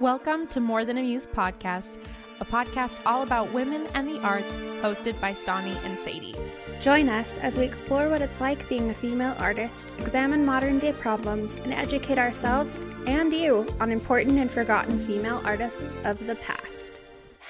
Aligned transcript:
Welcome 0.00 0.46
to 0.48 0.60
More 0.60 0.84
Than 0.84 0.96
a 0.96 1.02
Muse 1.02 1.26
podcast, 1.26 1.96
a 2.38 2.44
podcast 2.44 2.98
all 3.04 3.24
about 3.24 3.52
women 3.52 3.88
and 3.94 4.06
the 4.06 4.20
arts, 4.20 4.54
hosted 4.80 5.20
by 5.20 5.32
Stani 5.32 5.74
and 5.84 5.98
Sadie. 5.98 6.36
Join 6.80 7.08
us 7.08 7.36
as 7.38 7.56
we 7.56 7.64
explore 7.64 8.08
what 8.08 8.22
it's 8.22 8.40
like 8.40 8.68
being 8.68 8.90
a 8.90 8.94
female 8.94 9.34
artist, 9.40 9.88
examine 9.98 10.44
modern 10.44 10.78
day 10.78 10.92
problems, 10.92 11.56
and 11.56 11.74
educate 11.74 12.16
ourselves 12.16 12.80
and 13.08 13.32
you 13.32 13.66
on 13.80 13.90
important 13.90 14.38
and 14.38 14.52
forgotten 14.52 15.00
female 15.00 15.42
artists 15.44 15.98
of 16.04 16.24
the 16.28 16.36
past. 16.36 16.97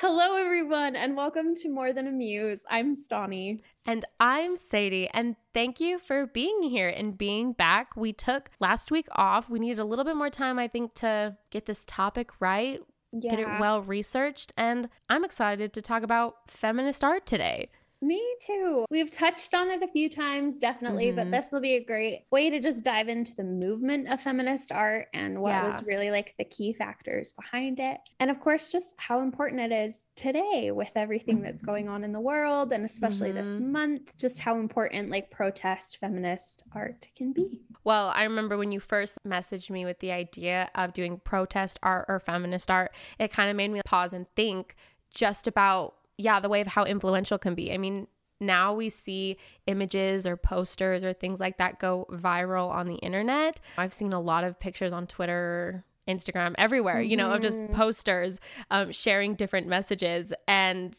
Hello, 0.00 0.36
everyone, 0.36 0.94
and 0.94 1.16
welcome 1.16 1.56
to 1.56 1.68
More 1.68 1.92
Than 1.92 2.06
a 2.06 2.12
Muse. 2.12 2.64
I'm 2.70 2.94
Stani. 2.94 3.60
And 3.84 4.04
I'm 4.20 4.56
Sadie, 4.56 5.08
and 5.12 5.34
thank 5.52 5.80
you 5.80 5.98
for 5.98 6.26
being 6.26 6.62
here 6.62 6.88
and 6.88 7.18
being 7.18 7.52
back. 7.52 7.96
We 7.96 8.12
took 8.12 8.50
last 8.60 8.92
week 8.92 9.08
off. 9.12 9.50
We 9.50 9.58
needed 9.58 9.80
a 9.80 9.84
little 9.84 10.04
bit 10.04 10.14
more 10.14 10.30
time, 10.30 10.56
I 10.58 10.68
think, 10.68 10.94
to 10.96 11.36
get 11.50 11.66
this 11.66 11.84
topic 11.84 12.30
right, 12.38 12.80
Yeah. 13.12 13.30
get 13.30 13.40
it 13.40 13.48
well 13.58 13.82
researched, 13.82 14.52
and 14.56 14.88
I'm 15.08 15.24
excited 15.24 15.72
to 15.72 15.82
talk 15.82 16.04
about 16.04 16.48
feminist 16.48 17.02
art 17.02 17.26
today. 17.26 17.70
Me 18.00 18.22
too. 18.40 18.84
We've 18.90 19.10
touched 19.10 19.54
on 19.54 19.70
it 19.70 19.82
a 19.82 19.88
few 19.88 20.08
times, 20.08 20.60
definitely, 20.60 21.10
but 21.10 21.26
Mhm. 21.26 21.30
this 21.32 21.50
will 21.50 21.60
be 21.60 21.74
a 21.74 21.84
great 21.84 22.26
way 22.30 22.48
to 22.48 22.60
just 22.60 22.84
dive 22.84 23.08
into 23.08 23.34
the 23.34 23.42
movement 23.42 24.06
of 24.08 24.20
feminist 24.20 24.70
art 24.70 25.08
and 25.12 25.42
what 25.42 25.50
Yeah. 25.50 25.66
was 25.66 25.82
really 25.82 26.12
like 26.12 26.34
the 26.38 26.44
key 26.44 26.72
factors 26.72 27.32
behind 27.32 27.80
it. 27.80 27.98
And 28.20 28.30
of 28.30 28.38
course, 28.38 28.70
just 28.70 28.94
how 28.98 29.20
important 29.20 29.60
it 29.60 29.72
is 29.72 30.06
today 30.14 30.70
with 30.70 30.92
everything 30.94 31.42
that's 31.42 31.60
going 31.60 31.88
on 31.88 32.04
in 32.04 32.12
the 32.12 32.20
world 32.20 32.72
and 32.72 32.84
especially 32.84 33.32
this 33.32 33.54
Mhm. 33.54 33.72
month, 33.72 34.16
just 34.16 34.38
how 34.38 34.58
important 34.60 35.10
like 35.10 35.32
protest 35.32 35.96
feminist 35.98 36.62
art 36.72 37.08
can 37.16 37.32
be. 37.32 37.62
Well, 37.82 38.12
I 38.14 38.22
remember 38.22 38.56
when 38.56 38.70
you 38.70 38.78
first 38.78 39.16
messaged 39.26 39.70
me 39.70 39.84
with 39.84 39.98
the 39.98 40.12
idea 40.12 40.70
of 40.76 40.92
doing 40.92 41.18
protest 41.18 41.80
art 41.82 42.04
or 42.08 42.20
feminist 42.20 42.70
art, 42.70 42.94
it 43.18 43.32
kind 43.32 43.50
of 43.50 43.56
made 43.56 43.72
me 43.72 43.80
pause 43.84 44.12
and 44.12 44.28
think 44.36 44.76
just 45.10 45.46
about, 45.48 45.96
yeah, 46.18 46.40
the 46.40 46.48
way 46.48 46.60
of 46.60 46.66
how 46.66 46.84
influential 46.84 47.38
can 47.38 47.54
be. 47.54 47.72
I 47.72 47.78
mean, 47.78 48.06
now 48.40 48.74
we 48.74 48.90
see 48.90 49.36
images 49.66 50.26
or 50.26 50.36
posters 50.36 51.02
or 51.02 51.12
things 51.12 51.40
like 51.40 51.58
that 51.58 51.78
go 51.80 52.06
viral 52.10 52.68
on 52.70 52.86
the 52.86 52.96
internet. 52.96 53.58
I've 53.76 53.92
seen 53.94 54.12
a 54.12 54.20
lot 54.20 54.44
of 54.44 54.60
pictures 54.60 54.92
on 54.92 55.06
Twitter, 55.06 55.84
Instagram, 56.06 56.54
everywhere, 56.58 57.00
you 57.00 57.16
know, 57.16 57.30
of 57.32 57.42
just 57.42 57.58
Mhm. 57.58 57.72
posters 57.74 58.40
um, 58.70 58.92
sharing 58.92 59.34
different 59.34 59.66
messages. 59.66 60.32
And 60.46 60.96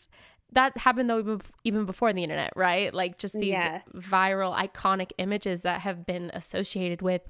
that 0.51 0.77
happened 0.79 1.09
though 1.09 1.19
even- 1.19 1.41
even 1.63 1.85
before 1.85 2.11
the 2.11 2.23
internet, 2.23 2.51
right? 2.55 2.93
Like 2.93 3.17
just 3.17 3.35
these 3.35 3.49
Yes. 3.49 3.89
viral, 3.93 4.55
iconic 4.55 5.11
images 5.17 5.61
that 5.61 5.81
have 5.81 6.05
been 6.05 6.31
associated 6.33 7.01
with 7.01 7.21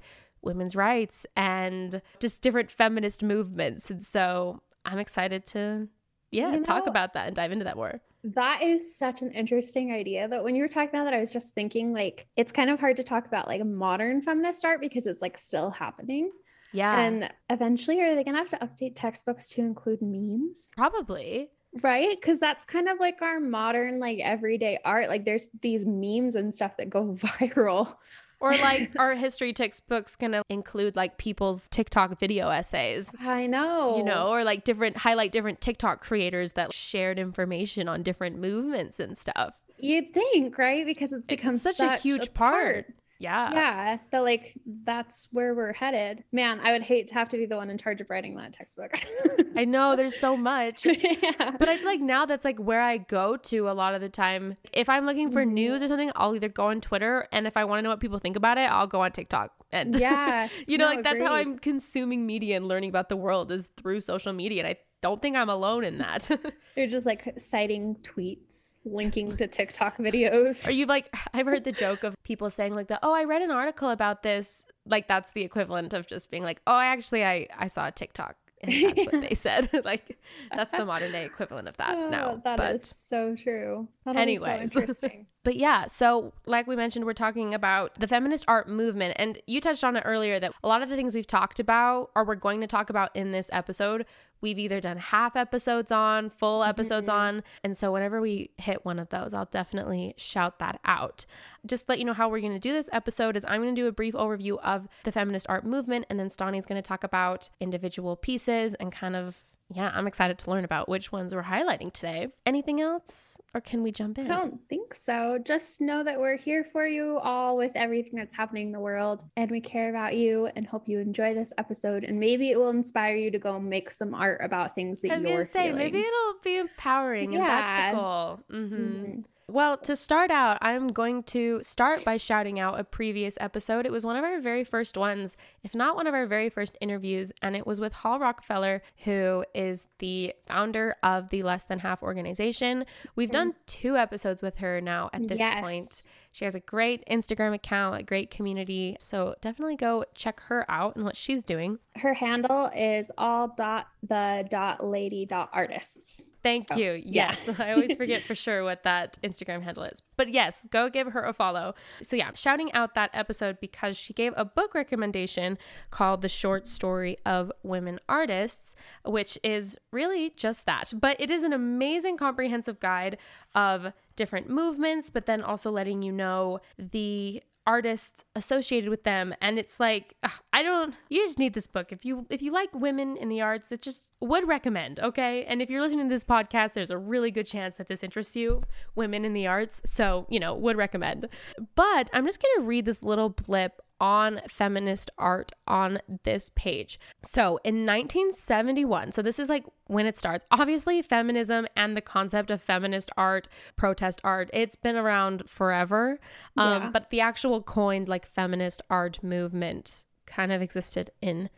women's 0.42 0.74
rights 0.74 1.26
and 1.36 2.00
just 2.18 2.40
different 2.42 2.70
feminist 2.70 3.22
movements. 3.22 3.90
And 3.90 4.02
so 4.02 4.62
I'm 4.84 4.98
excited 4.98 5.46
to, 5.48 5.88
yeah, 6.30 6.52
You 6.54 6.62
talk 6.62 6.86
know, 6.86 6.90
about 6.90 7.14
that 7.14 7.26
and 7.26 7.36
dive 7.36 7.52
into 7.52 7.64
that 7.64 7.76
more. 7.76 8.00
That 8.22 8.62
is 8.62 8.96
such 8.96 9.22
an 9.22 9.32
interesting 9.32 9.92
idea. 9.92 10.28
That 10.28 10.44
when 10.44 10.54
you 10.54 10.62
were 10.62 10.68
talking 10.68 10.90
about 10.90 11.04
that, 11.04 11.14
I 11.14 11.20
was 11.20 11.32
just 11.32 11.54
thinking 11.54 11.92
like 11.92 12.26
it's 12.36 12.52
kind 12.52 12.68
of 12.70 12.78
hard 12.78 12.96
to 12.98 13.02
talk 13.02 13.26
about 13.26 13.48
like 13.48 13.64
modern 13.64 14.20
feminist 14.22 14.64
art 14.64 14.80
because 14.80 15.06
it's 15.06 15.22
like 15.22 15.38
still 15.38 15.70
happening. 15.70 16.30
Yeah, 16.72 17.00
And 17.00 17.28
eventually, 17.48 18.00
are 18.00 18.14
they 18.14 18.22
going 18.22 18.34
to 18.36 18.38
have 18.38 18.48
to 18.48 18.58
update 18.58 18.92
textbooks 18.94 19.48
to 19.50 19.60
include 19.60 20.00
memes? 20.02 20.68
probably. 20.76 21.48
Right? 21.82 22.16
Because 22.20 22.38
that's 22.38 22.64
kind 22.64 22.88
of 22.88 22.98
like 23.00 23.22
our 23.22 23.40
modern, 23.40 23.98
like 24.00 24.18
everyday 24.20 24.78
art. 24.84 25.08
Like 25.08 25.24
there's 25.24 25.48
these 25.62 25.84
memes 25.86 26.34
and 26.36 26.54
stuff 26.54 26.76
that 26.76 26.90
go 26.90 27.14
viral. 27.18 27.94
Or 28.40 28.52
like 28.56 28.92
our 28.98 29.14
history 29.14 29.52
textbooks 29.52 30.16
gonna 30.16 30.42
include 30.48 30.96
like 30.96 31.18
people's 31.18 31.68
TikTok 31.68 32.18
video 32.18 32.48
essays. 32.48 33.14
I 33.20 33.46
know. 33.46 33.98
You 33.98 34.04
know, 34.04 34.28
or 34.28 34.44
like 34.44 34.64
different 34.64 34.96
highlight 34.98 35.32
different 35.32 35.60
TikTok 35.60 36.00
creators 36.00 36.52
that 36.52 36.72
shared 36.72 37.18
information 37.18 37.88
on 37.88 38.02
different 38.02 38.38
movements 38.38 38.98
and 38.98 39.16
stuff. 39.16 39.54
you'd 39.78 40.12
think, 40.12 40.58
right? 40.58 40.84
Because 40.84 41.12
it's 41.12 41.26
become 41.26 41.54
It's 41.54 41.62
such, 41.62 41.80
a 41.80 41.96
huge 41.96 42.34
part. 42.34 42.86
Yeah. 43.20 43.52
Yeah, 43.52 43.98
that 44.12 44.20
like 44.20 44.54
that's 44.84 45.28
where 45.30 45.54
we're 45.54 45.74
headed. 45.74 46.24
Man, 46.32 46.58
I 46.60 46.72
would 46.72 46.82
hate 46.82 47.06
to 47.08 47.14
have 47.14 47.28
to 47.28 47.36
be 47.36 47.44
the 47.46 47.56
one 47.56 47.68
in 47.70 47.76
charge 47.78 48.00
of 48.00 48.08
writing 48.10 48.34
that 48.36 48.54
textbook. 48.54 48.92
I 49.56 49.66
know 49.66 49.94
there's 49.94 50.16
so 50.18 50.36
much. 50.38 50.84
yeah. 50.86 51.50
But 51.58 51.68
I 51.68 51.76
feel 51.76 51.86
like 51.86 52.00
now 52.00 52.24
that's 52.24 52.46
like 52.46 52.58
where 52.58 52.80
I 52.80 52.96
go 52.96 53.36
to 53.36 53.68
a 53.68 53.72
lot 53.74 53.94
of 53.94 54.00
the 54.00 54.08
time. 54.08 54.56
If 54.72 54.88
I'm 54.88 55.04
looking 55.04 55.30
for 55.30 55.44
Mhm. 55.44 55.52
news 55.52 55.82
or 55.82 55.88
something, 55.88 56.10
I'll 56.16 56.34
either 56.34 56.48
go 56.48 56.68
on 56.68 56.80
Twitter 56.80 57.28
and 57.30 57.46
if 57.46 57.56
I 57.58 57.64
want 57.66 57.78
to 57.78 57.82
know 57.82 57.90
what 57.90 58.00
people 58.00 58.18
think 58.18 58.36
about 58.36 58.56
it, 58.56 58.62
I'll 58.70 58.86
go 58.86 59.02
on 59.02 59.12
TikTok. 59.12 59.52
And 59.70 59.96
Yeah. 59.98 60.48
you 60.66 60.78
know, 60.78 60.88
No, 60.88 60.96
like 60.96 61.04
that's 61.04 61.20
how. 61.20 61.34
I'm 61.34 61.58
consuming 61.58 62.26
media 62.26 62.56
and 62.56 62.66
learning 62.68 62.88
about 62.88 63.10
the 63.10 63.16
world 63.16 63.52
is 63.52 63.68
through 63.76 64.00
social 64.00 64.32
media. 64.32 64.64
And 64.64 64.68
I 64.68 64.76
don't 65.02 65.20
think 65.22 65.36
I'm 65.36 65.48
alone 65.48 65.84
in 65.84 65.98
that. 65.98 66.28
They're 66.76 66.86
just 66.86 67.06
like 67.06 67.34
citing 67.38 67.96
tweets, 68.02 68.76
linking 68.84 69.36
to 69.36 69.46
TikTok 69.46 69.96
videos. 69.98 70.66
Or 70.68 70.70
you've 70.72 70.88
like 70.88 71.14
I've 71.34 71.46
heard 71.46 71.64
the 71.64 71.72
joke 71.72 72.04
of 72.04 72.14
people 72.22 72.50
saying 72.50 72.74
like 72.74 72.88
the 72.88 72.98
oh 73.02 73.12
I 73.14 73.24
read 73.24 73.42
an 73.42 73.50
article 73.50 73.90
about 73.90 74.22
this 74.22 74.64
like 74.86 75.08
that's 75.08 75.30
the 75.32 75.42
equivalent 75.42 75.92
of 75.92 76.06
just 76.06 76.30
being 76.30 76.42
like 76.42 76.60
oh 76.66 76.78
actually 76.78 77.24
I 77.24 77.46
I 77.56 77.66
saw 77.68 77.86
a 77.88 77.92
TikTok 77.92 78.36
and 78.62 78.72
that's 78.72 79.12
what 79.12 79.22
they 79.22 79.34
said 79.34 79.70
like 79.84 80.18
that's 80.54 80.72
the 80.72 80.84
modern 80.84 81.12
day 81.12 81.24
equivalent 81.24 81.66
of 81.66 81.76
that 81.78 81.96
oh, 81.96 82.10
now 82.10 82.30
Oh, 82.32 82.40
that 82.44 82.58
but 82.58 82.74
is 82.74 82.82
so 82.84 83.34
true. 83.34 83.88
That'll 84.04 84.24
be 84.26 84.36
so 84.36 84.46
interesting. 84.54 85.26
but 85.44 85.56
yeah 85.56 85.86
so 85.86 86.32
like 86.46 86.66
we 86.66 86.76
mentioned 86.76 87.06
we're 87.06 87.14
talking 87.14 87.54
about 87.54 87.94
the 87.98 88.06
feminist 88.06 88.44
art 88.48 88.68
movement 88.68 89.14
and 89.18 89.40
you 89.46 89.60
touched 89.62 89.82
on 89.82 89.96
it 89.96 90.02
earlier 90.04 90.38
that 90.40 90.52
a 90.62 90.68
lot 90.68 90.82
of 90.82 90.88
the 90.90 90.96
things 90.96 91.14
we've 91.14 91.26
talked 91.26 91.58
about 91.58 92.10
or 92.14 92.24
we're 92.24 92.34
going 92.34 92.60
to 92.60 92.66
talk 92.66 92.90
about 92.90 93.14
in 93.16 93.32
this 93.32 93.48
episode 93.52 94.04
we've 94.40 94.58
either 94.58 94.80
done 94.80 94.96
half 94.96 95.36
episodes 95.36 95.92
on 95.92 96.30
full 96.30 96.64
episodes 96.64 97.08
Mhm. 97.08 97.12
on 97.12 97.42
and 97.64 97.76
so 97.76 97.92
whenever 97.92 98.20
we 98.20 98.50
hit 98.58 98.84
one 98.84 98.98
of 98.98 99.08
those 99.10 99.34
i'll 99.34 99.44
definitely 99.46 100.14
shout 100.16 100.58
that 100.58 100.80
out 100.84 101.26
just 101.66 101.88
let 101.88 101.98
you 101.98 102.04
know 102.04 102.12
how 102.14 102.28
we're 102.28 102.40
going 102.40 102.52
to 102.52 102.58
do 102.58 102.72
this 102.72 102.88
episode 102.92 103.36
is 103.36 103.44
i'm 103.46 103.62
going 103.62 103.74
to 103.74 103.80
do 103.82 103.86
a 103.86 103.92
brief 103.92 104.14
overview 104.14 104.58
of 104.60 104.88
the 105.04 105.12
feminist 105.12 105.46
art 105.48 105.64
movement 105.64 106.06
and 106.08 106.18
then 106.18 106.30
Stani's 106.30 106.66
going 106.66 106.80
to 106.82 106.86
talk 106.86 107.04
about 107.04 107.48
individual 107.60 108.16
pieces 108.16 108.74
and 108.74 108.90
kind 108.92 109.14
of 109.16 109.42
yeah 109.72 109.90
i'm 109.94 110.06
excited 110.06 110.38
to 110.38 110.50
learn 110.50 110.64
about 110.64 110.88
which 110.88 111.12
ones 111.12 111.34
we're 111.34 111.42
highlighting 111.42 111.92
today 111.92 112.28
anything 112.46 112.80
else 112.80 113.36
or 113.52 113.60
can 113.60 113.82
we 113.82 113.90
jump 113.90 114.16
in? 114.16 114.30
I 114.30 114.36
don't 114.36 114.60
think 114.68 114.94
so. 114.94 115.36
Just 115.44 115.80
know 115.80 116.04
that 116.04 116.20
we're 116.20 116.36
here 116.36 116.64
for 116.70 116.86
you 116.86 117.18
all 117.18 117.56
with 117.56 117.72
everything 117.74 118.12
that's 118.14 118.32
happening 118.32 118.66
in 118.66 118.72
the 118.72 118.78
world, 118.78 119.24
and 119.36 119.50
we 119.50 119.60
care 119.60 119.90
about 119.90 120.14
you 120.14 120.48
and 120.54 120.64
hope 120.64 120.88
you 120.88 121.00
enjoy 121.00 121.34
this 121.34 121.52
episode. 121.58 122.04
And 122.04 122.20
maybe 122.20 122.52
it 122.52 122.58
will 122.60 122.68
inspire 122.70 123.16
you 123.16 123.32
to 123.32 123.40
go 123.40 123.58
make 123.58 123.90
some 123.90 124.14
art 124.14 124.40
about 124.44 124.76
things 124.76 125.00
that 125.00 125.08
you're. 125.08 125.14
I 125.16 125.18
was 125.18 125.24
gonna 125.24 125.44
say 125.46 125.62
feeling. 125.70 125.78
maybe 125.78 125.98
it'll 125.98 126.34
be 126.44 126.58
empowering, 126.58 127.34
and 127.34 127.42
that's 127.42 127.70
Yeah. 127.72 127.90
the 127.90 127.96
goal. 127.96 128.40
hmm 128.48 128.74
Mhm. 128.76 129.24
Well, 129.50 129.78
to 129.78 129.96
start 129.96 130.30
out, 130.30 130.58
I'm 130.60 130.86
going 130.86 131.24
to 131.24 131.60
start 131.64 132.04
by 132.04 132.18
shouting 132.18 132.60
out 132.60 132.78
a 132.78 132.84
previous 132.84 133.36
episode. 133.40 133.84
It 133.84 133.90
was 133.90 134.06
one 134.06 134.14
of 134.14 134.22
our 134.22 134.40
very 134.40 134.62
first 134.62 134.96
ones, 134.96 135.36
if 135.64 135.74
not 135.74 135.96
one 135.96 136.06
of 136.06 136.14
our 136.14 136.24
very 136.26 136.48
first 136.48 136.78
interviews, 136.80 137.32
and 137.42 137.56
it 137.56 137.66
was 137.66 137.80
with 137.80 137.92
Hall 137.92 138.20
Rockefeller, 138.20 138.80
who 139.04 139.44
is 139.52 139.88
the 139.98 140.34
founder 140.46 140.94
of 141.02 141.30
the 141.30 141.42
Less 141.42 141.64
Than 141.64 141.80
Half 141.80 142.00
organization. 142.00 142.84
We've 143.16 143.32
done 143.32 143.52
mm. 143.54 143.56
two 143.66 143.96
episodes 143.96 144.40
with 144.40 144.58
her 144.58 144.80
now 144.80 145.10
at 145.12 145.26
this 145.26 145.40
Yes. 145.40 145.60
point. 145.60 146.02
She 146.32 146.44
has 146.44 146.54
a 146.54 146.60
great 146.60 147.04
Instagram 147.10 147.52
account, 147.54 148.00
a 148.00 148.04
great 148.04 148.30
community. 148.30 148.96
So 149.00 149.34
definitely 149.40 149.74
go 149.74 150.04
check 150.14 150.40
her 150.42 150.64
out 150.70 150.94
and 150.94 151.04
what 151.04 151.16
she's 151.16 151.42
doing. 151.42 151.80
Her 151.96 152.14
handle 152.14 152.70
is 152.74 153.10
all 153.18 153.48
dot 153.48 153.88
the 154.02 154.46
dot 154.48 154.84
lady 154.84 155.26
dot 155.26 155.50
artists. 155.52 156.22
Thank 156.42 156.68
so, 156.68 156.76
you. 156.76 157.02
Yes. 157.04 157.42
Yeah. 157.46 157.54
I 157.58 157.72
always 157.72 157.96
forget 157.96 158.22
for 158.22 158.34
sure 158.34 158.64
what 158.64 158.82
that 158.84 159.18
Instagram 159.22 159.62
handle 159.62 159.84
is. 159.84 160.02
But 160.16 160.30
yes, 160.30 160.66
go 160.70 160.88
give 160.88 161.08
her 161.08 161.22
a 161.22 161.32
follow. 161.32 161.74
So, 162.02 162.16
yeah, 162.16 162.28
I'm 162.28 162.34
shouting 162.34 162.72
out 162.72 162.94
that 162.94 163.10
episode 163.12 163.58
because 163.60 163.96
she 163.96 164.12
gave 164.12 164.32
a 164.36 164.44
book 164.44 164.74
recommendation 164.74 165.58
called 165.90 166.22
The 166.22 166.28
Short 166.28 166.66
Story 166.66 167.18
of 167.26 167.52
Women 167.62 168.00
Artists, 168.08 168.74
which 169.04 169.38
is 169.42 169.76
really 169.90 170.32
just 170.36 170.66
that. 170.66 170.92
But 170.94 171.20
it 171.20 171.30
is 171.30 171.42
an 171.42 171.52
amazing 171.52 172.16
comprehensive 172.16 172.80
guide 172.80 173.18
of 173.54 173.92
different 174.16 174.48
movements, 174.48 175.10
but 175.10 175.26
then 175.26 175.42
also 175.42 175.70
letting 175.70 176.02
you 176.02 176.12
know 176.12 176.60
the 176.78 177.42
artists 177.66 178.24
associated 178.34 178.90
with 178.90 179.04
them. 179.04 179.34
And 179.40 179.58
it's 179.58 179.78
like 179.78 180.14
ugh, 180.22 180.32
i 180.52 180.62
don't 180.62 180.96
you 181.08 181.24
just 181.24 181.38
need 181.38 181.54
this 181.54 181.66
book. 181.66 181.92
If 181.92 182.04
you 182.04 182.26
if 182.30 182.42
you 182.42 182.52
like 182.52 182.70
women 182.74 183.16
in 183.16 183.28
the 183.28 183.40
arts 183.40 183.72
it 183.72 183.82
just 183.82 184.08
would 184.20 184.46
recommend 184.46 185.00
okay? 185.00 185.44
And 185.44 185.62
if 185.62 185.70
you're 185.70 185.80
listening 185.80 186.08
to 186.08 186.14
this 186.14 186.24
podcast 186.24 186.72
there's 186.74 186.90
a 186.90 186.98
really 186.98 187.30
good 187.30 187.46
chance 187.46 187.76
that 187.76 187.88
this 187.88 188.02
interests 188.02 188.36
you 188.36 188.62
women 188.94 189.24
in 189.24 189.34
the 189.34 189.46
arts. 189.46 189.80
So 189.84 190.26
you 190.28 190.40
know 190.40 190.54
would 190.54 190.76
recommend. 190.76 191.28
But 191.74 192.10
i'm 192.12 192.26
just 192.26 192.42
going 192.42 192.54
to 192.56 192.66
read 192.66 192.84
this 192.84 193.02
little 193.02 193.28
blip 193.28 193.80
on 194.00 194.40
feminist 194.48 195.10
art 195.18 195.52
on 195.66 196.00
this 196.24 196.50
page. 196.54 196.98
So 197.24 197.60
in 197.64 197.86
1971, 197.86 199.12
so 199.12 199.22
this 199.22 199.38
is 199.38 199.48
like 199.48 199.64
when 199.86 200.06
it 200.06 200.16
starts, 200.16 200.44
obviously, 200.50 201.02
feminism 201.02 201.66
and 201.76 201.96
the 201.96 202.00
concept 202.00 202.50
of 202.50 202.62
feminist 202.62 203.10
art, 203.16 203.48
protest 203.76 204.20
art, 204.24 204.50
it's 204.52 204.76
been 204.76 204.96
around 204.96 205.48
forever. 205.48 206.18
Um, 206.56 206.82
yeah. 206.82 206.90
But 206.90 207.10
the 207.10 207.20
actual 207.20 207.62
coined 207.62 208.08
like 208.08 208.26
feminist 208.26 208.82
art 208.88 209.22
movement 209.22 210.04
kind 210.26 210.52
of 210.52 210.62
existed 210.62 211.10
in 211.20 211.50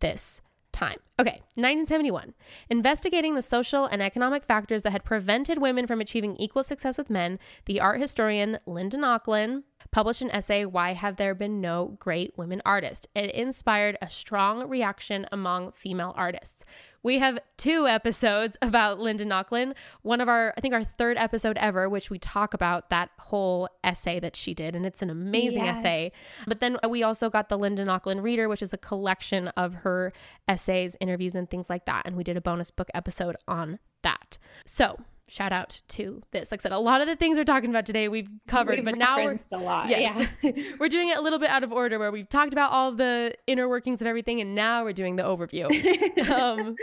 this 0.00 0.40
time. 0.72 0.98
Okay, 1.18 1.42
1971. 1.56 2.34
Investigating 2.68 3.34
the 3.34 3.42
social 3.42 3.86
and 3.86 4.00
economic 4.00 4.44
factors 4.44 4.82
that 4.82 4.92
had 4.92 5.04
prevented 5.04 5.58
women 5.58 5.86
from 5.86 6.00
achieving 6.00 6.36
equal 6.36 6.62
success 6.62 6.96
with 6.96 7.10
men, 7.10 7.38
the 7.66 7.80
art 7.80 8.00
historian 8.00 8.58
Linda 8.66 8.96
Nochlin 8.96 9.64
published 9.92 10.22
an 10.22 10.30
essay, 10.30 10.64
Why 10.64 10.92
Have 10.92 11.16
There 11.16 11.34
Been 11.34 11.60
No 11.60 11.96
Great 11.98 12.36
Women 12.36 12.62
Artists? 12.64 13.06
It 13.14 13.30
inspired 13.32 13.98
a 14.00 14.08
strong 14.08 14.68
reaction 14.68 15.26
among 15.32 15.72
female 15.72 16.14
artists. 16.16 16.64
We 17.02 17.18
have 17.18 17.38
two 17.56 17.86
episodes 17.86 18.56
about 18.62 19.00
Linda 19.00 19.24
Nochlin. 19.24 19.74
One 20.02 20.20
of 20.20 20.28
our, 20.28 20.54
I 20.56 20.60
think 20.60 20.74
our 20.74 20.84
third 20.84 21.16
episode 21.16 21.56
ever, 21.58 21.88
which 21.88 22.10
we 22.10 22.18
talk 22.18 22.54
about 22.54 22.90
that 22.90 23.10
whole 23.18 23.68
essay 23.82 24.20
that 24.20 24.36
she 24.36 24.54
did. 24.54 24.76
And 24.76 24.86
it's 24.86 25.02
an 25.02 25.10
amazing 25.10 25.64
yes. 25.64 25.78
essay. 25.78 26.10
But 26.46 26.60
then 26.60 26.78
we 26.88 27.02
also 27.02 27.30
got 27.30 27.48
the 27.48 27.58
Linda 27.58 27.84
Nochlin 27.84 28.22
Reader, 28.22 28.48
which 28.48 28.62
is 28.62 28.72
a 28.72 28.78
collection 28.78 29.48
of 29.48 29.74
her 29.74 30.12
essays, 30.46 30.96
interviews, 31.00 31.34
and 31.34 31.50
things 31.50 31.70
like 31.70 31.86
that. 31.86 32.02
And 32.06 32.16
we 32.16 32.24
did 32.24 32.36
a 32.36 32.40
bonus 32.40 32.70
book 32.70 32.90
episode 32.94 33.36
on 33.48 33.78
that. 34.02 34.38
So 34.64 34.98
shout 35.30 35.52
out 35.52 35.80
to 35.86 36.22
this. 36.32 36.50
Like 36.50 36.60
I 36.60 36.62
said, 36.64 36.72
a 36.72 36.78
lot 36.78 37.00
of 37.00 37.06
the 37.06 37.14
things 37.14 37.38
we're 37.38 37.44
talking 37.44 37.70
about 37.70 37.86
today 37.86 38.08
we've 38.08 38.28
covered, 38.48 38.76
we've 38.76 38.84
but 38.84 38.98
now 38.98 39.24
we're 39.24 39.38
a 39.52 39.56
lot. 39.58 39.88
Yes, 39.88 40.26
yeah. 40.42 40.52
we're 40.80 40.88
doing 40.88 41.08
it 41.08 41.16
a 41.16 41.20
little 41.20 41.38
bit 41.38 41.50
out 41.50 41.62
of 41.62 41.72
order, 41.72 42.00
where 42.00 42.10
we've 42.10 42.28
talked 42.28 42.52
about 42.52 42.72
all 42.72 42.90
the 42.90 43.32
inner 43.46 43.68
workings 43.68 44.00
of 44.00 44.08
everything, 44.08 44.40
and 44.40 44.56
now 44.56 44.82
we're 44.82 44.92
doing 44.92 45.14
the 45.14 45.22
overview. 45.22 45.68
um, 46.30 46.74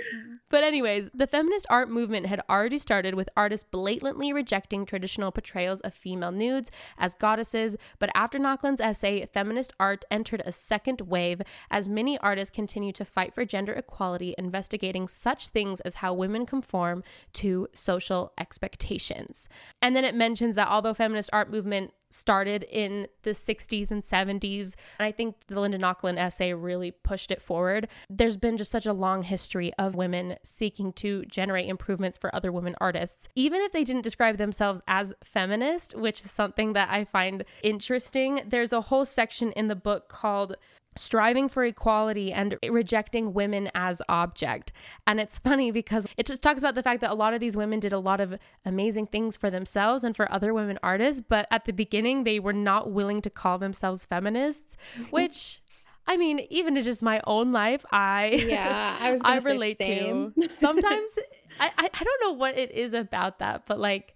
but 0.50 0.64
anyways, 0.64 1.10
the 1.14 1.28
feminist 1.28 1.66
art 1.70 1.90
movement 1.90 2.28
had 2.28 2.42
already 2.50 2.78
started 2.78 3.16
with 3.16 3.30
artists 3.36 3.68
blatantly 3.70 4.32
rejecting 4.32 4.86
traditional 4.86 5.32
portrayals 5.32 5.82
of 5.82 5.94
female 5.94 6.32
nudes 6.32 6.72
as 6.98 7.16
goddesses. 7.16 7.76
But 8.00 8.12
after 8.16 8.40
Nochlin's 8.40 8.80
essay, 8.80 9.28
feminist 9.34 9.74
art 9.78 10.06
entered 10.10 10.42
a 10.46 10.54
second 10.54 11.02
wave 11.02 11.42
as 11.70 11.90
many 11.90 12.18
artists 12.20 12.56
continue 12.56 12.94
to 12.94 13.04
fight 13.04 13.36
for 13.36 13.44
gender 13.44 13.74
equality, 13.74 14.36
investigating 14.38 15.10
such 15.10 15.50
things 15.50 15.82
as 15.82 15.96
how 15.96 16.14
women 16.14 16.46
conform 16.46 17.04
to 17.34 17.68
social 17.74 18.32
expectations. 18.38 19.48
And 19.82 19.96
then 19.96 20.06
it 20.06 20.16
mentions 20.16 20.56
that 20.56 20.68
although 20.68 20.94
feminist 20.94 21.30
art 21.34 21.52
movement 21.52 21.94
started 22.10 22.64
in 22.64 23.08
the 23.24 23.32
60s 23.32 23.92
and 23.92 24.04
70s, 24.04 24.76
and 25.00 25.06
I 25.06 25.12
think 25.12 25.36
the 25.48 25.60
Linda 25.60 25.78
Nochlin 25.78 26.18
essay 26.18 26.54
really 26.54 26.92
pushed 26.92 27.32
it 27.32 27.42
forward, 27.42 27.88
there's 28.10 28.38
been 28.38 28.58
just 28.58 28.72
such 28.72 28.86
a 28.86 28.94
long 28.94 29.24
history 29.24 29.74
of 29.78 29.96
women 29.96 30.38
seeking 30.44 30.94
to 30.94 31.26
generate 31.26 31.68
improvements 31.68 32.18
for 32.18 32.34
other 32.34 32.52
women 32.52 32.76
artists, 32.80 33.28
even 33.36 33.62
if 33.62 33.72
they 33.72 33.84
didn't 33.84 34.04
describe 34.04 34.38
themselves 34.38 34.82
as 34.88 35.14
feminist, 35.24 35.96
which 35.96 36.22
is 36.24 36.32
something 36.32 36.74
that 36.74 36.90
I 36.90 37.04
find 37.04 37.44
interesting. 37.62 38.42
There's 38.48 38.74
a 38.74 38.82
whole 38.82 39.06
section 39.06 39.52
in 39.52 39.68
the 39.68 39.76
book 39.76 40.08
called 40.08 40.56
striving 41.00 41.50
for 41.50 41.64
equality 41.64 42.32
and 42.32 42.58
rejecting 42.70 43.34
women 43.34 43.70
as 43.74 44.02
object. 44.10 44.74
And 45.06 45.20
it's 45.20 45.40
funny 45.40 45.72
because 45.72 46.08
it 46.18 46.26
just 46.26 46.42
talks 46.42 46.60
about 46.60 46.76
the 46.76 46.84
fact 46.84 47.02
that 47.02 47.12
a 47.12 47.16
lot 47.16 47.34
of 47.34 47.40
these 47.40 47.58
women 47.58 47.80
did 47.80 47.94
a 47.94 48.00
lot 48.00 48.20
of 48.20 48.38
amazing 48.66 49.08
things 49.08 49.38
for 49.38 49.50
themselves 49.50 50.04
and 50.04 50.16
for 50.16 50.32
other 50.32 50.54
women 50.54 50.80
artists, 50.84 51.22
but 51.28 51.48
at 51.52 51.66
the 51.66 51.74
beginning 51.74 52.24
they 52.24 52.40
were 52.40 52.54
not 52.54 52.92
willing 52.92 53.22
to 53.22 53.30
call 53.30 53.58
themselves 53.58 54.06
feminists, 54.06 54.78
which 55.10 55.62
I 56.08 56.16
mean, 56.16 56.48
even 56.50 56.78
in 56.78 56.84
just 56.84 57.04
my 57.04 57.22
own 57.28 57.52
life, 57.52 57.86
I 57.92 58.46
yeah, 58.48 58.98
I 59.00 59.12
was 59.12 59.22
I 59.26 59.38
relate 59.40 59.78
to. 59.80 60.34
Sometimes 60.50 61.12
I, 61.60 61.72
I 61.78 61.90
I 61.94 62.04
don't 62.04 62.22
know 62.22 62.32
what 62.32 62.58
it 62.58 62.72
is 62.72 62.94
about 62.94 63.40
that, 63.40 63.66
but 63.66 63.80
like 63.80 64.16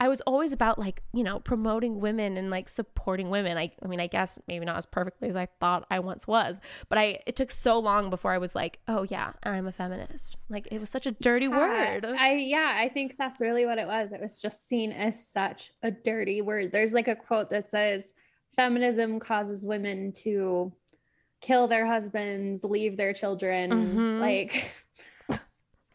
I 0.00 0.08
was 0.08 0.22
always 0.22 0.52
about 0.52 0.78
like, 0.78 1.02
you 1.12 1.22
know, 1.22 1.40
promoting 1.40 2.00
women 2.00 2.38
and 2.38 2.48
like 2.48 2.70
supporting 2.70 3.28
women. 3.28 3.58
I, 3.58 3.70
I 3.82 3.86
mean, 3.86 4.00
I 4.00 4.06
guess 4.06 4.38
maybe 4.48 4.64
not 4.64 4.78
as 4.78 4.86
perfectly 4.86 5.28
as 5.28 5.36
I 5.36 5.46
thought 5.60 5.86
I 5.90 5.98
once 5.98 6.26
was, 6.26 6.58
but 6.88 6.96
I, 6.96 7.20
it 7.26 7.36
took 7.36 7.50
so 7.50 7.78
long 7.78 8.08
before 8.08 8.32
I 8.32 8.38
was 8.38 8.54
like, 8.54 8.78
oh 8.88 9.06
yeah, 9.10 9.32
I'm 9.42 9.66
a 9.66 9.72
feminist. 9.72 10.38
Like 10.48 10.68
it 10.72 10.80
was 10.80 10.88
such 10.88 11.04
a 11.06 11.12
dirty 11.12 11.46
yeah, 11.46 11.58
word. 11.58 12.06
I, 12.06 12.32
yeah, 12.32 12.78
I 12.78 12.88
think 12.88 13.18
that's 13.18 13.42
really 13.42 13.66
what 13.66 13.76
it 13.76 13.86
was. 13.86 14.12
It 14.12 14.22
was 14.22 14.40
just 14.40 14.66
seen 14.66 14.90
as 14.90 15.22
such 15.22 15.70
a 15.82 15.90
dirty 15.90 16.40
word. 16.40 16.72
There's 16.72 16.94
like 16.94 17.08
a 17.08 17.14
quote 17.14 17.50
that 17.50 17.68
says, 17.68 18.14
feminism 18.56 19.20
causes 19.20 19.66
women 19.66 20.12
to 20.12 20.72
kill 21.40 21.66
their 21.66 21.86
husbands, 21.86 22.64
leave 22.64 22.96
their 22.96 23.12
children. 23.12 23.70
Mm-hmm. 23.70 24.20
Like, 24.20 24.72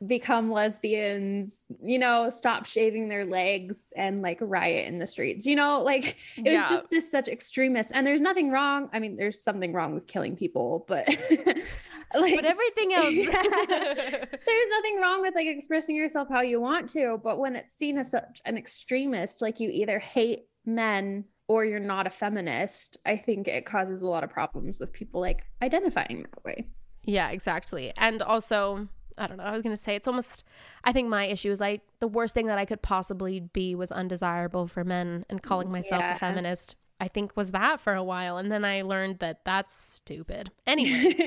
become 0.07 0.51
lesbians, 0.51 1.65
you 1.83 1.99
know, 1.99 2.29
stop 2.29 2.65
shaving 2.65 3.07
their 3.07 3.25
legs 3.25 3.91
and 3.95 4.21
like 4.21 4.37
riot 4.41 4.87
in 4.87 4.99
the 4.99 5.07
streets. 5.07 5.45
You 5.45 5.55
know, 5.55 5.81
like 5.81 6.17
it 6.37 6.51
yeah. 6.51 6.61
was 6.61 6.69
just 6.69 6.89
this 6.89 7.09
such 7.09 7.27
extremist. 7.27 7.91
And 7.93 8.05
there's 8.05 8.21
nothing 8.21 8.51
wrong. 8.51 8.89
I 8.93 8.99
mean, 8.99 9.15
there's 9.15 9.41
something 9.41 9.73
wrong 9.73 9.93
with 9.93 10.07
killing 10.07 10.35
people, 10.35 10.85
but 10.87 11.07
like 12.15 12.35
but 12.35 12.45
everything 12.45 12.93
else. 12.93 13.13
yeah, 13.13 13.41
there's 13.67 14.69
nothing 14.69 14.99
wrong 15.01 15.21
with 15.21 15.35
like 15.35 15.47
expressing 15.47 15.95
yourself 15.95 16.27
how 16.29 16.41
you 16.41 16.59
want 16.59 16.89
to, 16.91 17.19
but 17.23 17.39
when 17.39 17.55
it's 17.55 17.75
seen 17.75 17.97
as 17.97 18.11
such 18.11 18.41
an 18.45 18.57
extremist, 18.57 19.41
like 19.41 19.59
you 19.59 19.69
either 19.69 19.99
hate 19.99 20.47
men 20.65 21.25
or 21.47 21.63
you're 21.63 21.79
not 21.79 22.07
a 22.07 22.09
feminist, 22.09 22.97
I 23.05 23.17
think 23.17 23.47
it 23.47 23.65
causes 23.65 24.01
a 24.01 24.07
lot 24.07 24.23
of 24.23 24.29
problems 24.29 24.79
with 24.79 24.91
people 24.91 25.21
like 25.21 25.43
identifying 25.61 26.23
that 26.23 26.43
way. 26.43 26.67
Yeah, 27.03 27.29
exactly. 27.29 27.93
And 27.97 28.21
also 28.21 28.87
I 29.17 29.27
don't 29.27 29.37
know. 29.37 29.43
I 29.43 29.51
was 29.51 29.61
gonna 29.61 29.77
say 29.77 29.95
it's 29.95 30.07
almost. 30.07 30.43
I 30.83 30.91
think 30.91 31.09
my 31.09 31.25
issue 31.25 31.51
is 31.51 31.61
I 31.61 31.79
the 31.99 32.07
worst 32.07 32.33
thing 32.33 32.47
that 32.47 32.57
I 32.57 32.65
could 32.65 32.81
possibly 32.81 33.39
be 33.39 33.75
was 33.75 33.91
undesirable 33.91 34.67
for 34.67 34.83
men, 34.83 35.25
and 35.29 35.41
calling 35.41 35.71
myself 35.71 36.01
yeah. 36.01 36.15
a 36.15 36.17
feminist. 36.17 36.75
I 36.99 37.07
think 37.07 37.35
was 37.35 37.51
that 37.51 37.81
for 37.81 37.93
a 37.93 38.03
while, 38.03 38.37
and 38.37 38.51
then 38.51 38.63
I 38.63 38.81
learned 38.81 39.19
that 39.19 39.43
that's 39.45 39.73
stupid. 39.73 40.51
Anyways, 40.67 41.21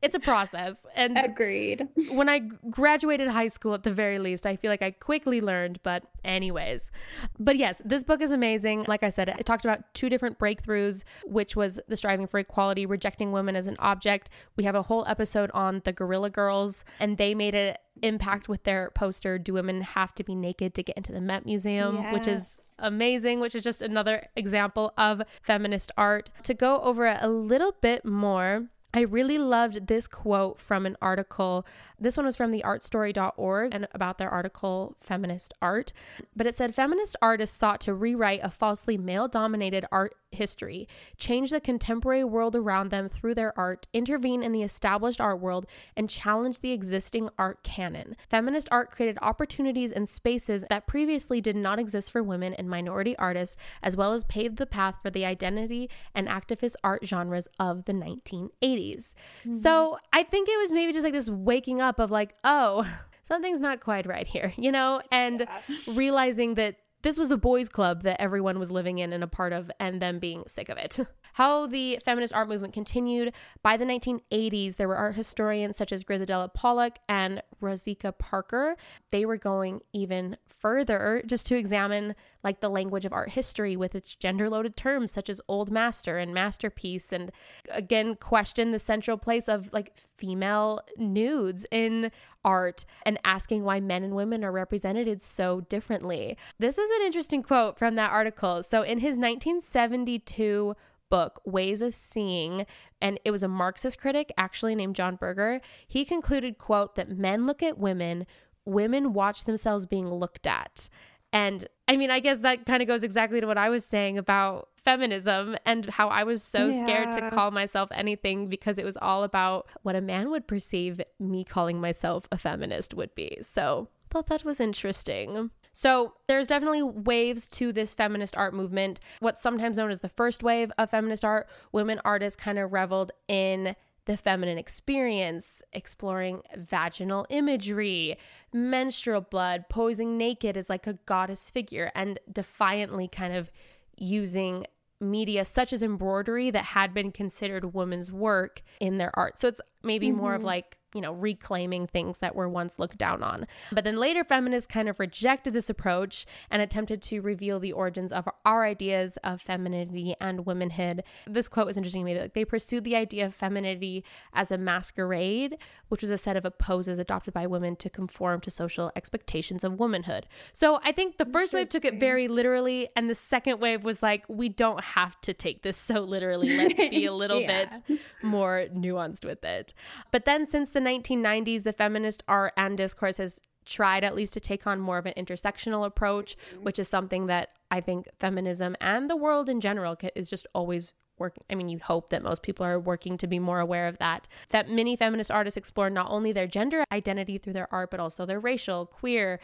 it's 0.00 0.14
a 0.14 0.20
process. 0.20 0.86
And 0.94 1.18
agreed. 1.18 1.88
When 2.10 2.28
I 2.28 2.40
graduated 2.70 3.28
high 3.28 3.48
school, 3.48 3.74
at 3.74 3.82
the 3.82 3.92
very 3.92 4.18
least, 4.18 4.46
I 4.46 4.56
feel 4.56 4.70
like 4.70 4.82
I 4.82 4.92
quickly 4.92 5.40
learned. 5.40 5.80
But, 5.82 6.04
anyways, 6.24 6.90
but 7.38 7.56
yes, 7.56 7.82
this 7.84 8.04
book 8.04 8.20
is 8.20 8.30
amazing. 8.30 8.84
Like 8.86 9.02
I 9.02 9.10
said, 9.10 9.28
it 9.28 9.44
talked 9.44 9.64
about 9.64 9.92
two 9.94 10.08
different 10.08 10.38
breakthroughs, 10.38 11.04
which 11.24 11.56
was 11.56 11.80
the 11.88 11.96
striving 11.96 12.26
for 12.26 12.38
equality, 12.38 12.86
rejecting 12.86 13.32
women 13.32 13.56
as 13.56 13.66
an 13.66 13.76
object. 13.78 14.30
We 14.56 14.64
have 14.64 14.74
a 14.74 14.82
whole 14.82 15.04
episode 15.06 15.50
on 15.52 15.82
the 15.84 15.92
Guerrilla 15.92 16.30
Girls, 16.30 16.84
and 17.00 17.18
they 17.18 17.34
made 17.34 17.54
it 17.54 17.78
impact 18.02 18.48
with 18.48 18.62
their 18.62 18.90
poster 18.94 19.38
do 19.38 19.52
women 19.52 19.80
have 19.80 20.14
to 20.14 20.22
be 20.22 20.32
naked 20.32 20.72
to 20.72 20.84
get 20.84 20.96
into 20.96 21.10
the 21.10 21.20
met 21.20 21.44
museum 21.44 21.96
yes. 21.96 22.14
which 22.14 22.28
is 22.28 22.76
amazing 22.78 23.40
which 23.40 23.56
is 23.56 23.62
just 23.62 23.82
another 23.82 24.24
example 24.36 24.92
of 24.96 25.20
feminist 25.42 25.90
art 25.98 26.30
to 26.44 26.54
go 26.54 26.80
over 26.82 27.06
it 27.06 27.18
a 27.20 27.28
little 27.28 27.74
bit 27.80 28.04
more 28.04 28.68
I 28.94 29.02
really 29.02 29.36
loved 29.38 29.86
this 29.86 30.06
quote 30.06 30.58
from 30.58 30.86
an 30.86 30.96
article. 31.02 31.66
This 32.00 32.16
one 32.16 32.24
was 32.24 32.36
from 32.36 32.52
the 32.52 32.62
artstory.org 32.62 33.74
and 33.74 33.86
about 33.92 34.18
their 34.18 34.30
article, 34.30 34.96
Feminist 35.00 35.52
Art. 35.60 35.92
But 36.34 36.46
it 36.46 36.54
said 36.54 36.74
feminist 36.74 37.14
artists 37.20 37.56
sought 37.56 37.80
to 37.82 37.94
rewrite 37.94 38.40
a 38.42 38.50
falsely 38.50 38.96
male 38.96 39.28
dominated 39.28 39.84
art 39.92 40.14
history, 40.30 40.88
change 41.16 41.50
the 41.50 41.60
contemporary 41.60 42.24
world 42.24 42.54
around 42.54 42.90
them 42.90 43.08
through 43.08 43.34
their 43.34 43.58
art, 43.58 43.86
intervene 43.92 44.42
in 44.42 44.52
the 44.52 44.62
established 44.62 45.20
art 45.20 45.40
world, 45.40 45.66
and 45.96 46.10
challenge 46.10 46.60
the 46.60 46.72
existing 46.72 47.28
art 47.38 47.62
canon. 47.62 48.16
Feminist 48.28 48.68
art 48.70 48.90
created 48.90 49.18
opportunities 49.22 49.92
and 49.92 50.08
spaces 50.08 50.64
that 50.70 50.86
previously 50.86 51.40
did 51.40 51.56
not 51.56 51.78
exist 51.78 52.10
for 52.10 52.22
women 52.22 52.54
and 52.54 52.68
minority 52.68 53.16
artists, 53.16 53.56
as 53.82 53.96
well 53.96 54.12
as 54.12 54.24
paved 54.24 54.58
the 54.58 54.66
path 54.66 54.96
for 55.02 55.10
the 55.10 55.24
identity 55.24 55.90
and 56.14 56.28
activist 56.28 56.74
art 56.84 57.04
genres 57.04 57.48
of 57.58 57.84
the 57.84 57.92
1980s. 57.92 58.52
Mm-hmm. 58.62 59.58
So 59.58 59.98
I 60.12 60.22
think 60.22 60.48
it 60.48 60.58
was 60.58 60.72
maybe 60.72 60.92
just 60.92 61.04
like 61.04 61.12
this 61.12 61.30
waking 61.30 61.80
up 61.80 61.98
of 61.98 62.10
like, 62.10 62.34
oh, 62.44 62.86
something's 63.24 63.60
not 63.60 63.80
quite 63.80 64.06
right 64.06 64.26
here, 64.26 64.52
you 64.56 64.72
know, 64.72 65.00
and 65.12 65.40
yeah. 65.40 65.76
realizing 65.94 66.54
that 66.54 66.76
this 67.02 67.16
was 67.16 67.30
a 67.30 67.36
boys' 67.36 67.68
club 67.68 68.02
that 68.02 68.20
everyone 68.20 68.58
was 68.58 68.70
living 68.70 68.98
in 68.98 69.12
and 69.12 69.22
a 69.22 69.28
part 69.28 69.52
of, 69.52 69.70
and 69.78 70.02
them 70.02 70.18
being 70.18 70.44
sick 70.48 70.68
of 70.68 70.78
it. 70.78 70.98
How 71.34 71.66
the 71.66 71.98
feminist 72.04 72.34
art 72.34 72.48
movement 72.48 72.74
continued 72.74 73.32
by 73.62 73.76
the 73.76 73.84
1980s, 73.84 74.76
there 74.76 74.88
were 74.88 74.96
art 74.96 75.14
historians 75.14 75.76
such 75.76 75.92
as 75.92 76.02
Griselda 76.02 76.50
Pollock 76.52 76.98
and 77.08 77.42
Rozsika 77.62 78.16
Parker. 78.18 78.76
They 79.12 79.24
were 79.24 79.36
going 79.36 79.80
even 79.92 80.36
further 80.46 81.22
just 81.26 81.46
to 81.46 81.56
examine 81.56 82.16
like 82.44 82.60
the 82.60 82.68
language 82.68 83.04
of 83.04 83.12
art 83.12 83.30
history 83.30 83.76
with 83.76 83.94
its 83.94 84.14
gender 84.14 84.48
loaded 84.48 84.76
terms 84.76 85.10
such 85.10 85.28
as 85.28 85.40
old 85.48 85.70
master 85.70 86.18
and 86.18 86.32
masterpiece 86.32 87.12
and 87.12 87.32
again 87.70 88.14
question 88.14 88.70
the 88.70 88.78
central 88.78 89.16
place 89.16 89.48
of 89.48 89.72
like 89.72 89.92
female 90.16 90.80
nudes 90.96 91.66
in 91.70 92.10
art 92.44 92.84
and 93.02 93.18
asking 93.24 93.64
why 93.64 93.80
men 93.80 94.02
and 94.02 94.14
women 94.14 94.44
are 94.44 94.52
represented 94.52 95.20
so 95.20 95.60
differently. 95.62 96.36
This 96.58 96.78
is 96.78 96.90
an 96.98 97.06
interesting 97.06 97.42
quote 97.42 97.78
from 97.78 97.94
that 97.96 98.10
article. 98.10 98.62
So 98.62 98.82
in 98.82 98.98
his 98.98 99.18
1972 99.18 100.74
book, 101.10 101.40
Ways 101.44 101.82
of 101.82 101.94
Seeing, 101.94 102.66
and 103.00 103.18
it 103.24 103.30
was 103.30 103.42
a 103.42 103.48
Marxist 103.48 103.98
critic 103.98 104.32
actually 104.36 104.74
named 104.74 104.96
John 104.96 105.16
Berger, 105.16 105.60
he 105.86 106.04
concluded, 106.04 106.58
quote, 106.58 106.94
that 106.96 107.10
men 107.16 107.46
look 107.46 107.62
at 107.62 107.78
women, 107.78 108.26
women 108.64 109.12
watch 109.12 109.44
themselves 109.44 109.86
being 109.86 110.08
looked 110.08 110.46
at. 110.46 110.88
And 111.32 111.66
I 111.86 111.96
mean, 111.96 112.10
I 112.10 112.20
guess 112.20 112.40
that 112.40 112.66
kind 112.66 112.82
of 112.82 112.88
goes 112.88 113.02
exactly 113.02 113.40
to 113.40 113.46
what 113.46 113.58
I 113.58 113.68
was 113.68 113.84
saying 113.84 114.18
about 114.18 114.68
feminism 114.84 115.56
and 115.66 115.86
how 115.90 116.08
I 116.08 116.24
was 116.24 116.42
so 116.42 116.68
yeah. 116.68 116.80
scared 116.80 117.12
to 117.12 117.30
call 117.30 117.50
myself 117.50 117.90
anything 117.92 118.46
because 118.46 118.78
it 118.78 118.84
was 118.84 118.96
all 118.96 119.24
about 119.24 119.66
what 119.82 119.94
a 119.94 120.00
man 120.00 120.30
would 120.30 120.46
perceive 120.46 121.00
me 121.18 121.44
calling 121.44 121.80
myself 121.80 122.26
a 122.32 122.38
feminist 122.38 122.94
would 122.94 123.14
be. 123.14 123.38
So, 123.42 123.88
thought 124.10 124.28
that 124.28 124.44
was 124.44 124.60
interesting. 124.60 125.50
So 125.72 126.14
there's 126.26 126.48
definitely 126.48 126.82
waves 126.82 127.46
to 127.50 127.72
this 127.72 127.94
feminist 127.94 128.36
art 128.36 128.52
movement. 128.52 128.98
What's 129.20 129.40
sometimes 129.40 129.76
known 129.76 129.90
as 129.90 130.00
the 130.00 130.08
first 130.08 130.42
wave 130.42 130.72
of 130.76 130.90
feminist 130.90 131.24
art, 131.24 131.48
women 131.70 132.00
artists 132.04 132.40
kind 132.40 132.58
of 132.58 132.72
reveled 132.72 133.12
in 133.28 133.76
the 134.08 134.16
feminine 134.16 134.56
experience, 134.56 135.60
exploring 135.74 136.40
vaginal 136.56 137.26
imagery, 137.28 138.16
menstrual 138.54 139.20
blood, 139.20 139.66
posing 139.68 140.16
naked 140.16 140.56
as 140.56 140.70
like 140.70 140.86
a 140.86 140.94
goddess 141.04 141.50
figure, 141.50 141.92
and 141.94 142.18
defiantly 142.32 143.06
kind 143.06 143.34
of 143.34 143.50
using 143.98 144.66
media 144.98 145.44
such 145.44 145.74
as 145.74 145.82
embroidery 145.82 146.50
that 146.50 146.64
had 146.64 146.94
been 146.94 147.12
considered 147.12 147.74
women's 147.74 148.10
work 148.10 148.62
in 148.80 148.96
their 148.96 149.16
art. 149.16 149.38
So 149.38 149.48
it's 149.48 149.60
maybe 149.82 150.08
mm-hmm. 150.08 150.16
more 150.16 150.32
of 150.32 150.38
mm-hmm. 150.38 150.46
like 150.46 150.78
you 150.98 151.02
know, 151.02 151.12
reclaiming 151.12 151.86
things 151.86 152.18
that 152.18 152.34
were 152.34 152.48
once 152.48 152.76
looked 152.76 152.98
down 152.98 153.22
on. 153.22 153.46
But 153.70 153.84
then 153.84 153.98
later 153.98 154.24
feminists 154.24 154.66
kind 154.66 154.88
of 154.88 154.98
rejected 154.98 155.52
this 155.52 155.70
approach 155.70 156.26
and 156.50 156.60
attempted 156.60 157.00
to 157.02 157.20
reveal 157.20 157.60
the 157.60 157.70
origins 157.70 158.10
of 158.10 158.28
our 158.44 158.64
ideas 158.64 159.16
of 159.22 159.40
femininity 159.40 160.16
and 160.20 160.44
womanhood. 160.44 161.04
This 161.28 161.46
quote 161.46 161.66
was 161.66 161.76
interesting 161.76 162.04
to 162.04 162.12
me 162.12 162.30
they 162.34 162.44
pursued 162.44 162.82
the 162.82 162.96
idea 162.96 163.26
of 163.26 163.32
femininity 163.32 164.02
as 164.34 164.50
a 164.50 164.58
masquerade, 164.58 165.56
which 165.88 166.02
was 166.02 166.10
a 166.10 166.18
set 166.18 166.36
of 166.36 166.58
poses 166.58 166.98
adopted 166.98 167.32
by 167.32 167.46
women 167.46 167.76
to 167.76 167.88
conform 167.88 168.40
to 168.40 168.50
social 168.50 168.90
expectations 168.96 169.62
of 169.62 169.78
womanhood. 169.78 170.26
So 170.52 170.80
I 170.82 170.90
think 170.90 171.18
the 171.18 171.26
first 171.26 171.52
wave 171.52 171.68
took 171.68 171.84
it 171.84 172.00
very 172.00 172.26
literally, 172.26 172.88
and 172.96 173.08
the 173.08 173.14
second 173.14 173.60
wave 173.60 173.84
was 173.84 174.02
like, 174.02 174.24
we 174.28 174.48
don't 174.48 174.82
have 174.82 175.20
to 175.20 175.32
take 175.32 175.62
this 175.62 175.76
so 175.76 176.00
literally. 176.00 176.56
Let's 176.56 176.74
be 176.74 177.06
a 177.06 177.12
little 177.22 177.40
yeah. 177.40 177.70
bit 177.86 178.00
more 178.20 178.66
nuanced 178.74 179.24
with 179.24 179.44
it. 179.44 179.74
But 180.10 180.24
then 180.24 180.44
since 180.44 180.70
the 180.70 180.80
1990s, 180.88 181.62
the 181.62 181.72
feminist 181.72 182.22
art 182.28 182.52
and 182.56 182.76
discourse 182.76 183.18
has 183.18 183.40
tried 183.64 184.02
at 184.02 184.14
least 184.14 184.32
to 184.32 184.40
take 184.40 184.66
on 184.66 184.80
more 184.80 184.98
of 184.98 185.06
an 185.06 185.12
intersectional 185.16 185.84
approach, 185.84 186.36
mm-hmm. 186.52 186.64
which 186.64 186.78
is 186.78 186.88
something 186.88 187.26
that 187.26 187.50
I 187.70 187.80
think 187.80 188.08
feminism 188.18 188.76
and 188.80 189.10
the 189.10 189.16
world 189.16 189.48
in 189.48 189.60
general 189.60 189.96
is 190.16 190.30
just 190.30 190.46
always 190.54 190.94
working. 191.18 191.44
I 191.50 191.54
mean, 191.54 191.68
you'd 191.68 191.82
hope 191.82 192.10
that 192.10 192.22
most 192.22 192.42
people 192.42 192.64
are 192.64 192.78
working 192.78 193.18
to 193.18 193.26
be 193.26 193.38
more 193.38 193.60
aware 193.60 193.86
of 193.86 193.98
that. 193.98 194.28
That 194.50 194.70
many 194.70 194.96
feminist 194.96 195.30
artists 195.30 195.56
explore 195.56 195.90
not 195.90 196.10
only 196.10 196.32
their 196.32 196.46
gender 196.46 196.84
identity 196.92 197.38
through 197.38 197.52
their 197.54 197.72
art, 197.72 197.90
but 197.90 198.00
also 198.00 198.24
their 198.24 198.40
racial, 198.40 198.86
queer, 198.86 199.40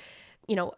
you 0.46 0.56
know, 0.56 0.72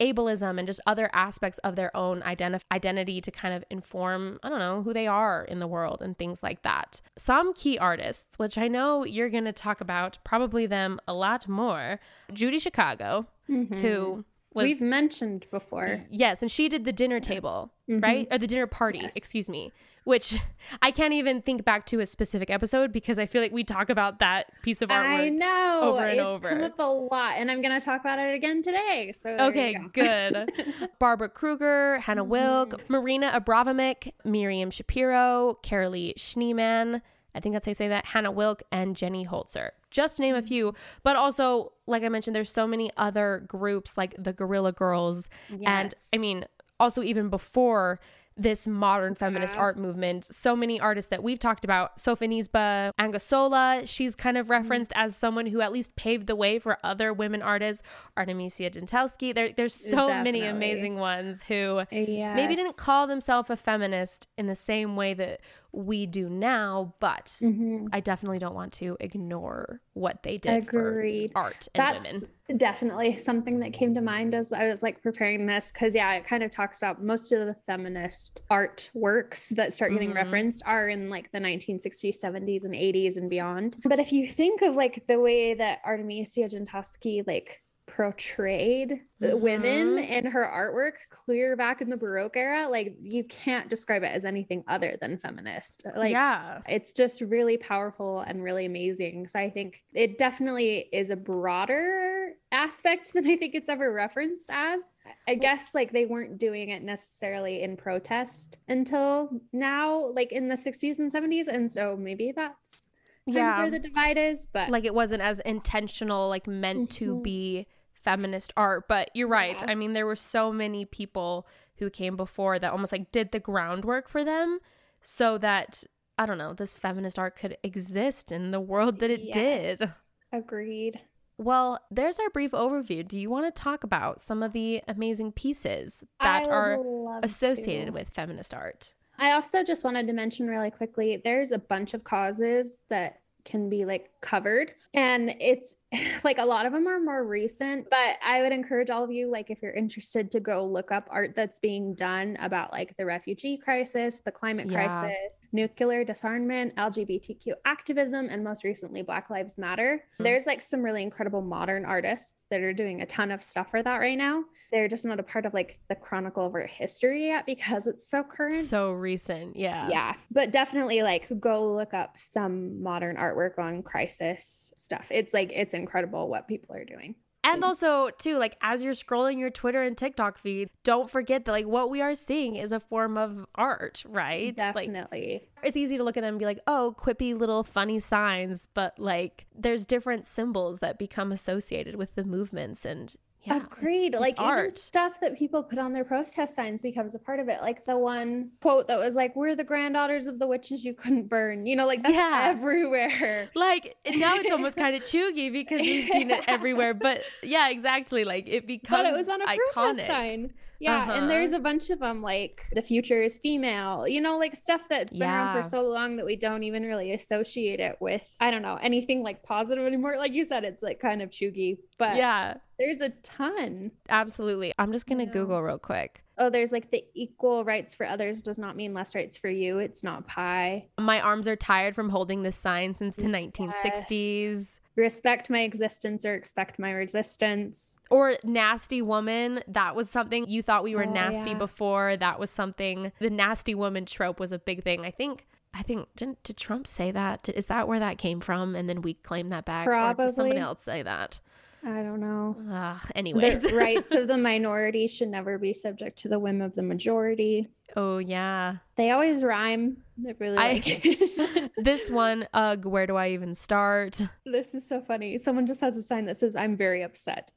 ableism 0.00 0.58
and 0.58 0.66
just 0.66 0.80
other 0.86 1.08
aspects 1.12 1.58
of 1.58 1.76
their 1.76 1.96
own 1.96 2.20
identif- 2.22 2.64
identity 2.72 3.20
to 3.20 3.30
kind 3.30 3.54
of 3.54 3.64
inform, 3.70 4.38
I 4.42 4.48
don't 4.48 4.58
know, 4.58 4.82
who 4.82 4.92
they 4.92 5.06
are 5.06 5.44
in 5.44 5.60
the 5.60 5.66
world 5.66 6.02
and 6.02 6.16
things 6.16 6.42
like 6.42 6.62
that. 6.62 7.00
Some 7.16 7.54
key 7.54 7.78
artists, 7.78 8.36
which 8.36 8.58
I 8.58 8.68
know 8.68 9.04
you're 9.04 9.30
going 9.30 9.44
to 9.44 9.52
talk 9.52 9.80
about, 9.80 10.18
probably 10.24 10.66
them 10.66 11.00
a 11.06 11.14
lot 11.14 11.48
more, 11.48 12.00
Judy 12.32 12.58
Chicago, 12.58 13.26
mm-hmm. 13.48 13.80
who 13.80 14.24
was, 14.52 14.64
We've 14.64 14.80
mentioned 14.80 15.46
before. 15.50 16.04
Yes, 16.10 16.42
and 16.42 16.50
she 16.50 16.68
did 16.68 16.84
the 16.84 16.92
dinner 16.92 17.16
yes. 17.16 17.26
table, 17.26 17.72
mm-hmm. 17.88 18.00
right? 18.00 18.28
Or 18.30 18.38
the 18.38 18.46
dinner 18.46 18.66
party, 18.66 19.00
yes. 19.00 19.16
excuse 19.16 19.48
me 19.48 19.72
which 20.04 20.38
I 20.82 20.90
can't 20.90 21.14
even 21.14 21.42
think 21.42 21.64
back 21.64 21.86
to 21.86 22.00
a 22.00 22.06
specific 22.06 22.50
episode 22.50 22.92
because 22.92 23.18
I 23.18 23.26
feel 23.26 23.42
like 23.42 23.52
we 23.52 23.64
talk 23.64 23.90
about 23.90 24.18
that 24.20 24.50
piece 24.62 24.82
of 24.82 24.90
artwork. 24.90 25.20
I 25.20 25.28
know 25.30 25.80
over 25.82 26.04
and 26.04 26.18
it's 26.18 26.26
over. 26.26 26.48
come 26.50 26.62
up 26.62 26.78
a 26.78 26.82
lot, 26.82 27.34
and 27.36 27.50
I'm 27.50 27.62
going 27.62 27.78
to 27.78 27.84
talk 27.84 28.00
about 28.00 28.18
it 28.18 28.34
again 28.34 28.62
today. 28.62 29.12
So 29.14 29.30
okay, 29.30 29.74
go. 29.74 29.88
good. 29.92 30.52
Barbara 30.98 31.30
Kruger, 31.30 31.98
Hannah 32.00 32.24
Wilk, 32.24 32.70
mm. 32.70 32.80
Marina 32.88 33.32
Abramovic, 33.34 34.12
Miriam 34.24 34.70
Schapiro, 34.70 35.56
Carolee 35.62 36.14
Schneemann. 36.16 37.00
I 37.34 37.40
think 37.40 37.54
that's 37.54 37.66
how 37.66 37.70
you 37.70 37.74
say 37.74 37.88
that. 37.88 38.06
Hannah 38.06 38.30
Wilk 38.30 38.62
and 38.70 38.94
Jenny 38.94 39.26
Holzer. 39.26 39.70
Just 39.90 40.20
name 40.20 40.34
a 40.34 40.42
mm. 40.42 40.48
few, 40.48 40.74
but 41.02 41.16
also, 41.16 41.72
like 41.86 42.02
I 42.02 42.08
mentioned, 42.10 42.36
there's 42.36 42.50
so 42.50 42.66
many 42.66 42.90
other 42.96 43.44
groups 43.48 43.96
like 43.96 44.14
the 44.18 44.32
Guerrilla 44.32 44.72
Girls, 44.72 45.28
yes. 45.48 45.60
and 45.64 45.94
I 46.12 46.18
mean, 46.18 46.44
also 46.78 47.02
even 47.02 47.30
before 47.30 48.00
this 48.36 48.66
modern 48.66 49.14
feminist 49.14 49.54
yeah. 49.54 49.60
art 49.60 49.78
movement. 49.78 50.24
So 50.24 50.56
many 50.56 50.80
artists 50.80 51.08
that 51.10 51.22
we've 51.22 51.38
talked 51.38 51.64
about, 51.64 51.98
Sofonisba 51.98 52.90
Anguissola, 52.98 53.88
she's 53.88 54.14
kind 54.14 54.36
of 54.36 54.44
mm-hmm. 54.44 54.52
referenced 54.52 54.90
mm-hmm. 54.90 55.06
as 55.06 55.16
someone 55.16 55.46
who 55.46 55.60
at 55.60 55.72
least 55.72 55.94
paved 55.96 56.26
the 56.26 56.36
way 56.36 56.58
for 56.58 56.78
other 56.82 57.12
women 57.12 57.42
artists. 57.42 57.82
Artemisia 58.16 58.70
Gentileschi. 58.70 59.34
There, 59.34 59.52
there's 59.56 59.74
so 59.74 60.08
Definitely. 60.08 60.40
many 60.40 60.46
amazing 60.46 60.96
ones 60.96 61.42
who 61.42 61.82
yes. 61.90 62.36
maybe 62.36 62.56
didn't 62.56 62.76
call 62.76 63.06
themselves 63.06 63.50
a 63.50 63.56
feminist 63.56 64.26
in 64.36 64.46
the 64.46 64.54
same 64.54 64.96
way 64.96 65.14
that 65.14 65.40
we 65.74 66.06
do 66.06 66.28
now, 66.28 66.94
but 67.00 67.26
mm-hmm. 67.42 67.86
I 67.92 68.00
definitely 68.00 68.38
don't 68.38 68.54
want 68.54 68.72
to 68.74 68.96
ignore 69.00 69.80
what 69.94 70.22
they 70.22 70.38
did 70.38 70.64
Agreed. 70.64 71.32
for 71.32 71.38
art 71.38 71.68
and 71.74 71.80
That's 71.80 72.12
women. 72.12 72.58
Definitely 72.58 73.18
something 73.18 73.60
that 73.60 73.72
came 73.72 73.94
to 73.94 74.00
mind 74.00 74.34
as 74.34 74.52
I 74.52 74.68
was 74.68 74.82
like 74.82 75.02
preparing 75.02 75.46
this 75.46 75.70
because 75.72 75.94
yeah, 75.94 76.12
it 76.14 76.26
kind 76.26 76.42
of 76.42 76.50
talks 76.50 76.78
about 76.78 77.02
most 77.02 77.32
of 77.32 77.46
the 77.46 77.56
feminist 77.66 78.40
art 78.50 78.90
works 78.94 79.48
that 79.50 79.72
start 79.72 79.92
getting 79.92 80.10
mm-hmm. 80.10 80.18
referenced 80.18 80.62
are 80.66 80.88
in 80.88 81.08
like 81.08 81.32
the 81.32 81.38
1960s, 81.38 82.20
70s, 82.22 82.64
and 82.64 82.74
80s 82.74 83.16
and 83.16 83.30
beyond. 83.30 83.78
But 83.84 83.98
if 83.98 84.12
you 84.12 84.28
think 84.28 84.62
of 84.62 84.74
like 84.74 85.06
the 85.08 85.18
way 85.18 85.54
that 85.54 85.80
Artemisia 85.84 86.48
Gentileschi 86.48 87.26
like 87.26 87.62
portrayed 87.86 89.00
mm-hmm. 89.22 89.40
women 89.40 89.98
in 89.98 90.24
her 90.24 90.42
artwork 90.42 90.94
clear 91.10 91.54
back 91.54 91.82
in 91.82 91.90
the 91.90 91.96
baroque 91.96 92.36
era 92.36 92.66
like 92.68 92.96
you 93.00 93.22
can't 93.24 93.68
describe 93.68 94.02
it 94.02 94.10
as 94.12 94.24
anything 94.24 94.64
other 94.68 94.96
than 95.00 95.18
feminist. 95.18 95.84
Like 95.94 96.12
yeah. 96.12 96.60
it's 96.66 96.92
just 96.92 97.20
really 97.20 97.58
powerful 97.58 98.20
and 98.20 98.42
really 98.42 98.64
amazing. 98.64 99.28
So 99.28 99.38
i 99.38 99.50
think 99.50 99.82
it 99.92 100.18
definitely 100.18 100.88
is 100.92 101.10
a 101.10 101.16
broader 101.16 102.32
aspect 102.52 103.12
than 103.12 103.26
i 103.26 103.36
think 103.36 103.54
it's 103.54 103.68
ever 103.68 103.92
referenced 103.92 104.48
as. 104.50 104.92
I 105.28 105.34
guess 105.34 105.66
like 105.74 105.92
they 105.92 106.06
weren't 106.06 106.38
doing 106.38 106.70
it 106.70 106.82
necessarily 106.82 107.62
in 107.62 107.76
protest 107.76 108.56
until 108.68 109.30
now 109.52 110.10
like 110.14 110.32
in 110.32 110.48
the 110.48 110.54
60s 110.54 110.98
and 110.98 111.12
70s 111.12 111.48
and 111.48 111.70
so 111.70 111.96
maybe 111.98 112.32
that's 112.34 112.83
yeah 113.26 113.58
where 113.58 113.70
the 113.70 113.78
divide 113.78 114.18
is 114.18 114.46
but 114.46 114.68
like 114.70 114.84
it 114.84 114.94
wasn't 114.94 115.20
as 115.20 115.38
intentional 115.40 116.28
like 116.28 116.46
meant 116.46 116.90
mm-hmm. 116.90 117.04
to 117.04 117.20
be 117.22 117.66
feminist 117.92 118.52
art 118.56 118.86
but 118.88 119.10
you're 119.14 119.28
right 119.28 119.60
yeah. 119.60 119.70
i 119.70 119.74
mean 119.74 119.92
there 119.92 120.06
were 120.06 120.16
so 120.16 120.52
many 120.52 120.84
people 120.84 121.46
who 121.76 121.88
came 121.88 122.16
before 122.16 122.58
that 122.58 122.72
almost 122.72 122.92
like 122.92 123.10
did 123.12 123.32
the 123.32 123.40
groundwork 123.40 124.08
for 124.08 124.24
them 124.24 124.58
so 125.00 125.38
that 125.38 125.82
i 126.18 126.26
don't 126.26 126.38
know 126.38 126.52
this 126.52 126.74
feminist 126.74 127.18
art 127.18 127.34
could 127.34 127.56
exist 127.62 128.30
in 128.30 128.50
the 128.50 128.60
world 128.60 129.00
that 129.00 129.10
it 129.10 129.20
yes. 129.22 129.78
did 129.78 129.88
agreed 130.32 131.00
well, 131.36 131.80
there's 131.90 132.20
our 132.20 132.30
brief 132.30 132.52
overview. 132.52 133.06
Do 133.06 133.18
you 133.18 133.28
want 133.28 133.52
to 133.52 133.62
talk 133.62 133.82
about 133.82 134.20
some 134.20 134.42
of 134.42 134.52
the 134.52 134.82
amazing 134.86 135.32
pieces 135.32 136.04
that 136.20 136.46
are 136.48 136.78
associated 137.22 137.86
to. 137.86 137.92
with 137.92 138.10
feminist 138.10 138.54
art? 138.54 138.94
I 139.18 139.32
also 139.32 139.62
just 139.62 139.84
wanted 139.84 140.06
to 140.06 140.12
mention 140.12 140.48
really 140.48 140.70
quickly 140.70 141.20
there's 141.22 141.52
a 141.52 141.58
bunch 141.58 141.94
of 141.94 142.04
causes 142.04 142.80
that 142.90 143.20
can 143.44 143.68
be 143.68 143.84
like 143.84 144.10
covered 144.20 144.72
and 144.94 145.34
it's 145.40 145.76
like 146.24 146.38
a 146.38 146.44
lot 146.44 146.66
of 146.66 146.72
them 146.72 146.86
are 146.86 147.00
more 147.00 147.24
recent 147.26 147.88
but 147.90 148.16
i 148.24 148.42
would 148.42 148.52
encourage 148.52 148.90
all 148.90 149.04
of 149.04 149.10
you 149.10 149.30
like 149.30 149.50
if 149.50 149.62
you're 149.62 149.72
interested 149.72 150.30
to 150.30 150.40
go 150.40 150.64
look 150.64 150.90
up 150.90 151.08
art 151.10 151.34
that's 151.34 151.58
being 151.58 151.94
done 151.94 152.36
about 152.40 152.72
like 152.72 152.96
the 152.96 153.04
refugee 153.04 153.56
crisis 153.56 154.20
the 154.20 154.30
climate 154.30 154.70
yeah. 154.70 154.88
crisis 154.88 155.42
nuclear 155.52 156.04
disarmament 156.04 156.74
lgbtq 156.76 157.52
activism 157.64 158.28
and 158.30 158.42
most 158.42 158.64
recently 158.64 159.02
black 159.02 159.30
lives 159.30 159.58
matter. 159.58 160.02
Mm-hmm. 160.14 160.24
there's 160.24 160.46
like 160.46 160.62
some 160.62 160.82
really 160.82 161.02
incredible 161.02 161.42
modern 161.42 161.84
artists 161.84 162.44
that 162.50 162.60
are 162.60 162.72
doing 162.72 163.02
a 163.02 163.06
ton 163.06 163.30
of 163.30 163.42
stuff 163.42 163.70
for 163.70 163.82
that 163.82 163.96
right 163.96 164.18
now. 164.18 164.44
They're 164.70 164.88
just 164.88 165.04
not 165.04 165.20
a 165.20 165.22
part 165.22 165.46
of 165.46 165.54
like 165.54 165.78
the 165.88 165.94
chronicle 165.94 166.46
of 166.46 166.54
our 166.54 166.66
history 166.66 167.28
yet 167.28 167.46
because 167.46 167.86
it's 167.86 168.08
so 168.08 168.22
current. 168.22 168.66
So 168.66 168.92
recent 168.92 169.56
yeah. 169.56 169.88
Yeah 169.88 170.14
but 170.30 170.50
definitely 170.50 171.02
like 171.02 171.30
go 171.40 171.74
look 171.74 171.94
up 171.94 172.18
some 172.18 172.82
modern 172.82 173.16
artwork 173.16 173.58
on 173.58 173.82
crisis 173.82 174.72
stuff. 174.76 175.06
It's 175.10 175.32
like 175.32 175.52
it's 175.54 175.72
incredible 175.72 175.83
what 175.86 176.48
people 176.48 176.74
are 176.74 176.84
doing. 176.84 177.14
And 177.44 177.62
also, 177.62 178.08
too, 178.18 178.38
like 178.38 178.56
as 178.62 178.82
you're 178.82 178.94
scrolling 178.94 179.38
your 179.38 179.50
Twitter 179.50 179.82
and 179.82 179.98
TikTok 179.98 180.38
feed, 180.38 180.70
don't 180.82 181.10
forget 181.10 181.44
that 181.44 181.52
like 181.52 181.66
what 181.66 181.90
we 181.90 182.00
are 182.00 182.14
seeing 182.14 182.56
is 182.56 182.72
a 182.72 182.80
form 182.80 183.18
of 183.18 183.44
art, 183.54 184.02
right? 184.08 184.56
Definitely. 184.56 185.32
Like, 185.32 185.48
it's 185.62 185.76
easy 185.76 185.98
to 185.98 186.04
look 186.04 186.16
at 186.16 186.22
them 186.22 186.34
and 186.34 186.38
be 186.38 186.46
like, 186.46 186.60
oh, 186.66 186.96
quippy 186.98 187.38
little 187.38 187.62
funny 187.62 187.98
signs, 187.98 188.68
but 188.72 188.98
like 188.98 189.44
there's 189.54 189.84
different 189.84 190.24
symbols 190.24 190.78
that 190.78 190.98
become 190.98 191.32
associated 191.32 191.96
with 191.96 192.14
the 192.14 192.24
movements 192.24 192.86
and 192.86 193.14
yeah, 193.44 193.56
Agreed. 193.56 194.14
It's, 194.14 194.20
like 194.20 194.32
it's 194.32 194.40
even 194.40 194.50
art. 194.50 194.74
stuff 194.74 195.20
that 195.20 195.36
people 195.36 195.62
put 195.62 195.78
on 195.78 195.92
their 195.92 196.04
protest 196.04 196.56
signs 196.56 196.80
becomes 196.80 197.14
a 197.14 197.18
part 197.18 197.40
of 197.40 197.48
it. 197.48 197.60
Like 197.60 197.84
the 197.84 197.98
one 197.98 198.50
quote 198.62 198.88
that 198.88 198.98
was 198.98 199.16
like, 199.16 199.36
"We're 199.36 199.54
the 199.54 199.64
granddaughters 199.64 200.26
of 200.26 200.38
the 200.38 200.46
witches 200.46 200.84
you 200.84 200.94
couldn't 200.94 201.28
burn." 201.28 201.66
You 201.66 201.76
know, 201.76 201.86
like 201.86 202.02
that's 202.02 202.14
yeah. 202.14 202.46
everywhere. 202.48 203.50
Like 203.54 203.96
now 204.06 204.36
it's 204.36 204.50
almost 204.50 204.76
kind 204.76 204.96
of 204.96 205.02
chuggy 205.04 205.52
because 205.52 205.80
we've 205.80 206.04
seen 206.04 206.30
it 206.30 206.44
everywhere. 206.48 206.94
But 206.94 207.22
yeah, 207.42 207.68
exactly. 207.70 208.24
Like 208.24 208.48
it 208.48 208.66
becomes. 208.66 209.02
But 209.02 209.06
it 209.06 209.16
was 209.16 209.28
on 209.28 209.42
a 209.42 209.46
iconic. 209.46 209.58
protest 209.74 210.06
sign. 210.06 210.52
Yeah, 210.84 211.02
uh-huh. 211.02 211.12
and 211.12 211.30
there's 211.30 211.52
a 211.52 211.58
bunch 211.58 211.88
of 211.88 211.98
them 211.98 212.20
like 212.20 212.66
the 212.72 212.82
future 212.82 213.22
is 213.22 213.38
female, 213.38 214.06
you 214.06 214.20
know, 214.20 214.36
like 214.36 214.54
stuff 214.54 214.82
that's 214.88 215.16
been 215.16 215.28
yeah. 215.28 215.54
around 215.54 215.62
for 215.62 215.66
so 215.66 215.80
long 215.80 216.16
that 216.16 216.26
we 216.26 216.36
don't 216.36 216.62
even 216.62 216.82
really 216.82 217.12
associate 217.12 217.80
it 217.80 217.96
with, 218.00 218.30
I 218.38 218.50
don't 218.50 218.60
know, 218.60 218.78
anything 218.82 219.22
like 219.22 219.42
positive 219.42 219.86
anymore. 219.86 220.16
Like 220.18 220.34
you 220.34 220.44
said, 220.44 220.62
it's 220.62 220.82
like 220.82 221.00
kind 221.00 221.22
of 221.22 221.30
chuggy, 221.30 221.78
but 221.98 222.16
yeah, 222.16 222.58
there's 222.78 223.00
a 223.00 223.08
ton. 223.22 223.92
Absolutely. 224.10 224.74
I'm 224.78 224.92
just 224.92 225.06
going 225.06 225.24
to 225.24 225.26
Google 225.26 225.62
real 225.62 225.78
quick. 225.78 226.22
Oh, 226.36 226.50
there's 226.50 226.72
like 226.72 226.90
the 226.90 227.02
equal 227.14 227.64
rights 227.64 227.94
for 227.94 228.04
others 228.04 228.42
does 228.42 228.58
not 228.58 228.76
mean 228.76 228.92
less 228.92 229.14
rights 229.14 229.38
for 229.38 229.48
you. 229.48 229.78
It's 229.78 230.02
not 230.02 230.26
pie. 230.26 230.88
My 231.00 231.20
arms 231.20 231.48
are 231.48 231.56
tired 231.56 231.94
from 231.94 232.10
holding 232.10 232.42
this 232.42 232.56
sign 232.56 232.92
since 232.92 233.14
the 233.14 233.30
yes. 233.30 233.52
1960s 233.56 234.80
respect 234.96 235.50
my 235.50 235.60
existence 235.60 236.24
or 236.24 236.34
expect 236.34 236.78
my 236.78 236.90
resistance. 236.90 237.96
Or 238.10 238.36
nasty 238.44 239.02
woman. 239.02 239.62
That 239.68 239.96
was 239.96 240.10
something 240.10 240.46
you 240.46 240.62
thought 240.62 240.84
we 240.84 240.94
were 240.94 241.06
oh, 241.06 241.12
nasty 241.12 241.50
yeah. 241.50 241.58
before. 241.58 242.16
That 242.16 242.38
was 242.38 242.50
something. 242.50 243.12
The 243.18 243.30
nasty 243.30 243.74
woman 243.74 244.06
trope 244.06 244.38
was 244.40 244.52
a 244.52 244.58
big 244.58 244.82
thing. 244.82 245.04
I 245.04 245.10
think. 245.10 245.46
I 245.76 245.82
think 245.82 246.08
didn't 246.14 246.40
did 246.44 246.56
Trump 246.56 246.86
say 246.86 247.10
that? 247.10 247.48
Is 247.48 247.66
that 247.66 247.88
where 247.88 247.98
that 247.98 248.16
came 248.16 248.40
from? 248.40 248.76
And 248.76 248.88
then 248.88 249.02
we 249.02 249.14
claim 249.14 249.48
that 249.48 249.64
back. 249.64 249.86
Probably. 249.86 250.26
Or 250.26 250.28
someone 250.28 250.56
else 250.56 250.84
say 250.84 251.02
that. 251.02 251.40
I 251.86 252.02
don't 252.02 252.20
know. 252.20 252.56
Uh, 252.70 252.98
anyways, 253.14 253.60
the 253.62 253.74
rights 253.74 254.12
of 254.12 254.26
the 254.26 254.38
minority 254.38 255.06
should 255.06 255.28
never 255.28 255.58
be 255.58 255.74
subject 255.74 256.18
to 256.20 256.28
the 256.28 256.38
whim 256.38 256.62
of 256.62 256.74
the 256.74 256.82
majority. 256.82 257.68
Oh 257.96 258.18
yeah, 258.18 258.76
they 258.96 259.10
always 259.10 259.42
rhyme. 259.42 259.98
They 260.16 260.34
really 260.38 260.56
I, 260.56 260.72
like 260.72 261.70
this 261.76 262.08
one. 262.08 262.48
Ugh, 262.54 262.86
where 262.86 263.06
do 263.06 263.16
I 263.16 263.30
even 263.30 263.54
start? 263.54 264.20
This 264.46 264.74
is 264.74 264.88
so 264.88 265.02
funny. 265.02 265.36
Someone 265.36 265.66
just 265.66 265.82
has 265.82 265.96
a 265.96 266.02
sign 266.02 266.24
that 266.26 266.38
says, 266.38 266.56
"I'm 266.56 266.76
very 266.76 267.02
upset." 267.02 267.52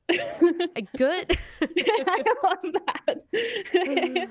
Good. 0.97 1.37
I 1.61 2.23
love 2.43 2.73
that. 2.85 4.27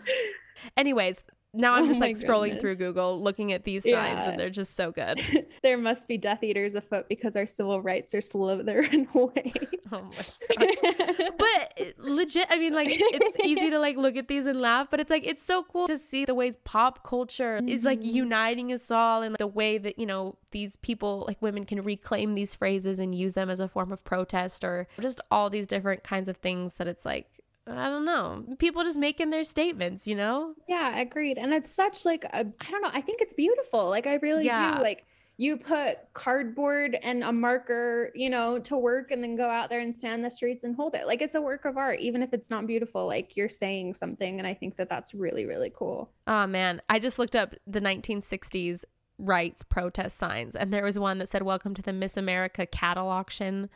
Anyways, 0.77 1.23
now 1.57 1.75
I'm 1.75 1.85
oh 1.85 1.89
just 1.89 2.01
like 2.01 2.17
scrolling 2.17 2.55
goodness. 2.55 2.77
through 2.79 2.87
Google 2.89 3.23
looking 3.23 3.53
at 3.53 3.65
these 3.65 3.85
signs 3.85 3.95
yeah. 3.95 4.31
and 4.31 4.41
they're 4.41 4.51
just 4.51 4.75
so 4.75 4.93
good. 4.93 5.21
there 5.63 5.79
must 5.79 6.07
be 6.07 6.19
Death 6.19 6.43
Eaters 6.43 6.75
afoot 6.75 7.09
because 7.09 7.37
our 7.37 7.47
civil 7.47 7.81
rights 7.81 8.15
are 8.15 8.21
slithering 8.21 9.09
away. 9.15 9.53
oh 9.93 10.03
my 10.03 10.67
gosh. 10.67 11.21
but 11.39 11.95
legit, 11.99 12.47
I 12.51 12.59
mean, 12.59 12.75
like 12.75 12.89
it's 12.91 13.39
easy 13.41 13.71
to 13.71 13.79
like 13.79 13.97
look 13.97 14.17
at 14.17 14.29
these 14.29 14.47
and 14.47 14.61
laugh, 14.61 14.89
but 14.91 15.01
it's 15.01 15.11
like 15.11 15.27
it's 15.27 15.43
so 15.43 15.63
cool 15.63 15.87
to 15.87 15.99
see 15.99 16.25
the 16.25 16.35
ways 16.35 16.57
pop 16.65 17.05
culture 17.05 17.59
mm-hmm. 17.59 17.69
is 17.69 17.85
like 17.85 18.01
mm-hmm. 18.01 18.17
uniting 18.17 18.73
us 18.73 18.91
all 18.91 19.23
and 19.23 19.33
like, 19.33 19.39
the 19.39 19.47
way 19.47 19.79
that, 19.79 19.99
you 19.99 20.07
know, 20.07 20.37
these 20.51 20.77
people 20.77 21.25
like 21.27 21.41
women 21.41 21.65
can 21.65 21.83
reclaim 21.83 22.35
these 22.35 22.55
phrases 22.55 22.99
and 22.99 23.15
use 23.15 23.35
them 23.35 23.51
as 23.51 23.61
a 23.61 23.69
form 23.69 23.93
of 23.93 24.05
protest 24.05 24.65
or 24.65 24.87
just 25.01 25.21
all 25.31 25.51
these 25.51 25.67
different 25.67 26.05
kinds 26.05 26.29
of 26.29 26.37
things 26.37 26.75
that 26.75 26.87
it's 26.87 27.05
like 27.05 27.37
I 27.69 27.89
don't 27.89 28.05
know. 28.05 28.45
People 28.59 28.85
just 28.85 28.99
making 28.99 29.31
their 29.31 29.45
statements, 29.45 30.07
you 30.07 30.15
know? 30.15 30.55
Yeah, 30.69 30.99
agreed. 30.99 31.37
And 31.37 31.53
it's 31.53 31.71
such 31.71 32.05
like 32.05 32.25
a 32.25 32.47
I 32.61 32.71
don't 32.71 32.83
know, 32.83 32.91
I 32.93 33.01
think 33.01 33.21
it's 33.21 33.35
beautiful. 33.35 33.89
Like 33.89 34.07
I 34.07 34.15
really 34.17 34.47
yeah. 34.47 34.77
do 34.77 34.83
like 34.83 35.05
you 35.39 35.59
put 35.59 35.97
cardboard 36.15 36.97
and 37.03 37.23
a 37.23 37.33
marker, 37.33 38.11
you 38.15 38.31
know, 38.31 38.59
to 38.61 38.77
work 38.77 39.11
and 39.11 39.23
then 39.23 39.35
go 39.35 39.51
out 39.51 39.69
there 39.69 39.81
and 39.81 39.95
stand 39.95 40.25
the 40.25 40.31
streets 40.31 40.65
and 40.65 40.75
hold 40.77 40.95
it. 40.95 41.07
Like 41.07 41.21
it's 41.21 41.35
a 41.35 41.43
work 41.43 41.65
of 41.65 41.77
art 41.77 41.99
even 42.01 42.23
if 42.23 42.33
it's 42.33 42.51
not 42.51 42.67
beautiful, 42.67 43.07
like 43.07 43.37
you're 43.37 43.49
saying 43.49 43.95
something 43.95 44.39
and 44.39 44.47
I 44.47 44.55
think 44.55 44.77
that 44.77 44.89
that's 44.89 45.13
really 45.13 45.45
really 45.45 45.73
cool. 45.75 46.11
Oh 46.27 46.47
man, 46.47 46.81
I 46.89 47.01
just 47.01 47.19
looked 47.19 47.37
up 47.37 47.55
the 47.67 47.81
1960s 47.81 48.85
rights 49.19 49.63
protest 49.65 50.19
signs 50.19 50.55
and 50.55 50.73
there 50.73 50.85
was 50.85 50.99
one 50.99 51.19
that 51.19 51.29
said 51.29 51.43
welcome 51.43 51.75
to 51.75 51.83
the 51.83 51.93
Miss 51.93 52.17
America 52.17 52.65
cattle 52.65 53.09
auction. 53.09 53.69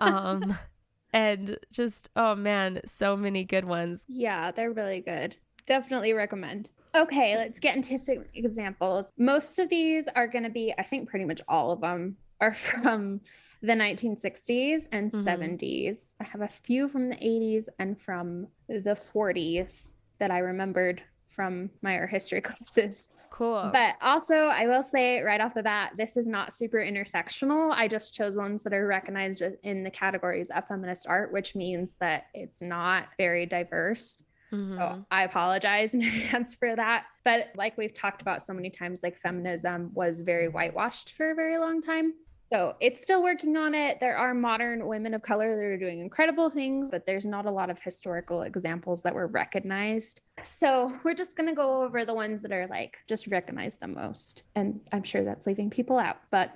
Um 0.00 0.58
and 1.14 1.56
just 1.72 2.10
oh 2.16 2.34
man, 2.34 2.80
so 2.84 3.16
many 3.16 3.44
good 3.44 3.64
ones. 3.64 4.04
Yeah, 4.08 4.50
they're 4.50 4.72
really 4.72 5.00
good. 5.00 5.36
Definitely 5.66 6.12
recommend. 6.12 6.68
Okay, 6.94 7.36
let's 7.36 7.58
get 7.58 7.74
into 7.74 7.96
some 7.96 8.24
examples. 8.34 9.10
Most 9.16 9.58
of 9.58 9.68
these 9.68 10.06
are 10.14 10.28
going 10.28 10.44
to 10.44 10.50
be, 10.50 10.74
I 10.76 10.82
think 10.82 11.08
pretty 11.08 11.24
much 11.24 11.40
all 11.48 11.72
of 11.72 11.80
them 11.80 12.16
are 12.40 12.54
from 12.82 13.20
the 13.62 13.72
1960s 13.72 14.88
and 14.92 15.10
mm-hmm. 15.10 15.26
70s. 15.26 16.12
I 16.20 16.24
have 16.24 16.42
a 16.42 16.48
few 16.48 16.88
from 16.88 17.08
the 17.08 17.16
80s 17.16 17.68
and 17.78 18.00
from 18.00 18.48
the 18.68 18.96
40s 18.96 19.94
that 20.18 20.30
I 20.30 20.38
remembered 20.38 21.02
from 21.28 21.70
my 21.82 21.96
art 21.98 22.10
history 22.10 22.40
classes. 22.42 23.08
Cool. 23.34 23.68
But 23.72 23.96
also, 24.00 24.34
I 24.34 24.68
will 24.68 24.84
say 24.84 25.20
right 25.20 25.40
off 25.40 25.54
the 25.54 25.62
bat, 25.64 25.94
this 25.96 26.16
is 26.16 26.28
not 26.28 26.52
super 26.52 26.78
intersectional. 26.78 27.72
I 27.72 27.88
just 27.88 28.14
chose 28.14 28.36
ones 28.36 28.62
that 28.62 28.72
are 28.72 28.86
recognized 28.86 29.42
in 29.64 29.82
the 29.82 29.90
categories 29.90 30.50
of 30.50 30.68
feminist 30.68 31.08
art, 31.08 31.32
which 31.32 31.56
means 31.56 31.96
that 31.96 32.26
it's 32.32 32.62
not 32.62 33.08
very 33.18 33.44
diverse. 33.44 34.22
Mm-hmm. 34.52 34.68
So 34.68 35.04
I 35.10 35.24
apologize 35.24 35.94
in 35.94 36.02
advance 36.02 36.54
for 36.54 36.76
that. 36.76 37.06
But 37.24 37.48
like 37.56 37.76
we've 37.76 37.92
talked 37.92 38.22
about 38.22 38.40
so 38.40 38.52
many 38.52 38.70
times, 38.70 39.02
like 39.02 39.16
feminism 39.16 39.90
was 39.94 40.20
very 40.20 40.46
whitewashed 40.46 41.14
for 41.16 41.32
a 41.32 41.34
very 41.34 41.58
long 41.58 41.82
time. 41.82 42.14
So 42.52 42.74
it's 42.80 43.00
still 43.00 43.22
working 43.22 43.56
on 43.56 43.74
it. 43.74 43.98
There 44.00 44.16
are 44.16 44.34
modern 44.34 44.86
women 44.86 45.14
of 45.14 45.22
color 45.22 45.56
that 45.56 45.62
are 45.62 45.76
doing 45.76 46.00
incredible 46.00 46.50
things, 46.50 46.88
but 46.90 47.06
there's 47.06 47.24
not 47.24 47.46
a 47.46 47.50
lot 47.50 47.70
of 47.70 47.80
historical 47.80 48.42
examples 48.42 49.02
that 49.02 49.14
were 49.14 49.26
recognized. 49.26 50.20
So 50.42 50.96
we're 51.04 51.14
just 51.14 51.36
going 51.36 51.48
to 51.48 51.54
go 51.54 51.82
over 51.82 52.04
the 52.04 52.14
ones 52.14 52.42
that 52.42 52.52
are 52.52 52.66
like 52.66 52.98
just 53.08 53.26
recognized 53.26 53.80
the 53.80 53.88
most. 53.88 54.42
And 54.54 54.80
I'm 54.92 55.02
sure 55.02 55.24
that's 55.24 55.46
leaving 55.46 55.70
people 55.70 55.98
out, 55.98 56.18
but 56.30 56.52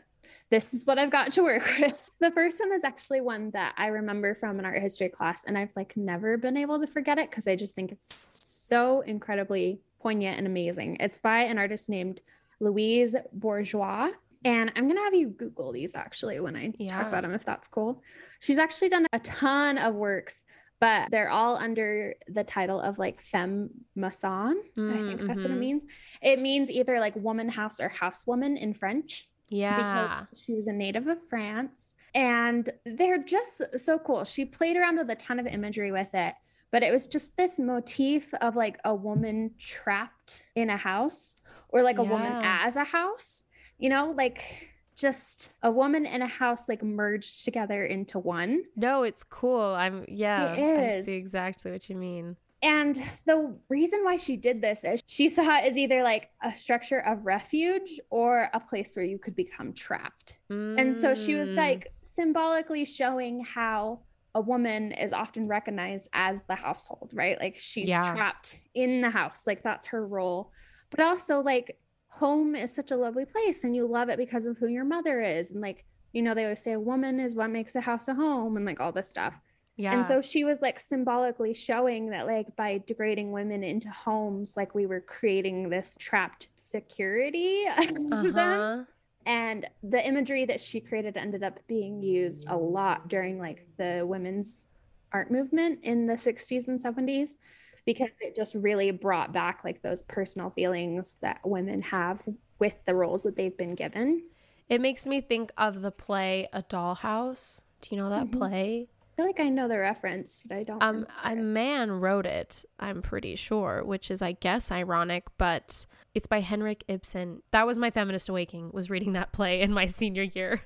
this 0.50 0.72
is 0.72 0.86
what 0.86 0.98
I've 0.98 1.10
got 1.10 1.32
to 1.32 1.42
work 1.42 1.62
with. 1.80 2.02
The 2.20 2.30
first 2.30 2.60
one 2.60 2.72
is 2.72 2.84
actually 2.84 3.20
one 3.20 3.50
that 3.50 3.74
I 3.76 3.86
remember 3.86 4.34
from 4.34 4.58
an 4.58 4.64
art 4.64 4.80
history 4.80 5.08
class, 5.08 5.44
and 5.44 5.58
I've 5.58 5.72
like 5.76 5.96
never 5.96 6.36
been 6.36 6.56
able 6.56 6.80
to 6.80 6.86
forget 6.86 7.18
it 7.18 7.30
because 7.30 7.46
I 7.46 7.56
just 7.56 7.74
think 7.74 7.92
it's 7.92 8.26
so 8.40 9.00
incredibly 9.02 9.80
poignant 10.00 10.38
and 10.38 10.46
amazing. 10.46 10.96
It's 11.00 11.18
by 11.18 11.40
an 11.40 11.58
artist 11.58 11.88
named 11.88 12.20
Louise 12.60 13.14
Bourgeois. 13.32 14.10
And 14.44 14.72
I'm 14.76 14.84
going 14.84 14.96
to 14.96 15.02
have 15.02 15.14
you 15.14 15.28
Google 15.28 15.72
these 15.72 15.94
actually 15.94 16.40
when 16.40 16.56
I 16.56 16.72
yeah. 16.78 16.96
talk 16.96 17.08
about 17.08 17.22
them, 17.22 17.32
if 17.34 17.44
that's 17.44 17.68
cool. 17.68 18.02
She's 18.40 18.58
actually 18.58 18.88
done 18.88 19.06
a 19.12 19.18
ton 19.20 19.78
of 19.78 19.94
works, 19.94 20.42
but 20.80 21.10
they're 21.10 21.30
all 21.30 21.56
under 21.56 22.14
the 22.28 22.44
title 22.44 22.80
of 22.80 22.98
like 22.98 23.20
femme 23.20 23.70
maison. 23.96 24.62
Mm, 24.76 24.94
I 24.94 24.96
think 24.98 25.20
that's 25.20 25.20
mm-hmm. 25.20 25.28
what 25.28 25.38
it 25.38 25.48
mm-hmm. 25.48 25.60
means. 25.60 25.82
It 26.22 26.40
means 26.40 26.70
either 26.70 27.00
like 27.00 27.16
woman 27.16 27.48
house 27.48 27.80
or 27.80 27.88
housewoman 27.90 28.56
in 28.58 28.74
French. 28.74 29.28
Yeah. 29.48 30.20
Because 30.20 30.40
she 30.40 30.54
was 30.54 30.68
a 30.68 30.72
native 30.72 31.08
of 31.08 31.18
France. 31.28 31.94
And 32.14 32.68
they're 32.84 33.22
just 33.22 33.62
so 33.78 33.98
cool. 33.98 34.24
She 34.24 34.44
played 34.44 34.76
around 34.76 34.98
with 34.98 35.10
a 35.10 35.16
ton 35.16 35.38
of 35.38 35.46
imagery 35.46 35.92
with 35.92 36.14
it, 36.14 36.34
but 36.70 36.82
it 36.82 36.92
was 36.92 37.06
just 37.06 37.36
this 37.36 37.58
motif 37.58 38.32
of 38.34 38.56
like 38.56 38.78
a 38.84 38.94
woman 38.94 39.52
trapped 39.58 40.42
in 40.54 40.70
a 40.70 40.76
house 40.76 41.36
or 41.70 41.82
like 41.82 41.98
a 41.98 42.02
yeah. 42.02 42.10
woman 42.10 42.32
as 42.42 42.76
a 42.76 42.84
house 42.84 43.44
you 43.78 43.88
know, 43.88 44.14
like 44.16 44.68
just 44.96 45.50
a 45.62 45.70
woman 45.70 46.04
and 46.04 46.22
a 46.22 46.26
house 46.26 46.68
like 46.68 46.82
merged 46.82 47.44
together 47.44 47.84
into 47.84 48.18
one. 48.18 48.64
No, 48.76 49.04
it's 49.04 49.22
cool. 49.22 49.62
I'm 49.62 50.04
yeah, 50.08 50.52
it 50.54 50.98
is. 50.98 51.04
I 51.04 51.06
see 51.06 51.16
exactly 51.16 51.70
what 51.70 51.88
you 51.88 51.96
mean. 51.96 52.36
And 52.60 53.00
the 53.24 53.54
reason 53.68 54.00
why 54.02 54.16
she 54.16 54.36
did 54.36 54.60
this 54.60 54.82
is 54.82 55.00
she 55.06 55.28
saw 55.28 55.58
it 55.58 55.64
as 55.64 55.78
either 55.78 56.02
like 56.02 56.30
a 56.42 56.52
structure 56.52 56.98
of 56.98 57.24
refuge 57.24 58.00
or 58.10 58.50
a 58.52 58.58
place 58.58 58.96
where 58.96 59.04
you 59.04 59.18
could 59.18 59.36
become 59.36 59.72
trapped. 59.72 60.34
Mm. 60.50 60.80
And 60.80 60.96
so 60.96 61.14
she 61.14 61.36
was 61.36 61.50
mm. 61.50 61.56
like 61.56 61.92
symbolically 62.02 62.84
showing 62.84 63.44
how 63.44 64.00
a 64.34 64.40
woman 64.40 64.92
is 64.92 65.12
often 65.12 65.46
recognized 65.46 66.08
as 66.12 66.42
the 66.44 66.54
household, 66.56 67.10
right? 67.14 67.38
Like 67.38 67.56
she's 67.56 67.88
yeah. 67.88 68.12
trapped 68.12 68.56
in 68.74 69.00
the 69.00 69.10
house, 69.10 69.44
like 69.46 69.62
that's 69.62 69.86
her 69.86 70.04
role. 70.04 70.50
But 70.90 71.00
also, 71.00 71.40
like, 71.40 71.78
home 72.18 72.54
is 72.54 72.74
such 72.74 72.90
a 72.90 72.96
lovely 72.96 73.24
place 73.24 73.64
and 73.64 73.74
you 73.74 73.86
love 73.86 74.08
it 74.08 74.18
because 74.18 74.46
of 74.46 74.58
who 74.58 74.66
your 74.68 74.84
mother 74.84 75.20
is. 75.20 75.52
And, 75.52 75.60
like, 75.60 75.84
you 76.12 76.22
know, 76.22 76.34
they 76.34 76.44
always 76.44 76.62
say 76.62 76.72
a 76.72 76.80
woman 76.80 77.20
is 77.20 77.34
what 77.34 77.50
makes 77.50 77.74
a 77.74 77.80
house 77.80 78.08
a 78.08 78.14
home 78.14 78.56
and 78.56 78.66
like 78.66 78.80
all 78.80 78.92
this 78.92 79.08
stuff. 79.08 79.38
Yeah. 79.76 79.92
And 79.92 80.04
so 80.04 80.20
she 80.20 80.42
was 80.42 80.60
like 80.60 80.80
symbolically 80.80 81.54
showing 81.54 82.10
that, 82.10 82.26
like, 82.26 82.54
by 82.56 82.82
degrading 82.86 83.30
women 83.30 83.62
into 83.62 83.88
homes, 83.90 84.56
like 84.56 84.74
we 84.74 84.86
were 84.86 85.00
creating 85.00 85.68
this 85.68 85.94
trapped 85.98 86.48
security 86.56 87.64
uh-huh. 87.68 88.30
them. 88.32 88.86
And 89.26 89.68
the 89.82 90.04
imagery 90.04 90.46
that 90.46 90.60
she 90.60 90.80
created 90.80 91.16
ended 91.16 91.42
up 91.42 91.60
being 91.68 92.02
used 92.02 92.46
a 92.48 92.56
lot 92.56 93.08
during 93.08 93.38
like 93.38 93.66
the 93.76 94.02
women's 94.04 94.66
art 95.12 95.30
movement 95.30 95.80
in 95.82 96.06
the 96.06 96.14
60s 96.14 96.68
and 96.68 96.82
70s 96.82 97.34
because 97.84 98.10
it 98.20 98.36
just 98.36 98.54
really 98.54 98.90
brought 98.90 99.32
back 99.32 99.64
like 99.64 99.82
those 99.82 100.02
personal 100.02 100.50
feelings 100.50 101.16
that 101.20 101.40
women 101.44 101.82
have 101.82 102.22
with 102.58 102.74
the 102.86 102.94
roles 102.94 103.22
that 103.22 103.36
they've 103.36 103.56
been 103.56 103.74
given. 103.74 104.22
It 104.68 104.80
makes 104.80 105.06
me 105.06 105.20
think 105.20 105.52
of 105.56 105.80
the 105.80 105.90
play 105.90 106.48
A 106.52 106.62
Dollhouse. 106.62 107.62
Do 107.80 107.94
you 107.94 108.02
know 108.02 108.10
that 108.10 108.26
mm-hmm. 108.26 108.38
play? 108.38 108.88
feel 109.18 109.26
like 109.26 109.40
I 109.40 109.48
know 109.48 109.66
the 109.66 109.78
reference, 109.78 110.40
but 110.46 110.58
I 110.58 110.62
don't. 110.62 110.80
Um, 110.80 111.06
a 111.24 111.34
man 111.34 111.90
wrote 111.90 112.24
it. 112.24 112.64
I'm 112.78 113.02
pretty 113.02 113.34
sure, 113.34 113.82
which 113.84 114.12
is, 114.12 114.22
I 114.22 114.32
guess, 114.32 114.70
ironic, 114.70 115.24
but 115.38 115.86
it's 116.18 116.26
by 116.26 116.40
Henrik 116.40 116.82
Ibsen. 116.88 117.42
That 117.52 117.64
was 117.64 117.78
my 117.78 117.92
feminist 117.92 118.28
awakening. 118.28 118.72
Was 118.72 118.90
reading 118.90 119.12
that 119.12 119.30
play 119.30 119.60
in 119.60 119.72
my 119.72 119.86
senior 119.86 120.24
year, 120.24 120.60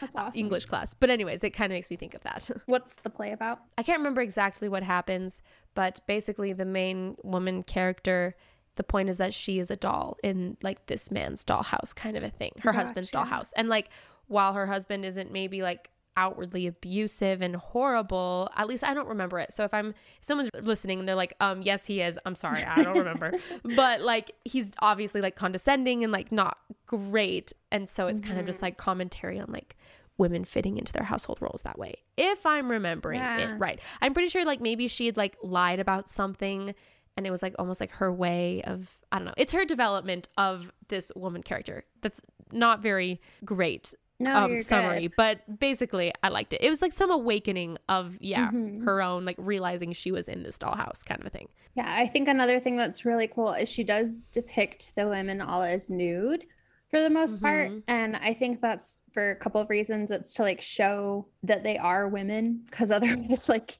That's 0.00 0.14
awesome. 0.14 0.38
English 0.38 0.66
class. 0.66 0.94
But 0.94 1.10
anyways, 1.10 1.42
it 1.42 1.50
kind 1.50 1.72
of 1.72 1.76
makes 1.76 1.90
me 1.90 1.96
think 1.96 2.14
of 2.14 2.22
that. 2.22 2.48
What's 2.66 2.94
the 2.94 3.10
play 3.10 3.32
about? 3.32 3.58
I 3.76 3.82
can't 3.82 3.98
remember 3.98 4.20
exactly 4.20 4.68
what 4.68 4.84
happens, 4.84 5.42
but 5.74 5.98
basically, 6.06 6.52
the 6.52 6.64
main 6.64 7.16
woman 7.24 7.64
character 7.64 8.36
the 8.76 8.84
point 8.84 9.10
is 9.10 9.18
that 9.18 9.34
she 9.34 9.58
is 9.58 9.70
a 9.70 9.76
doll 9.76 10.16
in 10.22 10.56
like 10.62 10.86
this 10.86 11.10
man's 11.10 11.44
dollhouse 11.44 11.94
kind 11.94 12.16
of 12.16 12.22
a 12.22 12.30
thing 12.30 12.52
her 12.60 12.72
gotcha. 12.72 12.86
husband's 12.86 13.10
dollhouse 13.10 13.50
and 13.54 13.68
like 13.68 13.90
while 14.28 14.54
her 14.54 14.66
husband 14.66 15.04
isn't 15.04 15.30
maybe 15.30 15.60
like 15.60 15.90
outwardly 16.16 16.66
abusive 16.66 17.42
and 17.42 17.56
horrible. 17.56 18.50
At 18.56 18.66
least 18.66 18.84
I 18.84 18.94
don't 18.94 19.08
remember 19.08 19.38
it. 19.38 19.52
So 19.52 19.64
if 19.64 19.72
I'm 19.72 19.90
if 19.90 19.96
someone's 20.20 20.50
listening 20.60 20.98
and 20.98 21.08
they're 21.08 21.14
like, 21.14 21.34
um, 21.40 21.62
yes, 21.62 21.84
he 21.84 22.00
is. 22.00 22.18
I'm 22.24 22.34
sorry, 22.34 22.64
I 22.64 22.82
don't 22.82 22.98
remember. 22.98 23.32
but 23.76 24.00
like 24.00 24.32
he's 24.44 24.70
obviously 24.80 25.20
like 25.20 25.36
condescending 25.36 26.04
and 26.04 26.12
like 26.12 26.32
not 26.32 26.58
great. 26.86 27.52
And 27.70 27.88
so 27.88 28.06
it's 28.06 28.20
mm-hmm. 28.20 28.28
kind 28.28 28.40
of 28.40 28.46
just 28.46 28.58
mm-hmm. 28.58 28.66
like 28.66 28.76
commentary 28.76 29.38
on 29.38 29.50
like 29.50 29.76
women 30.18 30.44
fitting 30.44 30.76
into 30.76 30.92
their 30.92 31.04
household 31.04 31.38
roles 31.40 31.62
that 31.62 31.78
way. 31.78 31.94
If 32.16 32.44
I'm 32.46 32.70
remembering 32.70 33.20
yeah. 33.20 33.38
it 33.38 33.58
right. 33.58 33.80
I'm 34.00 34.12
pretty 34.12 34.28
sure 34.28 34.44
like 34.44 34.60
maybe 34.60 34.88
she 34.88 35.06
had 35.06 35.16
like 35.16 35.36
lied 35.42 35.80
about 35.80 36.08
something 36.08 36.74
and 37.16 37.26
it 37.26 37.30
was 37.30 37.42
like 37.42 37.54
almost 37.58 37.80
like 37.80 37.90
her 37.92 38.12
way 38.12 38.62
of 38.62 39.00
I 39.10 39.18
don't 39.18 39.26
know. 39.26 39.34
It's 39.36 39.52
her 39.52 39.64
development 39.64 40.28
of 40.38 40.72
this 40.88 41.12
woman 41.14 41.42
character. 41.42 41.84
That's 42.00 42.20
not 42.52 42.80
very 42.80 43.20
great 43.44 43.94
no, 44.22 44.36
um, 44.36 44.60
summary, 44.60 45.02
good. 45.02 45.14
but 45.16 45.60
basically, 45.60 46.12
I 46.22 46.28
liked 46.28 46.52
it. 46.52 46.62
It 46.62 46.70
was 46.70 46.80
like 46.80 46.92
some 46.92 47.10
awakening 47.10 47.78
of 47.88 48.16
yeah, 48.20 48.48
mm-hmm. 48.48 48.84
her 48.84 49.02
own 49.02 49.24
like 49.24 49.36
realizing 49.38 49.92
she 49.92 50.12
was 50.12 50.28
in 50.28 50.42
this 50.42 50.58
dollhouse 50.58 51.04
kind 51.04 51.20
of 51.20 51.26
a 51.26 51.30
thing. 51.30 51.48
Yeah, 51.74 51.92
I 51.94 52.06
think 52.06 52.28
another 52.28 52.60
thing 52.60 52.76
that's 52.76 53.04
really 53.04 53.26
cool 53.26 53.52
is 53.52 53.68
she 53.68 53.84
does 53.84 54.22
depict 54.32 54.92
the 54.96 55.08
women 55.08 55.40
all 55.40 55.62
as 55.62 55.90
nude 55.90 56.44
for 56.90 57.00
the 57.00 57.10
most 57.10 57.36
mm-hmm. 57.36 57.44
part, 57.44 57.72
and 57.88 58.16
I 58.16 58.34
think 58.34 58.60
that's 58.60 59.00
for 59.12 59.30
a 59.30 59.36
couple 59.36 59.60
of 59.60 59.70
reasons. 59.70 60.10
It's 60.10 60.34
to 60.34 60.42
like 60.42 60.60
show 60.60 61.26
that 61.42 61.64
they 61.64 61.78
are 61.78 62.08
women, 62.08 62.62
because 62.70 62.90
otherwise, 62.92 63.48
like, 63.48 63.78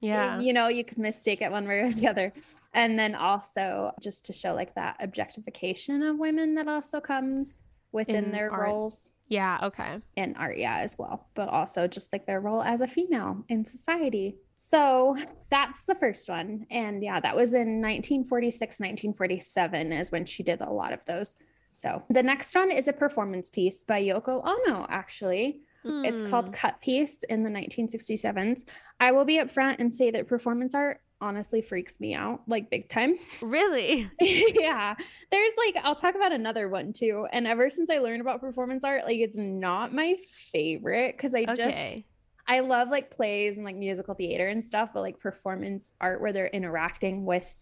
yeah, 0.00 0.40
you 0.40 0.52
know, 0.52 0.68
you 0.68 0.84
could 0.84 0.98
mistake 0.98 1.40
it 1.40 1.50
one 1.52 1.68
way 1.68 1.80
or 1.80 1.92
the 1.92 2.08
other. 2.08 2.32
And 2.74 2.98
then 2.98 3.14
also 3.14 3.92
just 4.02 4.26
to 4.26 4.32
show 4.32 4.52
like 4.52 4.74
that 4.74 4.96
objectification 4.98 6.02
of 6.02 6.18
women 6.18 6.56
that 6.56 6.66
also 6.66 7.00
comes 7.00 7.60
within 7.92 8.24
in 8.24 8.30
their 8.32 8.52
art. 8.52 8.68
roles. 8.68 9.08
Yeah, 9.28 9.58
okay. 9.62 10.00
In 10.16 10.36
art, 10.36 10.58
yeah, 10.58 10.78
as 10.78 10.98
well, 10.98 11.26
but 11.34 11.48
also 11.48 11.86
just 11.86 12.12
like 12.12 12.26
their 12.26 12.40
role 12.40 12.62
as 12.62 12.80
a 12.80 12.86
female 12.86 13.44
in 13.48 13.64
society. 13.64 14.36
So 14.54 15.16
that's 15.50 15.84
the 15.84 15.94
first 15.94 16.28
one. 16.28 16.66
And 16.70 17.02
yeah, 17.02 17.20
that 17.20 17.34
was 17.34 17.54
in 17.54 17.80
1946, 17.80 18.80
1947 18.80 19.92
is 19.92 20.12
when 20.12 20.26
she 20.26 20.42
did 20.42 20.60
a 20.60 20.70
lot 20.70 20.92
of 20.92 21.04
those. 21.06 21.36
So 21.70 22.02
the 22.10 22.22
next 22.22 22.54
one 22.54 22.70
is 22.70 22.86
a 22.86 22.92
performance 22.92 23.48
piece 23.48 23.82
by 23.82 24.02
Yoko 24.02 24.44
Ono, 24.44 24.86
actually. 24.88 25.60
Mm. 25.86 26.06
It's 26.06 26.22
called 26.22 26.46
hmm. 26.46 26.52
Cut 26.52 26.80
Piece 26.80 27.22
in 27.24 27.42
the 27.42 27.50
1967s. 27.50 28.64
I 29.00 29.12
will 29.12 29.24
be 29.24 29.38
upfront 29.38 29.76
and 29.80 29.92
say 29.92 30.10
that 30.12 30.28
performance 30.28 30.74
art 30.74 31.00
honestly 31.20 31.62
freaks 31.62 31.98
me 32.00 32.14
out 32.14 32.42
like 32.46 32.70
big 32.70 32.88
time. 32.88 33.16
Really? 33.42 34.10
yeah. 34.20 34.94
There's 35.30 35.52
like 35.58 35.76
I'll 35.84 35.94
talk 35.94 36.14
about 36.14 36.32
another 36.32 36.68
one 36.68 36.92
too. 36.92 37.26
And 37.32 37.46
ever 37.46 37.70
since 37.70 37.90
I 37.90 37.98
learned 37.98 38.20
about 38.20 38.40
performance 38.40 38.84
art, 38.84 39.04
like 39.04 39.18
it's 39.18 39.36
not 39.36 39.94
my 39.94 40.16
favorite 40.52 41.18
cuz 41.18 41.34
I 41.34 41.44
okay. 41.48 41.54
just 41.56 42.04
I 42.46 42.60
love 42.60 42.88
like 42.88 43.10
plays 43.10 43.56
and 43.56 43.64
like 43.64 43.76
musical 43.76 44.14
theater 44.14 44.48
and 44.48 44.64
stuff, 44.64 44.90
but 44.92 45.00
like 45.00 45.18
performance 45.18 45.92
art 46.00 46.20
where 46.20 46.32
they're 46.32 46.46
interacting 46.48 47.24
with 47.24 47.54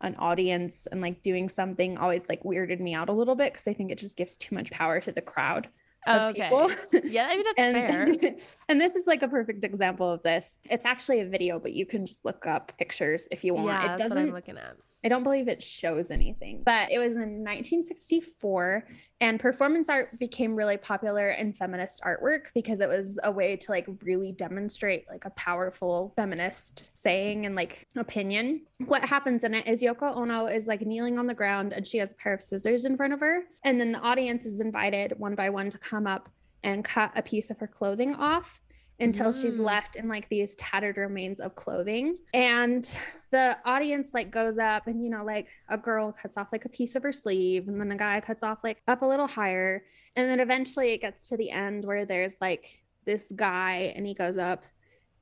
an 0.00 0.14
audience 0.16 0.86
and 0.90 1.00
like 1.00 1.22
doing 1.22 1.48
something 1.48 1.98
always 1.98 2.24
like 2.28 2.42
weirded 2.44 2.80
me 2.80 2.94
out 2.94 3.08
a 3.08 3.12
little 3.12 3.34
bit 3.34 3.54
cuz 3.54 3.66
I 3.66 3.74
think 3.74 3.90
it 3.90 3.98
just 3.98 4.16
gives 4.16 4.36
too 4.36 4.54
much 4.54 4.70
power 4.70 5.00
to 5.00 5.12
the 5.12 5.22
crowd 5.22 5.68
okay. 6.06 6.42
people. 6.42 6.70
Yeah, 7.04 7.28
I 7.30 7.36
mean 7.36 7.44
that's 7.44 7.58
and, 7.58 8.20
fair. 8.20 8.34
and 8.68 8.80
this 8.80 8.96
is 8.96 9.06
like 9.06 9.22
a 9.22 9.28
perfect 9.28 9.64
example 9.64 10.10
of 10.10 10.22
this. 10.22 10.58
It's 10.64 10.84
actually 10.84 11.20
a 11.20 11.28
video, 11.28 11.58
but 11.58 11.72
you 11.72 11.86
can 11.86 12.06
just 12.06 12.24
look 12.24 12.46
up 12.46 12.72
pictures 12.78 13.28
if 13.30 13.44
you 13.44 13.54
want. 13.54 13.66
Yeah, 13.66 13.94
it 13.94 13.98
that's 13.98 14.10
what 14.10 14.18
I'm 14.18 14.32
looking 14.32 14.58
at. 14.58 14.76
I 15.04 15.08
don't 15.08 15.22
believe 15.22 15.46
it 15.46 15.62
shows 15.62 16.10
anything, 16.10 16.62
but 16.64 16.90
it 16.90 16.98
was 16.98 17.16
in 17.16 17.44
1964 17.44 18.84
and 19.20 19.38
performance 19.38 19.88
art 19.88 20.18
became 20.18 20.56
really 20.56 20.76
popular 20.76 21.30
in 21.30 21.52
feminist 21.52 22.02
artwork 22.02 22.46
because 22.52 22.80
it 22.80 22.88
was 22.88 23.18
a 23.22 23.30
way 23.30 23.56
to 23.56 23.70
like 23.70 23.86
really 24.02 24.32
demonstrate 24.32 25.06
like 25.08 25.24
a 25.24 25.30
powerful 25.30 26.12
feminist 26.16 26.88
saying 26.94 27.46
and 27.46 27.54
like 27.54 27.86
opinion. 27.96 28.62
What 28.86 29.04
happens 29.04 29.44
in 29.44 29.54
it 29.54 29.68
is 29.68 29.82
Yoko 29.82 30.16
Ono 30.16 30.46
is 30.46 30.66
like 30.66 30.80
kneeling 30.80 31.18
on 31.18 31.28
the 31.28 31.34
ground 31.34 31.72
and 31.72 31.86
she 31.86 31.98
has 31.98 32.12
a 32.12 32.16
pair 32.16 32.34
of 32.34 32.42
scissors 32.42 32.84
in 32.84 32.96
front 32.96 33.12
of 33.12 33.20
her 33.20 33.44
and 33.64 33.80
then 33.80 33.92
the 33.92 34.00
audience 34.00 34.46
is 34.46 34.60
invited 34.60 35.14
one 35.16 35.36
by 35.36 35.48
one 35.48 35.70
to 35.70 35.78
come 35.78 36.08
up 36.08 36.28
and 36.64 36.84
cut 36.84 37.12
a 37.14 37.22
piece 37.22 37.50
of 37.50 37.58
her 37.60 37.68
clothing 37.68 38.16
off 38.16 38.60
until 39.00 39.32
mm. 39.32 39.42
she's 39.42 39.58
left 39.58 39.96
in 39.96 40.08
like 40.08 40.28
these 40.28 40.54
tattered 40.56 40.96
remains 40.96 41.40
of 41.40 41.54
clothing. 41.54 42.18
And 42.34 42.88
the 43.30 43.56
audience 43.64 44.12
like 44.14 44.30
goes 44.30 44.58
up 44.58 44.86
and 44.86 45.02
you 45.02 45.10
know 45.10 45.24
like 45.24 45.48
a 45.68 45.78
girl 45.78 46.12
cuts 46.12 46.36
off 46.36 46.48
like 46.50 46.64
a 46.64 46.68
piece 46.68 46.96
of 46.96 47.02
her 47.02 47.12
sleeve 47.12 47.68
and 47.68 47.80
then 47.80 47.92
a 47.92 47.96
guy 47.96 48.20
cuts 48.20 48.42
off 48.42 48.64
like 48.64 48.78
up 48.88 49.02
a 49.02 49.06
little 49.06 49.26
higher 49.26 49.84
and 50.16 50.30
then 50.30 50.40
eventually 50.40 50.92
it 50.92 51.00
gets 51.00 51.28
to 51.28 51.36
the 51.36 51.50
end 51.50 51.84
where 51.84 52.06
there's 52.06 52.36
like 52.40 52.78
this 53.04 53.30
guy 53.36 53.92
and 53.94 54.06
he 54.06 54.14
goes 54.14 54.38
up 54.38 54.64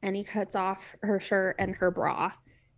and 0.03 0.15
he 0.15 0.23
cuts 0.23 0.55
off 0.55 0.95
her 1.03 1.19
shirt 1.19 1.57
and 1.59 1.75
her 1.75 1.91
bra 1.91 2.31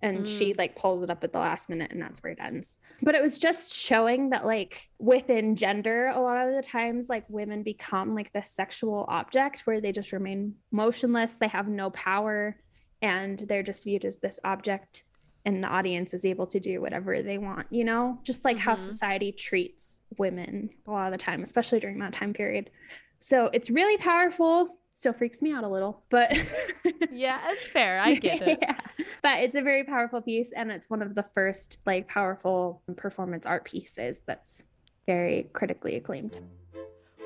and 0.02 0.20
mm. 0.20 0.38
she 0.38 0.54
like 0.54 0.76
pulls 0.76 1.02
it 1.02 1.10
up 1.10 1.24
at 1.24 1.32
the 1.32 1.38
last 1.38 1.68
minute 1.68 1.90
and 1.90 2.00
that's 2.00 2.22
where 2.22 2.32
it 2.32 2.38
ends 2.40 2.78
but 3.02 3.14
it 3.14 3.22
was 3.22 3.38
just 3.38 3.74
showing 3.74 4.30
that 4.30 4.46
like 4.46 4.88
within 4.98 5.56
gender 5.56 6.12
a 6.14 6.20
lot 6.20 6.46
of 6.46 6.54
the 6.54 6.62
times 6.62 7.08
like 7.08 7.24
women 7.28 7.62
become 7.62 8.14
like 8.14 8.32
the 8.32 8.42
sexual 8.42 9.04
object 9.08 9.62
where 9.62 9.80
they 9.80 9.92
just 9.92 10.12
remain 10.12 10.54
motionless 10.70 11.34
they 11.34 11.48
have 11.48 11.68
no 11.68 11.90
power 11.90 12.56
and 13.02 13.40
they're 13.48 13.62
just 13.62 13.84
viewed 13.84 14.04
as 14.04 14.18
this 14.18 14.38
object 14.44 15.04
and 15.44 15.62
the 15.62 15.68
audience 15.68 16.12
is 16.14 16.24
able 16.24 16.46
to 16.46 16.60
do 16.60 16.80
whatever 16.80 17.22
they 17.22 17.38
want 17.38 17.66
you 17.70 17.84
know 17.84 18.18
just 18.22 18.44
like 18.44 18.56
mm-hmm. 18.56 18.70
how 18.70 18.76
society 18.76 19.32
treats 19.32 20.00
women 20.16 20.70
a 20.86 20.90
lot 20.90 21.06
of 21.06 21.12
the 21.12 21.18
time 21.18 21.42
especially 21.42 21.80
during 21.80 21.98
that 21.98 22.12
time 22.12 22.32
period 22.32 22.70
so 23.18 23.50
it's 23.52 23.68
really 23.68 23.96
powerful 23.96 24.77
still 24.90 25.12
freaks 25.12 25.42
me 25.42 25.52
out 25.52 25.64
a 25.64 25.68
little, 25.68 26.02
but 26.10 26.32
yeah, 27.12 27.40
it's 27.50 27.68
fair. 27.68 28.00
I 28.00 28.14
get 28.14 28.42
it. 28.42 28.58
yeah. 28.62 28.78
But 29.22 29.38
it's 29.38 29.54
a 29.54 29.62
very 29.62 29.84
powerful 29.84 30.20
piece 30.20 30.52
and 30.52 30.70
it's 30.70 30.90
one 30.90 31.02
of 31.02 31.14
the 31.14 31.24
first 31.34 31.78
like 31.86 32.08
powerful 32.08 32.82
performance 32.96 33.46
art 33.46 33.64
pieces 33.64 34.20
that's 34.26 34.62
very 35.06 35.48
critically 35.52 35.96
acclaimed. 35.96 36.38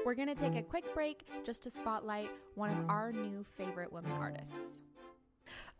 We're 0.04 0.14
going 0.14 0.28
to 0.28 0.34
take 0.34 0.56
a 0.56 0.62
quick 0.62 0.92
break 0.94 1.26
just 1.44 1.62
to 1.62 1.70
spotlight 1.70 2.30
one 2.56 2.70
of 2.70 2.90
our 2.90 3.12
new 3.12 3.44
favorite 3.56 3.92
women 3.92 4.10
artists. 4.12 4.54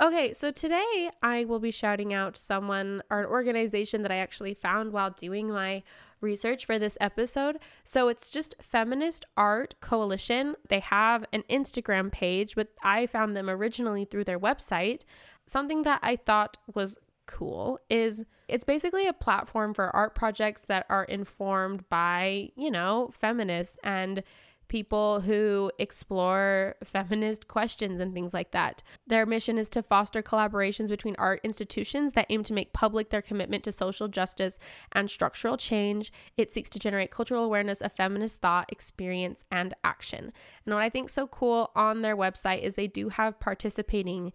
Okay, 0.01 0.33
so 0.33 0.51
today 0.51 1.11
I 1.23 1.45
will 1.45 1.59
be 1.59 1.71
shouting 1.71 2.13
out 2.15 2.37
someone 2.37 3.03
or 3.11 3.21
an 3.21 3.27
organization 3.27 4.03
that 4.03 4.13
I 4.13 4.17
actually 4.17 4.55
found 4.55 4.93
while 4.93 5.11
doing 5.11 5.49
my 5.49 5.83
research 6.23 6.65
for 6.65 6.79
this 6.79 6.97
episode. 7.01 7.59
So 7.85 8.09
it's 8.09 8.31
just 8.31 8.55
Feminist 8.61 9.27
Art 9.37 9.75
Coalition. 9.81 10.55
They 10.69 10.81
have 10.81 11.25
an 11.33 11.45
Instagram 11.51 12.11
page, 12.13 12.55
but 12.55 12.69
I 12.83 13.07
found 13.07 13.37
them 13.37 13.51
originally 13.51 14.05
through 14.05 14.25
their 14.25 14.41
website. 14.41 15.03
Something 15.47 15.83
that 15.83 16.01
I 16.03 16.17
thought 16.17 16.57
was 16.75 16.99
cool 17.27 17.79
is 17.89 18.25
it's 18.49 18.65
basically 18.65 19.07
a 19.07 19.13
platform 19.13 19.75
for 19.75 19.95
art 19.95 20.15
projects 20.15 20.63
that 20.63 20.87
are 20.89 21.05
informed 21.05 21.89
by, 21.89 22.51
you 22.57 22.71
know, 22.71 23.11
feminists 23.13 23.79
and 23.83 24.23
people 24.73 25.21
who 25.21 25.71
explore 25.79 26.77
feminist 26.83 27.47
questions 27.47 28.01
and 28.01 28.15
things 28.15 28.33
like 28.33 28.53
that. 28.53 28.83
Their 29.07 29.27
mission 29.27 29.59
is 29.59 29.69
to 29.69 29.83
foster 29.83 30.23
collaborations 30.23 30.89
between 30.89 31.15
art 31.19 31.43
institutions 31.45 32.15
that 32.15 32.25
aim 32.31 32.43
to 32.45 32.55
make 32.55 32.73
public 32.73 33.11
their 33.11 33.21
commitment 33.21 33.65
to 33.65 33.71
social 33.73 34.09
justice 34.09 34.59
and 34.93 35.11
structural 35.11 35.59
change. 35.59 36.11
It 36.39 36.55
seeks 36.55 36.71
to 36.71 36.79
generate 36.79 37.11
cultural 37.11 37.45
awareness 37.45 37.83
of 37.83 37.93
feminist 37.93 38.41
thought, 38.41 38.73
experience, 38.73 39.45
and 39.51 39.75
action. 39.85 40.33
And 40.65 40.75
what 40.75 40.83
I 40.83 40.89
think 40.89 41.11
so 41.11 41.27
cool 41.27 41.71
on 41.77 42.01
their 42.01 42.17
website 42.17 42.63
is 42.63 42.73
they 42.73 42.87
do 42.87 43.11
have 43.11 43.39
participating 43.39 44.33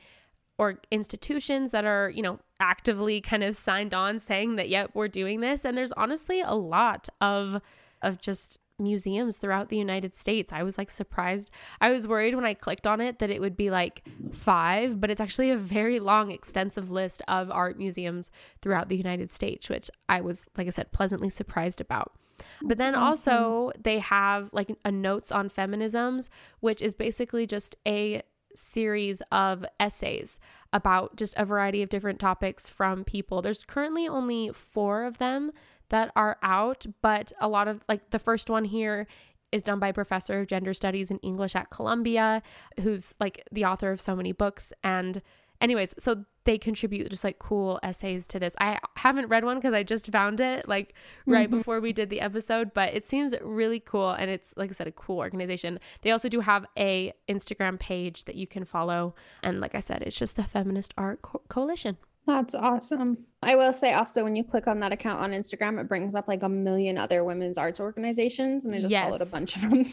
or 0.60 0.80
institutions 0.92 1.72
that 1.72 1.84
are, 1.84 2.12
you 2.12 2.22
know, 2.22 2.38
actively 2.60 3.22
kind 3.22 3.44
of 3.44 3.56
signed 3.56 3.96
on 3.96 4.20
saying 4.20 4.56
that 4.58 4.70
yep, 4.70 4.92
we're 4.94 5.08
doing 5.08 5.40
this 5.40 5.66
and 5.66 5.76
there's 5.76 5.94
honestly 5.94 6.42
a 6.42 6.54
lot 6.54 7.10
of 7.22 7.60
of 8.04 8.22
just 8.22 8.60
museums 8.80 9.38
throughout 9.38 9.70
the 9.70 9.78
United 9.78 10.16
States. 10.16 10.54
I 10.54 10.64
was 10.64 10.78
like 10.78 10.90
surprised. 10.90 11.50
I 11.82 11.92
was 11.92 12.08
worried 12.08 12.36
when 12.36 12.46
I 12.46 12.54
clicked 12.54 12.88
on 12.88 13.02
it 13.02 13.20
that 13.20 13.30
it 13.30 13.42
would 13.42 13.58
be 13.58 13.70
like 13.70 14.04
five, 14.32 15.00
but 15.02 15.10
it's 15.10 15.22
actually 15.22 15.52
a 15.52 15.58
very 15.58 16.00
long, 16.00 16.32
extensive 16.32 16.92
list 16.92 17.22
of 17.28 17.52
art 17.52 17.78
museums 17.78 18.32
throughout 18.62 18.90
the 18.90 18.98
United 18.98 19.32
States, 19.32 19.70
which 19.70 19.90
I 20.08 20.22
was, 20.22 20.46
like 20.58 20.68
I 20.68 20.72
said, 20.72 20.92
pleasantly 20.92 21.30
surprised 21.30 21.82
about. 21.82 22.14
But 22.62 22.78
then 22.78 22.94
also, 22.94 23.72
they 23.80 24.00
have 24.00 24.50
like 24.54 24.76
a 24.86 24.92
notes 24.92 25.32
on 25.32 25.50
feminisms, 25.50 26.30
which 26.60 26.82
is 26.82 26.94
basically 26.94 27.48
just 27.48 27.76
a 27.88 28.22
series 28.54 29.22
of 29.32 29.66
essays 29.80 30.40
about 30.74 31.16
just 31.16 31.34
a 31.38 31.46
variety 31.46 31.82
of 31.82 31.90
different 31.90 32.20
topics 32.20 32.70
from 32.70 33.04
people. 33.04 33.42
There's 33.42 33.64
currently 33.64 34.08
only 34.08 34.52
four 34.52 35.04
of 35.04 35.18
them 35.18 35.52
that 35.90 36.12
are 36.16 36.38
out, 36.42 36.86
but 37.02 37.32
a 37.40 37.48
lot 37.48 37.68
of 37.68 37.84
like 37.88 38.10
the 38.12 38.20
first 38.20 38.50
one 38.50 38.66
here 38.66 39.08
is 39.52 39.64
done 39.64 39.80
by 39.80 39.90
a 39.90 39.94
professor 39.94 40.40
of 40.40 40.48
gender 40.48 40.74
studies 40.74 41.10
and 41.10 41.20
English 41.24 41.56
at 41.56 41.70
Columbia, 41.70 42.42
who's 42.82 43.16
like 43.20 43.48
the 43.52 43.66
author 43.66 43.92
of 43.92 44.02
so 44.02 44.16
many 44.16 44.32
books. 44.32 44.74
And, 44.84 45.22
anyways, 45.62 45.96
so 45.98 46.26
they 46.44 46.58
contribute 46.58 47.10
just 47.10 47.24
like 47.24 47.40
cool 47.40 47.80
essays 47.84 48.26
to 48.28 48.40
this. 48.40 48.56
I 48.60 48.80
haven't 48.96 49.28
read 49.28 49.44
one 49.44 49.58
because 49.58 49.74
I 49.74 49.84
just 49.84 50.08
found 50.08 50.40
it 50.40 50.68
like 50.68 50.94
right 51.26 51.50
mm-hmm. 51.50 51.58
before 51.58 51.82
we 51.82 51.92
did 51.92 52.10
the 52.10 52.22
episode, 52.22 52.74
but 52.74 52.94
it 52.94 53.06
seems 53.06 53.34
really 53.42 53.82
cool 53.82 54.12
and 54.12 54.32
it's 54.32 54.54
like 54.56 54.70
I 54.70 54.74
said 54.74 54.88
a 54.88 54.94
cool 54.94 55.18
organization. 55.18 55.80
They 56.04 56.12
also 56.12 56.30
do 56.30 56.40
have 56.40 56.66
a 56.78 57.12
Instagram 57.28 57.80
page 57.80 58.24
that 58.26 58.36
you 58.36 58.48
can 58.48 58.64
follow 58.64 59.14
and 59.44 59.60
like 59.60 59.76
I 59.76 59.82
said 59.82 60.02
it's 60.04 60.16
just 60.16 60.38
the 60.38 60.44
Feminist 60.44 60.94
Art 60.98 61.22
Co- 61.22 61.42
Coalition. 61.50 61.98
That's 62.28 62.54
awesome. 62.54 63.20
I 63.42 63.56
will 63.56 63.72
say 63.72 63.94
also 63.94 64.26
when 64.26 64.36
you 64.36 64.44
click 64.44 64.68
on 64.68 64.82
that 64.82 64.92
account 64.92 65.22
on 65.22 65.32
Instagram, 65.32 65.80
it 65.80 65.88
brings 65.88 66.14
up 66.14 66.28
like 66.28 66.44
a 66.44 66.50
million 66.50 66.98
other 66.98 67.24
women's 67.24 67.58
arts 67.58 67.80
organizations, 67.80 68.66
and 68.66 68.76
I 68.76 68.80
just 68.82 68.92
yes. 68.92 69.06
followed 69.06 69.22
a 69.22 69.32
bunch 69.32 69.56
of 69.56 69.62
them. 69.62 69.86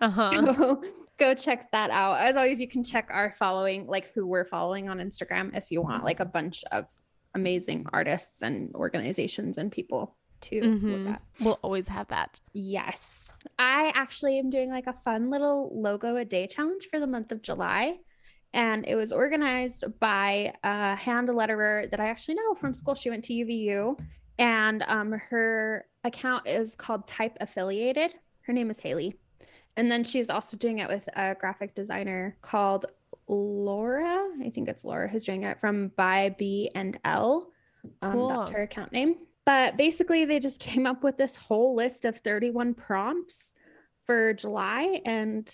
Uh-huh. 0.00 0.42
So 0.56 0.82
go 1.18 1.34
check 1.34 1.70
that 1.72 1.90
out. 1.90 2.18
As 2.18 2.38
always, 2.38 2.60
you 2.60 2.66
can 2.66 2.82
check 2.82 3.08
our 3.10 3.32
following, 3.32 3.86
like 3.86 4.10
who 4.12 4.26
we're 4.26 4.46
following 4.46 4.88
on 4.88 4.98
Instagram, 4.98 5.54
if 5.54 5.70
you 5.70 5.82
want 5.82 6.02
like 6.02 6.20
a 6.20 6.24
bunch 6.24 6.64
of 6.72 6.86
amazing 7.34 7.86
artists 7.92 8.42
and 8.42 8.74
organizations 8.74 9.58
and 9.58 9.70
people 9.70 10.16
to 10.42 10.60
mm-hmm. 10.60 10.90
look 10.90 11.14
at. 11.14 11.22
We'll 11.40 11.58
always 11.62 11.88
have 11.88 12.08
that. 12.08 12.40
Yes. 12.54 13.30
I 13.58 13.92
actually 13.94 14.38
am 14.38 14.48
doing 14.48 14.70
like 14.70 14.86
a 14.86 14.94
fun 15.04 15.30
little 15.30 15.70
logo 15.74 16.16
a 16.16 16.24
day 16.24 16.46
challenge 16.46 16.86
for 16.90 16.98
the 16.98 17.06
month 17.06 17.32
of 17.32 17.42
July 17.42 17.98
and 18.54 18.86
it 18.86 18.94
was 18.94 19.12
organized 19.12 19.84
by 19.98 20.52
a 20.62 20.94
hand 20.96 21.28
letterer 21.28 21.90
that 21.90 22.00
I 22.00 22.08
actually 22.08 22.34
know 22.34 22.54
from 22.54 22.74
school. 22.74 22.94
She 22.94 23.10
went 23.10 23.24
to 23.24 23.32
UVU, 23.32 23.98
and 24.38 24.84
um, 24.86 25.12
her 25.12 25.86
account 26.04 26.46
is 26.46 26.74
called 26.74 27.06
Type 27.06 27.36
Affiliated. 27.40 28.14
Her 28.42 28.52
name 28.52 28.70
is 28.70 28.80
Haley, 28.80 29.14
and 29.76 29.90
then 29.90 30.04
she's 30.04 30.30
also 30.30 30.56
doing 30.56 30.78
it 30.78 30.88
with 30.88 31.08
a 31.16 31.34
graphic 31.34 31.74
designer 31.74 32.36
called 32.42 32.86
Laura. 33.28 34.28
I 34.44 34.50
think 34.50 34.68
it's 34.68 34.84
Laura 34.84 35.08
who's 35.08 35.24
doing 35.24 35.44
it 35.44 35.60
from 35.60 35.88
By 35.96 36.34
B 36.38 36.70
and 36.74 36.98
L. 37.04 37.50
Um, 38.00 38.12
cool. 38.12 38.28
That's 38.28 38.48
her 38.50 38.62
account 38.62 38.92
name. 38.92 39.16
But 39.44 39.76
basically, 39.76 40.24
they 40.24 40.38
just 40.38 40.60
came 40.72 40.86
up 40.86 41.02
with 41.02 41.16
this 41.16 41.36
whole 41.36 41.74
list 41.74 42.04
of 42.04 42.18
31 42.18 42.74
prompts 42.74 43.54
for 44.04 44.34
July, 44.34 45.00
and 45.04 45.52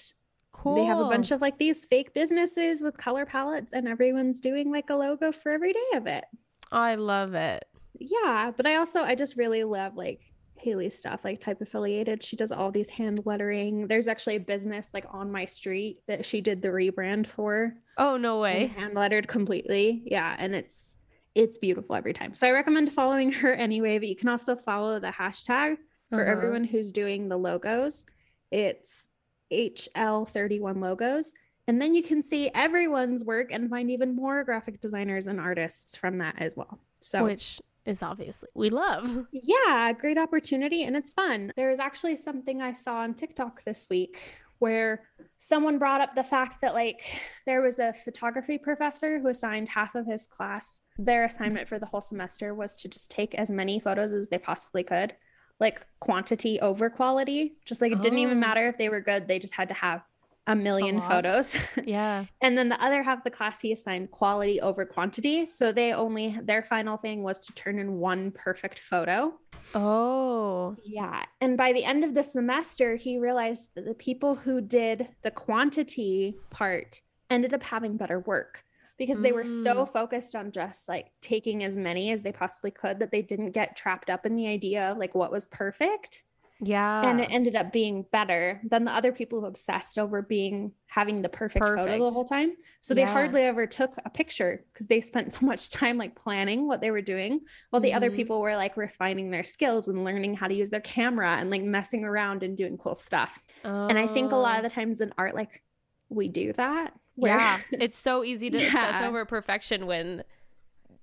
Cool. 0.59 0.75
They 0.75 0.85
have 0.85 0.99
a 0.99 1.05
bunch 1.05 1.31
of 1.31 1.41
like 1.41 1.57
these 1.59 1.85
fake 1.85 2.13
businesses 2.15 2.83
with 2.83 2.97
color 2.97 3.25
palettes, 3.25 3.73
and 3.73 3.87
everyone's 3.87 4.41
doing 4.41 4.73
like 4.73 4.91
a 4.91 4.97
logo 4.97 5.31
for 5.31 5.53
every 5.53 5.73
day 5.73 5.91
of 5.95 6.07
it. 6.09 6.25
I 6.73 6.97
love 6.97 7.35
it. 7.35 7.65
Yeah, 8.01 8.51
but 8.57 8.67
I 8.67 8.77
also 8.77 9.01
I 9.01 9.15
just 9.15 9.37
really 9.37 9.63
love 9.63 9.95
like 9.95 10.21
Haley 10.57 10.91
stuff, 10.91 11.21
like 11.23 11.41
type 11.41 11.61
affiliated. 11.61 12.25
She 12.25 12.35
does 12.35 12.51
all 12.51 12.73
these 12.73 12.89
hand 12.89 13.21
lettering. 13.25 13.87
There's 13.87 14.09
actually 14.09 14.37
a 14.37 14.41
business 14.41 14.91
like 14.93 15.07
on 15.11 15.31
my 15.31 15.47
street 15.47 16.01
that 16.09 16.27
she 16.27 16.41
did 16.41 16.61
the 16.61 16.69
rebrand 16.69 17.29
for. 17.29 17.75
Oh 17.97 18.17
no 18.17 18.41
way! 18.41 18.67
Hand 18.77 18.95
lettered 18.95 19.29
completely. 19.29 20.03
Yeah, 20.07 20.35
and 20.41 20.57
it's 20.57 20.97
it's 21.37 21.59
beautiful 21.59 21.95
every 21.95 22.13
time. 22.13 22.35
So 22.35 22.49
I 22.49 22.51
recommend 22.51 22.93
following 22.93 23.31
her 23.41 23.55
anyway. 23.55 23.99
But 23.99 24.09
you 24.09 24.17
can 24.17 24.29
also 24.29 24.57
follow 24.57 24.99
the 24.99 25.13
hashtag 25.13 25.77
for 26.11 26.21
uh-huh. 26.23 26.33
everyone 26.33 26.65
who's 26.65 26.91
doing 26.91 27.29
the 27.29 27.37
logos. 27.37 28.05
It's 28.51 29.09
HL31 29.53 30.81
logos. 30.81 31.33
And 31.67 31.81
then 31.81 31.95
you 31.95 32.03
can 32.03 32.23
see 32.23 32.51
everyone's 32.55 33.25
work 33.25 33.49
and 33.53 33.69
find 33.69 33.91
even 33.91 34.17
more 34.17 34.43
graphic 34.43 34.81
designers 34.81 35.27
and 35.27 35.39
artists 35.39 35.95
from 35.95 36.19
that 36.19 36.37
as 36.39 36.57
well. 36.57 36.79
So, 37.01 37.25
which 37.25 37.61
is 37.85 38.03
obviously 38.03 38.49
we 38.55 38.71
love. 38.71 39.27
Yeah, 39.33 39.93
great 39.93 40.19
opportunity 40.19 40.85
and 40.85 40.97
it's 40.97 41.11
fun. 41.11 41.53
There 41.57 41.71
is 41.71 41.81
actually 41.81 42.17
something 42.17 42.63
I 42.63 42.73
saw 42.73 43.01
on 43.01 43.15
TikTok 43.15 43.65
this 43.65 43.87
week 43.91 44.33
where 44.59 45.05
someone 45.37 45.79
brought 45.79 46.01
up 46.01 46.15
the 46.15 46.25
fact 46.25 46.61
that 46.63 46.75
like 46.75 47.03
there 47.47 47.61
was 47.61 47.79
a 47.79 47.93
photography 47.93 48.59
professor 48.59 49.19
who 49.19 49.29
assigned 49.29 49.69
half 49.69 49.95
of 49.95 50.07
his 50.07 50.27
class 50.27 50.81
their 50.99 51.25
assignment 51.25 51.69
for 51.69 51.79
the 51.79 51.87
whole 51.87 52.01
semester 52.01 52.55
was 52.55 52.75
to 52.77 52.89
just 52.89 53.11
take 53.11 53.35
as 53.37 53.51
many 53.51 53.79
photos 53.79 54.13
as 54.13 54.29
they 54.29 54.39
possibly 54.39 54.83
could 54.83 55.15
like 55.61 55.87
quantity 56.01 56.61
over 56.61 56.91
quality. 56.91 57.57
Just 57.65 57.81
like 57.81 57.93
it 57.93 58.03
didn't 58.03 58.19
even 58.19 58.39
oh. 58.39 58.41
matter 58.41 58.69
if 58.69 58.79
they 58.79 58.89
were 58.89 59.01
good, 59.01 59.29
they 59.29 59.39
just 59.39 59.55
had 59.55 59.69
to 59.69 59.75
have 59.75 60.03
a 60.47 60.57
million 60.57 60.99
a 60.99 61.03
photos. 61.03 61.55
Yeah. 61.85 62.25
and 62.41 62.57
then 62.57 62.69
the 62.69 62.83
other 62.83 63.03
half 63.03 63.19
of 63.19 63.25
the 63.25 63.31
class 63.31 63.61
he 63.61 63.73
assigned 63.73 64.11
quality 64.11 64.61
over 64.61 64.87
quantity. 64.87 65.47
So 65.47 65.73
they 65.73 65.93
only 65.93 66.39
their 66.43 66.63
final 66.63 66.97
thing 66.97 67.23
was 67.23 67.45
to 67.47 67.53
turn 67.53 67.79
in 67.79 67.99
one 67.99 68.31
perfect 68.31 68.79
photo. 68.79 69.35
Oh. 69.75 70.77
Yeah. 70.85 71.25
And 71.41 71.57
by 71.57 71.73
the 71.73 71.85
end 71.85 72.03
of 72.03 72.15
the 72.15 72.25
semester, 72.25 72.97
he 72.97 73.19
realized 73.19 73.71
that 73.75 73.85
the 73.85 73.95
people 73.95 74.35
who 74.35 74.61
did 74.61 75.09
the 75.23 75.31
quantity 75.31 76.35
part 76.51 77.01
ended 77.31 77.53
up 77.53 77.63
having 77.63 77.97
better 77.97 78.21
work 78.21 78.65
because 78.99 79.21
they 79.21 79.33
were 79.33 79.47
so 79.47 79.77
mm. 79.77 79.89
focused 79.89 80.35
on 80.35 80.51
just 80.51 80.89
like 80.89 81.13
taking 81.21 81.63
as 81.63 81.77
many 81.77 82.11
as 82.11 82.21
they 82.21 82.33
possibly 82.33 82.73
could 82.73 82.99
that 82.99 83.13
they 83.13 83.23
didn't 83.23 83.53
get 83.53 83.77
trapped 83.77 84.11
up 84.11 84.27
in 84.27 84.35
the 84.35 84.49
idea 84.49 84.91
of 84.91 84.99
like 84.99 85.15
what 85.15 85.31
was 85.31 85.47
perfect. 85.47 86.25
Yeah. 86.61 87.09
And 87.09 87.21
it 87.21 87.29
ended 87.31 87.55
up 87.55 87.73
being 87.73 88.05
better 88.11 88.61
than 88.69 88.85
the 88.85 88.93
other 88.93 89.13
people 89.13 89.41
who 89.41 89.47
obsessed 89.47 89.97
over 89.97 90.23
being 90.23 90.73
having 90.87 91.23
the 91.23 91.29
perfect, 91.29 91.65
perfect. 91.65 91.87
photo 91.87 92.05
the 92.05 92.11
whole 92.11 92.25
time. 92.25 92.55
So 92.81 92.95
they 92.95 93.03
yeah. 93.03 93.13
hardly 93.13 93.43
ever 93.43 93.65
took 93.65 93.95
a 94.05 94.11
picture 94.11 94.65
because 94.73 94.89
they 94.89 95.01
spent 95.01 95.33
so 95.35 95.47
much 95.47 95.71
time 95.71 95.97
like 95.97 96.17
planning 96.17 96.67
what 96.67 96.81
they 96.81 96.91
were 96.91 97.01
doing 97.01 97.43
while 97.71 97.81
the 97.81 97.91
mm-hmm. 97.91 97.97
other 97.97 98.11
people 98.11 98.41
were 98.41 98.57
like 98.57 98.77
refining 98.77 99.31
their 99.31 99.45
skills 99.45 99.87
and 99.87 100.05
learning 100.05 100.35
how 100.35 100.49
to 100.49 100.55
use 100.55 100.71
their 100.71 100.81
camera 100.81 101.37
and 101.39 101.51
like 101.51 101.63
messing 101.63 102.03
around 102.03 102.43
and 102.43 102.57
doing 102.57 102.77
cool 102.77 102.97
stuff. 102.97 103.39
Oh. 103.65 103.87
And 103.87 103.97
I 103.97 104.09
think 104.09 104.33
a 104.33 104.37
lot 104.37 104.57
of 104.57 104.65
the 104.65 104.71
times 104.71 105.01
in 105.01 105.13
art, 105.17 105.37
like 105.37 105.63
we 106.09 106.29
do 106.29 106.53
that 106.55 106.93
where, 107.19 107.37
yeah, 107.37 107.61
it's 107.73 107.99
so 107.99 108.23
easy 108.23 108.49
to 108.51 108.59
yeah. 108.59 108.67
obsess 108.69 109.03
over 109.03 109.25
perfection 109.25 109.87
when, 109.87 110.23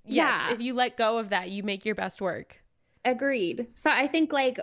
yes, 0.04 0.34
yeah. 0.34 0.52
if 0.52 0.60
you 0.60 0.74
let 0.74 0.96
go 0.96 1.18
of 1.18 1.28
that, 1.28 1.50
you 1.50 1.62
make 1.62 1.84
your 1.84 1.94
best 1.94 2.20
work. 2.20 2.62
Agreed. 3.04 3.66
So 3.74 3.90
I 3.90 4.06
think 4.08 4.32
like 4.32 4.58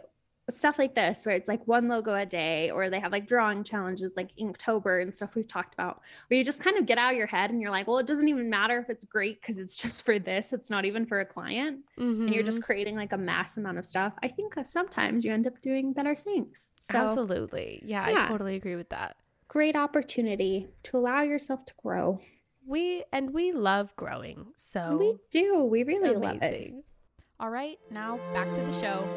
stuff 0.50 0.78
like 0.78 0.96
this, 0.96 1.26
where 1.26 1.36
it's 1.36 1.48
like 1.48 1.66
one 1.68 1.88
logo 1.88 2.14
a 2.16 2.26
day, 2.26 2.72
or 2.72 2.90
they 2.90 3.00
have 3.00 3.12
like 3.12 3.28
drawing 3.28 3.64
challenges 3.64 4.14
like 4.18 4.36
Inktober 4.36 5.02
and 5.02 5.16
stuff 5.16 5.36
we've 5.36 5.48
talked 5.48 5.74
about, 5.74 6.02
where 6.28 6.38
you 6.38 6.44
just 6.44 6.60
kind 6.60 6.78
of 6.78 6.86
get 6.86 6.98
out 6.98 7.12
of 7.12 7.18
your 7.18 7.28
head 7.28 7.52
and 7.52 7.62
you're 7.62 7.72
like, 7.72 7.88
well, 7.88 8.00
it 8.00 8.08
doesn't 8.08 8.28
even 8.28 8.50
matter 8.50 8.80
if 8.80 8.90
it's 8.90 9.06
great 9.06 9.42
because 9.42 9.58
it's 9.58 9.76
just 9.76 10.04
for 10.06 10.20
this. 10.20 10.52
It's 10.52 10.70
not 10.70 10.86
even 10.86 11.06
for 11.06 11.20
a 11.20 11.26
client. 11.26 11.80
Mm-hmm. 12.00 12.24
And 12.24 12.34
you're 12.34 12.44
just 12.44 12.60
mm-hmm. 12.60 12.66
creating 12.66 12.96
like 12.96 13.14
a 13.14 13.18
mass 13.18 13.58
amount 13.58 13.78
of 13.78 13.86
stuff. 13.86 14.14
I 14.24 14.28
think 14.28 14.56
sometimes 14.64 15.24
you 15.24 15.32
end 15.32 15.48
up 15.48 15.62
doing 15.62 15.94
better 15.94 16.16
things. 16.16 16.72
So, 16.78 16.98
Absolutely. 16.98 17.82
Yeah, 17.86 18.10
yeah, 18.10 18.26
I 18.26 18.28
totally 18.28 18.56
agree 18.56 18.76
with 18.76 18.90
that 18.90 19.18
great 19.54 19.76
opportunity 19.76 20.68
to 20.82 20.98
allow 20.98 21.22
yourself 21.22 21.64
to 21.64 21.74
grow. 21.78 22.20
We 22.66 23.04
and 23.14 23.32
we 23.32 23.52
love 23.52 23.96
growing. 23.96 24.48
So 24.58 24.98
we 25.00 25.16
do. 25.30 25.66
We 25.66 25.84
really 25.84 26.16
amazing. 26.16 26.22
love 26.22 26.42
it. 26.42 26.74
All 27.40 27.52
right, 27.52 27.78
now 27.92 28.18
back 28.34 28.52
to 28.56 28.62
the 28.62 28.82
show. 28.82 29.08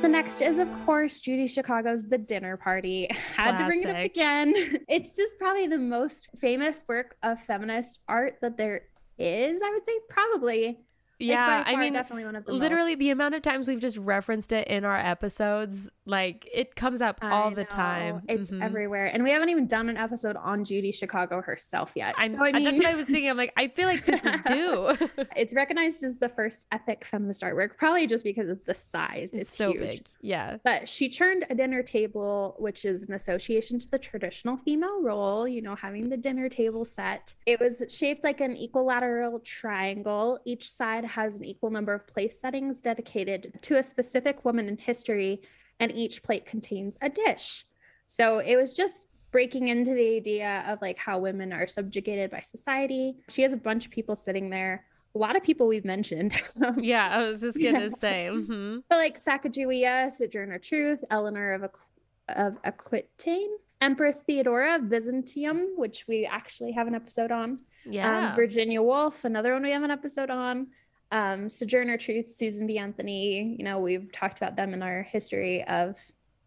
The 0.00 0.08
next 0.08 0.40
is, 0.40 0.58
of 0.58 0.68
course, 0.86 1.18
Judy 1.18 1.48
Chicago's 1.48 2.08
The 2.08 2.18
Dinner 2.18 2.56
Party. 2.56 3.08
Had 3.10 3.56
Classic. 3.56 3.58
to 3.58 3.64
bring 3.64 3.82
it 3.82 3.88
up 3.88 3.96
again. 3.96 4.54
It's 4.88 5.16
just 5.16 5.36
probably 5.36 5.66
the 5.66 5.76
most 5.76 6.28
famous 6.40 6.84
work 6.88 7.16
of 7.24 7.40
feminist 7.46 7.98
art 8.08 8.36
that 8.42 8.56
there 8.58 8.82
is, 9.18 9.60
I 9.60 9.70
would 9.70 9.84
say 9.84 9.98
probably. 10.08 10.78
Yeah, 11.20 11.64
I 11.66 11.76
mean, 11.76 11.92
definitely 11.92 12.24
one 12.24 12.36
of 12.36 12.46
the 12.46 12.52
literally 12.52 12.92
most. 12.92 12.98
the 13.00 13.10
amount 13.10 13.34
of 13.34 13.42
times 13.42 13.68
we've 13.68 13.80
just 13.80 13.98
referenced 13.98 14.52
it 14.52 14.68
in 14.68 14.84
our 14.84 14.96
episodes, 14.96 15.90
like 16.06 16.48
it 16.52 16.74
comes 16.74 17.00
up 17.02 17.18
all 17.22 17.48
I 17.50 17.54
the 17.54 17.60
know. 17.62 17.66
time. 17.66 18.22
It's 18.28 18.50
Mhm. 18.50 18.64
everywhere, 18.64 19.06
and 19.06 19.22
we 19.22 19.30
haven't 19.30 19.50
even 19.50 19.66
done 19.66 19.88
an 19.88 19.96
episode 19.96 20.36
on 20.36 20.64
Judy 20.64 20.92
Chicago 20.92 21.42
herself 21.42 21.92
yet. 21.94 22.14
I, 22.16 22.28
so 22.28 22.42
I 22.42 22.52
mean, 22.52 22.64
that's 22.64 22.78
what 22.78 22.86
I 22.86 22.94
was 22.96 23.06
thinking. 23.06 23.28
I'm 23.28 23.36
like, 23.36 23.52
I 23.56 23.68
feel 23.68 23.86
like 23.86 24.06
this 24.06 24.24
is 24.24 24.40
due. 24.46 24.96
it's 25.36 25.54
recognized 25.54 26.02
as 26.02 26.16
the 26.16 26.28
first 26.30 26.66
epic 26.72 27.04
feminist 27.04 27.42
artwork, 27.42 27.76
probably 27.76 28.06
just 28.06 28.24
because 28.24 28.48
of 28.48 28.64
the 28.64 28.74
size. 28.74 29.34
it's 29.34 29.50
It's, 29.50 29.56
so 29.56 29.72
huge. 29.72 29.80
big. 29.80 30.06
Yeah. 30.22 30.56
But 30.64 30.88
she 30.88 31.08
turned 31.10 31.46
a 31.50 31.54
dinner 31.54 31.82
table, 31.82 32.56
which 32.58 32.84
is 32.84 33.04
an 33.04 33.12
association 33.14 33.78
to 33.78 33.90
the 33.90 33.98
traditional 33.98 34.56
female 34.56 35.02
role, 35.02 35.46
you 35.46 35.60
know, 35.62 35.74
having 35.74 36.08
the 36.08 36.16
dinner 36.16 36.48
table 36.48 36.84
set. 36.84 37.34
It 37.46 37.60
was 37.60 37.82
shaped 37.88 38.24
like 38.24 38.40
an 38.40 38.56
equilateral 38.56 39.38
triangle. 39.40 40.38
Each 40.44 40.70
side 40.72 41.04
has 41.04 41.36
an 41.36 41.44
equal 41.44 41.70
number 41.70 41.92
of 41.94 42.06
place 42.06 42.40
settings 42.40 42.80
dedicated 42.80 43.58
to 43.62 43.76
a 43.76 43.82
specific 43.82 44.44
woman 44.44 44.68
in 44.68 44.76
history, 44.78 45.42
and 45.80 45.90
each 45.92 46.22
plate 46.22 46.46
contains 46.46 46.96
a 47.02 47.08
dish. 47.08 47.64
So 48.06 48.38
it 48.38 48.56
was 48.56 48.76
just 48.76 49.06
breaking 49.32 49.68
into 49.68 49.92
the 49.94 50.16
idea 50.16 50.64
of 50.68 50.80
like 50.82 50.98
how 50.98 51.18
women 51.18 51.52
are 51.52 51.66
subjugated 51.66 52.30
by 52.30 52.40
society. 52.40 53.16
She 53.28 53.42
has 53.42 53.52
a 53.52 53.56
bunch 53.56 53.86
of 53.86 53.90
people 53.92 54.14
sitting 54.16 54.50
there. 54.50 54.84
A 55.14 55.18
lot 55.18 55.34
of 55.36 55.42
people 55.42 55.66
we've 55.66 55.84
mentioned. 55.84 56.32
Yeah, 56.76 57.08
I 57.10 57.22
was 57.26 57.40
just 57.40 57.56
gonna 57.60 57.82
Yeah. 57.82 57.88
say. 57.88 58.28
hmm 58.28 58.78
But 58.88 58.96
like 58.98 59.22
Sacagawea, 59.22 60.12
Sojourner 60.12 60.58
Truth, 60.58 61.02
Eleanor 61.10 61.52
of, 61.52 61.62
Aqu- 61.62 61.86
of 62.28 62.56
Aquitaine, 62.64 63.50
Empress 63.80 64.20
Theodora 64.20 64.76
of 64.76 64.88
Byzantium, 64.88 65.68
which 65.76 66.04
we 66.06 66.26
actually 66.26 66.72
have 66.72 66.86
an 66.86 66.94
episode 66.94 67.32
on. 67.32 67.60
Yeah. 67.86 68.30
Um, 68.30 68.36
Virginia 68.36 68.82
Woolf, 68.82 69.24
another 69.24 69.52
one 69.54 69.62
we 69.62 69.70
have 69.70 69.82
an 69.82 69.90
episode 69.90 70.30
on. 70.30 70.66
Um, 71.12 71.48
Sojourner 71.48 71.98
Truth, 71.98 72.30
Susan 72.30 72.66
B. 72.66 72.78
Anthony. 72.78 73.56
You 73.58 73.64
know, 73.64 73.78
we've 73.80 74.10
talked 74.12 74.38
about 74.38 74.56
them 74.56 74.74
in 74.74 74.82
our 74.82 75.02
history 75.02 75.64
of 75.64 75.96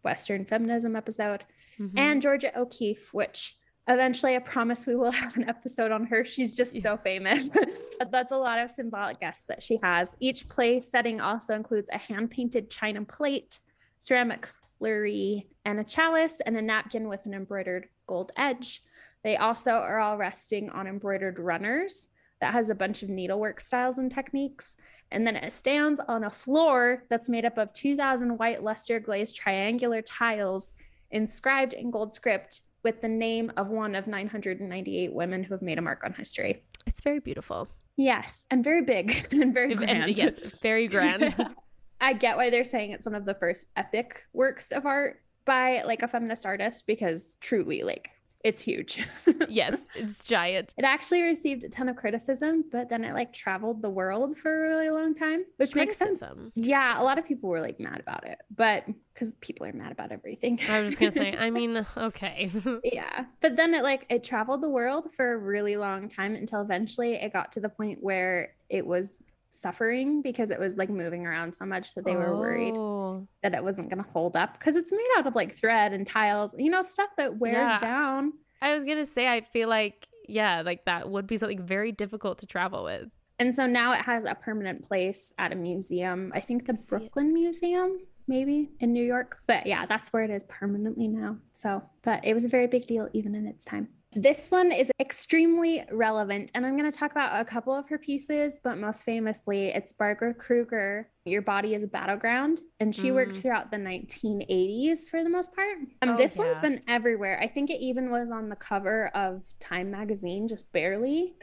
Western 0.02 0.44
feminism 0.44 0.96
episode. 0.96 1.44
Mhm. 1.78 1.98
And 1.98 2.22
Georgia 2.22 2.56
O'Keeffe, 2.58 3.12
which 3.12 3.56
eventually 3.88 4.36
I 4.36 4.38
promise 4.38 4.86
we 4.86 4.96
will 4.96 5.10
have 5.22 5.36
an 5.36 5.48
episode 5.48 5.92
on 5.92 6.06
her. 6.06 6.24
She's 6.24 6.56
just 6.56 6.80
so 6.80 6.96
famous. 6.96 7.50
but 7.98 8.10
that's 8.10 8.32
a 8.32 8.36
lot 8.36 8.58
of 8.58 8.70
symbolic 8.70 9.20
guests 9.20 9.44
that 9.48 9.62
she 9.62 9.78
has. 9.82 10.16
Each 10.20 10.48
place 10.48 10.88
setting 10.90 11.20
also 11.20 11.54
includes 11.54 11.88
a 11.92 11.98
hand 11.98 12.30
painted 12.30 12.70
china 12.70 13.04
plate, 13.04 13.60
ceramic 13.98 14.48
cutlery, 14.78 15.46
and 15.64 15.80
a 15.80 15.84
chalice, 15.84 16.40
and 16.44 16.56
a 16.56 16.62
napkin 16.62 17.08
with 17.08 17.26
an 17.26 17.34
embroidered 17.34 17.88
gold 18.06 18.32
edge. 18.36 18.82
They 19.22 19.36
also 19.36 19.72
are 19.72 19.98
all 19.98 20.16
resting 20.18 20.68
on 20.70 20.86
embroidered 20.86 21.38
runners 21.38 22.08
that 22.44 22.52
has 22.52 22.68
a 22.68 22.74
bunch 22.74 23.02
of 23.02 23.08
needlework 23.08 23.58
styles 23.58 23.96
and 23.96 24.10
techniques. 24.12 24.74
And 25.10 25.26
then 25.26 25.34
it 25.34 25.50
stands 25.50 25.98
on 26.08 26.24
a 26.24 26.30
floor 26.30 27.04
that's 27.08 27.30
made 27.30 27.46
up 27.46 27.56
of 27.56 27.72
2,000 27.72 28.36
white 28.36 28.62
luster 28.62 29.00
glazed 29.00 29.34
triangular 29.34 30.02
tiles 30.02 30.74
inscribed 31.10 31.72
in 31.72 31.90
gold 31.90 32.12
script 32.12 32.60
with 32.82 33.00
the 33.00 33.08
name 33.08 33.50
of 33.56 33.68
one 33.68 33.94
of 33.94 34.06
998 34.06 35.10
women 35.14 35.42
who 35.42 35.54
have 35.54 35.62
made 35.62 35.78
a 35.78 35.80
mark 35.82 36.02
on 36.04 36.12
history. 36.12 36.62
it's 36.86 37.00
very 37.00 37.18
beautiful. 37.18 37.66
Yes, 37.96 38.44
and 38.50 38.62
very 38.62 38.82
big 38.82 39.26
and 39.32 39.54
very 39.54 39.70
And- 39.70 39.78
grand. 39.78 40.18
yes, 40.18 40.38
very 40.60 40.86
grand. 40.86 41.34
I 42.02 42.12
get 42.12 42.36
why 42.36 42.50
they're 42.50 42.64
saying 42.64 42.90
it's 42.90 43.06
one 43.06 43.14
of 43.14 43.24
the 43.24 43.32
first 43.36 43.68
epic 43.76 44.26
works 44.34 44.70
of 44.70 44.84
art 44.84 45.22
by 45.46 45.82
like 45.84 46.02
a 46.02 46.08
feminist 46.08 46.44
artist 46.44 46.86
because 46.86 47.36
truly 47.40 47.82
like 47.84 48.10
it's 48.44 48.60
huge. 48.60 49.04
yes, 49.48 49.86
it's 49.94 50.22
giant. 50.22 50.74
It 50.78 50.84
actually 50.84 51.22
received 51.22 51.64
a 51.64 51.68
ton 51.68 51.88
of 51.88 51.96
criticism, 51.96 52.64
but 52.70 52.88
then 52.88 53.02
it 53.02 53.14
like 53.14 53.32
traveled 53.32 53.82
the 53.82 53.90
world 53.90 54.36
for 54.36 54.54
a 54.54 54.68
really 54.68 54.90
long 54.90 55.14
time, 55.14 55.44
which 55.56 55.74
makes 55.74 55.96
sense. 55.96 56.22
Yeah, 56.54 57.00
a 57.00 57.02
lot 57.02 57.18
of 57.18 57.26
people 57.26 57.50
were 57.50 57.60
like 57.60 57.80
mad 57.80 58.00
about 58.00 58.26
it, 58.26 58.38
but 58.54 58.84
because 59.12 59.34
people 59.40 59.66
are 59.66 59.72
mad 59.72 59.92
about 59.92 60.12
everything. 60.12 60.60
I 60.68 60.80
was 60.80 60.90
just 60.90 61.00
gonna 61.00 61.12
say. 61.12 61.36
I 61.36 61.50
mean, 61.54 61.86
okay. 61.96 62.50
yeah 62.84 63.24
but 63.40 63.56
then 63.56 63.74
it 63.74 63.82
like 63.82 64.06
it 64.08 64.24
traveled 64.24 64.62
the 64.62 64.68
world 64.68 65.12
for 65.12 65.32
a 65.32 65.36
really 65.36 65.76
long 65.76 66.08
time 66.08 66.34
until 66.34 66.60
eventually 66.60 67.14
it 67.14 67.32
got 67.32 67.52
to 67.52 67.60
the 67.60 67.68
point 67.68 67.98
where 68.00 68.54
it 68.68 68.86
was 68.86 69.22
suffering 69.54 70.22
because 70.22 70.50
it 70.50 70.58
was 70.58 70.76
like 70.76 70.90
moving 70.90 71.26
around 71.26 71.54
so 71.54 71.64
much 71.64 71.94
that 71.94 72.04
they 72.04 72.16
were 72.16 72.36
worried 72.36 72.74
Oh. 72.74 73.26
that 73.42 73.54
it 73.54 73.62
wasn't 73.62 73.88
going 73.90 74.02
to 74.02 74.10
hold 74.10 74.36
up 74.36 74.58
because 74.58 74.76
it's 74.76 74.92
made 74.92 75.08
out 75.18 75.26
of 75.26 75.34
like 75.34 75.56
thread 75.56 75.92
and 75.92 76.06
tiles 76.06 76.54
you 76.58 76.70
know 76.70 76.82
stuff 76.82 77.10
that 77.16 77.38
wears 77.38 77.54
Yeah. 77.56 77.78
down 77.80 78.32
I 78.62 78.74
was 78.74 78.84
gonna 78.84 79.04
say. 79.04 79.28
I 79.28 79.42
feel 79.42 79.68
like 79.68 80.08
yeah, 80.26 80.62
like 80.62 80.86
that 80.86 81.10
would 81.10 81.26
be 81.26 81.36
something 81.36 81.60
very 81.66 81.92
difficult 81.92 82.38
to 82.38 82.46
travel 82.46 82.82
with. 82.84 83.10
and 83.38 83.54
so 83.54 83.66
now 83.66 83.92
it 83.92 84.00
has 84.00 84.24
a 84.24 84.34
permanent 84.34 84.82
place 84.82 85.32
at 85.38 85.52
a 85.52 85.56
museum 85.56 86.30
i 86.34 86.40
think 86.40 86.66
the 86.66 86.76
See 86.76 86.84
it. 86.84 86.88
brooklyn 87.00 87.34
museum 87.34 87.98
maybe 88.26 88.70
in 88.80 88.92
new 88.92 89.04
york 89.04 89.36
but 89.46 89.66
yeah 89.66 89.84
that's 89.86 90.12
where 90.12 90.22
it 90.22 90.30
is 90.30 90.42
permanently 90.44 91.08
now 91.08 91.36
so 91.52 91.82
but 92.02 92.24
it 92.24 92.32
was 92.32 92.44
a 92.44 92.48
very 92.48 92.66
big 92.68 92.86
deal 92.86 93.08
even 93.12 93.34
in 93.34 93.46
its 93.46 93.64
time 93.64 93.88
this 94.16 94.50
one 94.50 94.70
is 94.72 94.90
extremely 95.00 95.84
relevant 95.90 96.50
and 96.54 96.64
i'm 96.64 96.76
going 96.76 96.90
to 96.90 96.96
talk 96.96 97.10
about 97.10 97.40
a 97.40 97.44
couple 97.44 97.74
of 97.74 97.88
her 97.88 97.98
pieces 97.98 98.60
but 98.62 98.78
most 98.78 99.04
famously 99.04 99.68
it's 99.68 99.92
barbara 99.92 100.32
kruger 100.34 101.08
your 101.24 101.42
body 101.42 101.74
is 101.74 101.82
a 101.82 101.86
battleground 101.86 102.60
and 102.80 102.94
she 102.94 103.10
worked 103.10 103.32
Mm. 103.36 103.42
throughout 103.42 103.70
the 103.70 103.76
1980s 103.76 105.10
for 105.10 105.24
the 105.24 105.30
most 105.30 105.54
part 105.54 105.78
um, 106.02 106.10
Oh, 106.10 106.16
this 106.16 106.36
one's 106.36 106.60
been 106.60 106.80
everywhere 106.88 107.40
i 107.42 107.48
think 107.48 107.70
it 107.70 107.80
even 107.80 108.10
was 108.10 108.30
on 108.30 108.48
the 108.48 108.56
cover 108.56 109.08
of 109.14 109.42
time 109.60 109.90
magazine 109.90 110.46
just 110.48 110.70
barely 110.72 111.34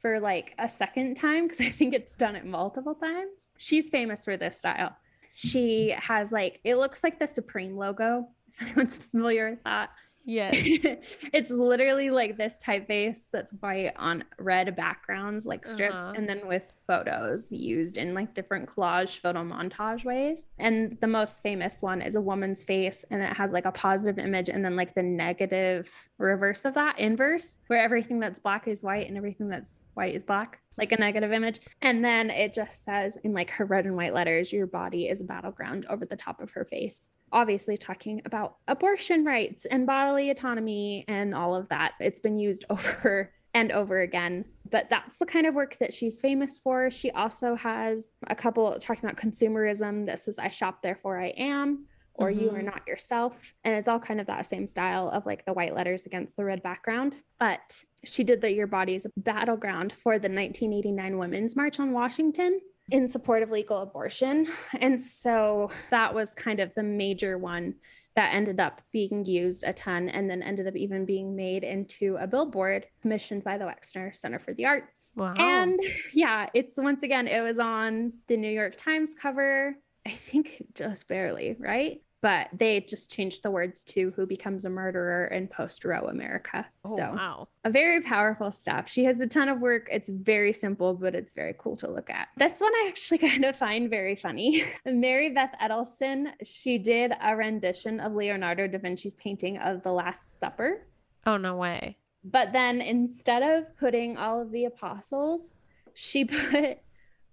for 0.00 0.20
like 0.20 0.54
a 0.58 0.68
second 0.68 1.16
time 1.16 1.44
because 1.48 1.60
I 1.66 1.70
think 1.70 1.94
it's 1.94 2.16
done 2.16 2.36
it 2.36 2.44
multiple 2.44 2.94
times. 2.94 3.50
She's 3.56 3.88
famous 3.88 4.24
for 4.26 4.36
this 4.36 4.58
style. 4.58 4.94
She 5.34 5.94
has 5.98 6.30
like 6.32 6.60
it 6.64 6.76
looks 6.76 7.02
like 7.02 7.18
the 7.18 7.26
Supreme 7.26 7.76
logo. 7.76 8.28
If 8.58 8.62
anyone's 8.62 8.96
familiar 8.98 9.50
with 9.50 9.62
that. 9.64 9.90
Yes. 10.28 10.56
it's 11.32 11.50
literally 11.52 12.10
like 12.10 12.36
this 12.36 12.58
typeface 12.62 13.28
that's 13.32 13.52
white 13.60 13.92
on 13.96 14.24
red 14.38 14.74
backgrounds, 14.74 15.46
like 15.46 15.64
strips, 15.64 16.02
Uh-huh. 16.02 16.12
and 16.16 16.28
then 16.28 16.46
with 16.48 16.72
photos 16.86 17.50
used 17.52 17.96
in 17.96 18.12
like 18.12 18.34
different 18.34 18.68
collage 18.68 19.20
photo 19.20 19.44
montage 19.44 20.04
ways. 20.04 20.50
And 20.58 20.98
the 21.00 21.06
most 21.06 21.42
famous 21.44 21.80
one 21.80 22.02
is 22.02 22.16
a 22.16 22.20
woman's 22.20 22.62
face, 22.64 23.04
and 23.10 23.22
it 23.22 23.36
has 23.36 23.52
like 23.52 23.66
a 23.66 23.72
positive 23.72 24.18
image, 24.18 24.48
and 24.48 24.64
then 24.64 24.74
like 24.74 24.94
the 24.94 25.02
negative 25.02 25.88
reverse 26.18 26.64
of 26.64 26.74
that, 26.74 26.98
inverse, 26.98 27.56
where 27.68 27.80
everything 27.80 28.18
that's 28.18 28.40
black 28.40 28.66
is 28.66 28.82
white 28.82 29.06
and 29.08 29.16
everything 29.16 29.46
that's 29.46 29.80
white 29.96 30.14
is 30.14 30.24
black, 30.24 30.60
like 30.76 30.92
a 30.92 30.96
negative 30.96 31.32
image. 31.32 31.60
And 31.82 32.04
then 32.04 32.30
it 32.30 32.54
just 32.54 32.84
says 32.84 33.18
in 33.24 33.32
like 33.32 33.50
her 33.50 33.64
red 33.64 33.86
and 33.86 33.96
white 33.96 34.14
letters, 34.14 34.52
your 34.52 34.66
body 34.66 35.08
is 35.08 35.20
a 35.20 35.24
battleground 35.24 35.86
over 35.88 36.04
the 36.04 36.16
top 36.16 36.40
of 36.40 36.50
her 36.52 36.64
face 36.64 37.10
obviously 37.32 37.76
talking 37.76 38.22
about 38.24 38.56
abortion 38.68 39.24
rights 39.24 39.64
and 39.66 39.86
bodily 39.86 40.30
autonomy 40.30 41.04
and 41.08 41.34
all 41.34 41.54
of 41.54 41.68
that. 41.68 41.92
It's 42.00 42.20
been 42.20 42.38
used 42.38 42.64
over 42.70 43.32
and 43.54 43.72
over 43.72 44.00
again, 44.00 44.44
but 44.70 44.90
that's 44.90 45.16
the 45.16 45.24
kind 45.24 45.46
of 45.46 45.54
work 45.54 45.78
that 45.78 45.94
she's 45.94 46.20
famous 46.20 46.58
for. 46.58 46.90
She 46.90 47.10
also 47.12 47.54
has 47.54 48.12
a 48.26 48.34
couple 48.34 48.76
talking 48.78 49.04
about 49.04 49.16
consumerism. 49.16 50.04
This 50.04 50.28
is 50.28 50.38
I 50.38 50.48
shop, 50.48 50.82
therefore 50.82 51.18
I 51.18 51.28
am. 51.28 51.86
Or 52.18 52.30
you 52.30 52.50
are 52.50 52.60
Mhm. 52.60 52.64
not 52.64 52.86
yourself. 52.88 53.54
And 53.64 53.74
it's 53.74 53.88
all 53.88 53.98
kind 54.00 54.20
of 54.20 54.26
that 54.28 54.46
same 54.46 54.66
style 54.66 55.08
of 55.10 55.26
like 55.26 55.44
the 55.44 55.52
white 55.52 55.74
letters 55.74 56.06
against 56.06 56.36
the 56.36 56.44
red 56.44 56.62
background. 56.62 57.16
But 57.38 57.84
she 58.04 58.24
did 58.24 58.40
the 58.40 58.52
Your 58.52 58.66
Body's 58.66 59.06
Battleground 59.16 59.92
for 59.92 60.18
the 60.18 60.28
1989 60.28 61.18
Women's 61.18 61.56
March 61.56 61.78
on 61.78 61.92
Washington 61.92 62.60
in 62.90 63.06
support 63.08 63.42
of 63.42 63.50
legal 63.50 63.78
abortion. 63.82 64.46
And 64.80 65.00
so 65.00 65.70
that 65.90 66.14
was 66.14 66.34
kind 66.34 66.60
of 66.60 66.72
the 66.74 66.82
major 66.82 67.36
one 67.36 67.74
that 68.14 68.32
ended 68.34 68.60
up 68.60 68.80
being 68.92 69.26
used 69.26 69.62
a 69.66 69.74
ton 69.74 70.08
and 70.08 70.30
then 70.30 70.42
ended 70.42 70.66
up 70.66 70.74
even 70.74 71.04
being 71.04 71.36
made 71.36 71.64
into 71.64 72.16
a 72.18 72.26
billboard 72.26 72.86
commissioned 73.02 73.44
by 73.44 73.58
the 73.58 73.66
Wexner 73.66 74.16
Center 74.16 74.38
for 74.38 74.54
the 74.54 74.64
Arts. 74.64 75.12
Wow. 75.16 75.34
And 75.36 75.78
yeah, 76.14 76.48
it's 76.54 76.78
once 76.78 77.02
again, 77.02 77.28
it 77.28 77.42
was 77.42 77.58
on 77.58 78.14
the 78.26 78.38
New 78.38 78.48
York 78.50 78.76
Times 78.76 79.14
cover, 79.20 79.76
I 80.06 80.10
think 80.10 80.62
just 80.74 81.08
barely, 81.08 81.56
right? 81.58 82.00
But 82.22 82.48
they 82.52 82.80
just 82.80 83.10
changed 83.10 83.42
the 83.42 83.50
words 83.50 83.84
to 83.84 84.12
who 84.16 84.26
becomes 84.26 84.64
a 84.64 84.70
murderer 84.70 85.26
in 85.26 85.48
post 85.48 85.84
Roe 85.84 86.06
America. 86.08 86.66
oh, 86.84 86.96
so 86.96 87.02
wow. 87.02 87.48
a 87.64 87.70
very 87.70 88.00
powerful 88.00 88.50
stuff. 88.50 88.88
She 88.88 89.04
has 89.04 89.20
a 89.20 89.26
ton 89.26 89.48
of 89.48 89.60
work. 89.60 89.88
It's 89.92 90.08
very 90.08 90.52
simple, 90.52 90.94
but 90.94 91.14
it's 91.14 91.32
very 91.32 91.54
cool 91.58 91.76
to 91.76 91.90
look 91.90 92.10
at. 92.10 92.28
This 92.36 92.60
one 92.60 92.72
I 92.74 92.86
actually 92.88 93.18
kind 93.30 93.44
of 93.44 93.56
find 93.56 93.90
very 93.90 94.16
funny. 94.16 94.64
Mary 94.86 95.30
Beth 95.30 95.54
Edelson, 95.62 96.32
she 96.42 96.78
did 96.78 97.12
a 97.20 97.36
rendition 97.36 98.00
of 98.00 98.14
Leonardo 98.14 98.66
da 98.66 98.78
Vinci's 98.78 99.14
painting 99.14 99.58
of 99.58 99.82
The 99.82 99.92
Last 99.92 100.38
Supper. 100.38 100.86
Oh 101.26 101.36
no 101.36 101.56
way. 101.56 101.98
But 102.24 102.52
then 102.52 102.80
instead 102.80 103.42
of 103.42 103.76
putting 103.78 104.16
all 104.16 104.40
of 104.40 104.50
the 104.50 104.64
apostles, 104.64 105.56
she 105.94 106.24
put 106.24 106.78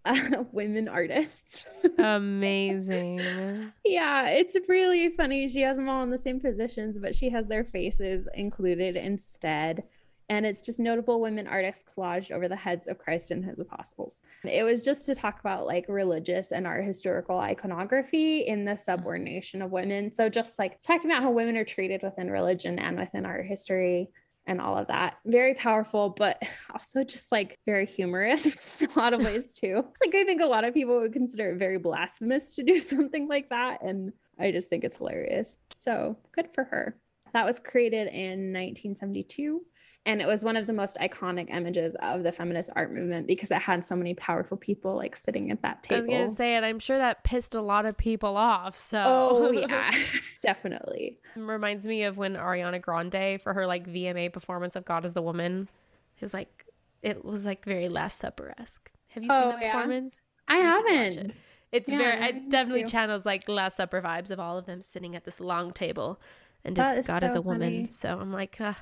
uh, 0.06 0.44
women 0.52 0.88
artists. 0.88 1.66
Amazing. 1.98 3.20
yeah, 3.86 4.28
it's 4.28 4.58
really 4.68 5.10
funny. 5.10 5.48
She 5.48 5.62
has 5.62 5.78
them 5.78 5.90
all 5.90 6.04
in 6.04 6.10
the 6.10 6.18
same 6.18 6.40
positions, 6.40 7.00
but 7.00 7.16
she 7.16 7.30
has 7.30 7.48
their 7.48 7.64
faces 7.64 8.28
included 8.36 8.96
instead. 8.96 9.84
and 10.30 10.46
it's 10.46 10.62
just 10.62 10.80
notable 10.80 11.20
women 11.22 11.48
artists 11.48 11.84
collaged 11.94 12.32
over 12.32 12.48
the 12.48 12.56
heads 12.56 12.88
of 12.88 12.98
Christ 12.98 13.32
and 13.32 13.44
his 13.44 13.60
apostles. 13.60 14.18
It 14.44 14.64
was 14.64 14.82
just 14.82 15.06
to 15.06 15.16
talk 15.16 15.40
about 15.40 15.66
like 15.68 15.86
religious 15.90 16.52
and 16.52 16.66
art 16.66 16.86
historical 16.86 17.40
iconography 17.40 18.40
in 18.42 18.66
the 18.66 18.78
subordination 18.78 19.62
of 19.62 19.72
women. 19.72 20.14
So 20.14 20.30
just 20.30 20.58
like 20.58 20.82
talking 20.82 21.12
about 21.12 21.24
how 21.24 21.32
women 21.32 21.58
are 21.58 21.66
treated 21.66 22.02
within 22.02 22.32
religion 22.32 22.80
and 22.80 22.98
within 22.98 23.26
art 23.26 23.46
history 23.46 24.10
and 24.46 24.60
all 24.60 24.78
of 24.78 24.88
that. 24.88 25.18
Very 25.26 25.54
powerful, 25.54 26.10
but 26.10 26.42
also 26.74 27.04
just 27.04 27.32
like 27.32 27.60
very 27.66 27.86
humorous 27.86 28.60
in 28.80 28.90
a 28.90 29.00
lot 29.00 29.14
of 29.14 29.22
ways 29.26 29.54
too. 29.54 29.84
Like 30.04 30.16
I 30.16 30.24
think 30.24 30.42
a 30.42 30.48
lot 30.48 30.64
of 30.64 30.74
people 30.74 31.00
would 31.00 31.14
consider 31.14 31.52
it 31.52 31.58
very 31.58 31.78
blasphemous 31.78 32.56
to 32.56 32.64
do 32.64 32.80
something 32.80 33.28
like 33.28 33.50
that. 33.50 33.82
And 33.82 34.14
I 34.40 34.52
just 34.52 34.70
think 34.70 34.84
it's 34.84 34.98
hilarious. 34.98 35.58
So 35.72 36.18
good 36.34 36.50
for 36.54 36.64
her. 36.66 36.98
That 37.34 37.46
was 37.46 37.60
created 37.60 38.08
in 38.08 38.54
1972 38.54 39.62
and 40.06 40.22
it 40.22 40.28
was 40.28 40.44
one 40.44 40.58
of 40.58 40.68
the 40.68 40.74
most 40.74 40.98
iconic 41.00 41.50
images 41.50 41.96
of 42.02 42.24
the 42.24 42.32
feminist 42.32 42.70
art 42.76 42.92
movement 42.94 43.26
because 43.28 43.52
it 43.52 43.62
had 43.62 43.86
so 43.86 43.96
many 43.96 44.14
powerful 44.14 44.58
people 44.58 44.96
like 44.96 45.16
sitting 45.16 45.50
at 45.52 45.62
that 45.62 45.82
table. 45.84 45.96
I 45.96 45.98
was 46.00 46.08
gonna 46.08 46.36
say 46.36 46.58
it. 46.58 46.64
I'm 46.64 46.80
sure 46.80 46.98
that 46.98 47.24
pissed 47.24 47.56
a 47.56 47.62
lot 47.62 47.86
of 47.86 47.98
people 47.98 48.36
off. 48.38 48.78
So 48.78 49.00
oh 49.06 49.52
yeah, 49.68 49.92
definitely. 50.42 51.20
Reminds 51.36 51.88
me 51.88 52.04
of 52.04 52.18
when 52.18 52.36
Ariana 52.36 52.82
Grande 52.82 53.42
for 53.42 53.54
her 53.54 53.66
like 53.66 53.88
VMA 53.88 54.32
performance 54.32 54.76
of 54.76 54.86
God 54.86 55.06
is 55.06 55.14
the 55.14 55.22
Woman. 55.22 55.70
It 56.18 56.22
was 56.22 56.34
like 56.34 56.66
it 57.02 57.24
was 57.26 57.46
like 57.46 57.66
very 57.66 57.90
Last 57.90 58.18
Supper 58.20 58.54
esque. 58.60 58.90
Have 59.10 59.24
you 59.24 59.30
seen 59.30 59.40
Oh, 59.40 59.50
that 59.50 59.62
yeah. 59.62 59.72
performance? 59.74 60.22
I 60.48 60.58
You 60.58 60.64
haven't. 60.64 61.18
it. 61.18 61.36
It's 61.72 61.90
Yeah, 61.90 61.98
very 61.98 62.28
it 62.30 62.50
definitely 62.50 62.84
to. 62.84 62.90
channels 62.90 63.26
like 63.26 63.48
Last 63.50 63.78
Supper 63.78 64.02
vibes 64.02 64.30
of 64.32 64.40
all 64.40 64.58
of 64.58 64.66
them 64.66 64.82
sitting 64.82 65.16
at 65.16 65.24
this 65.24 65.40
long 65.40 65.72
table, 65.72 66.20
and 66.64 66.78
That 66.78 66.98
it's 66.98 67.08
God 67.08 67.24
as 67.24 67.34
so 67.34 67.40
a 67.40 67.42
woman. 67.42 67.86
funny. 67.86 67.88
So 67.92 68.20
I'm 68.20 68.32
like, 68.32 68.62
uh, 68.62 68.74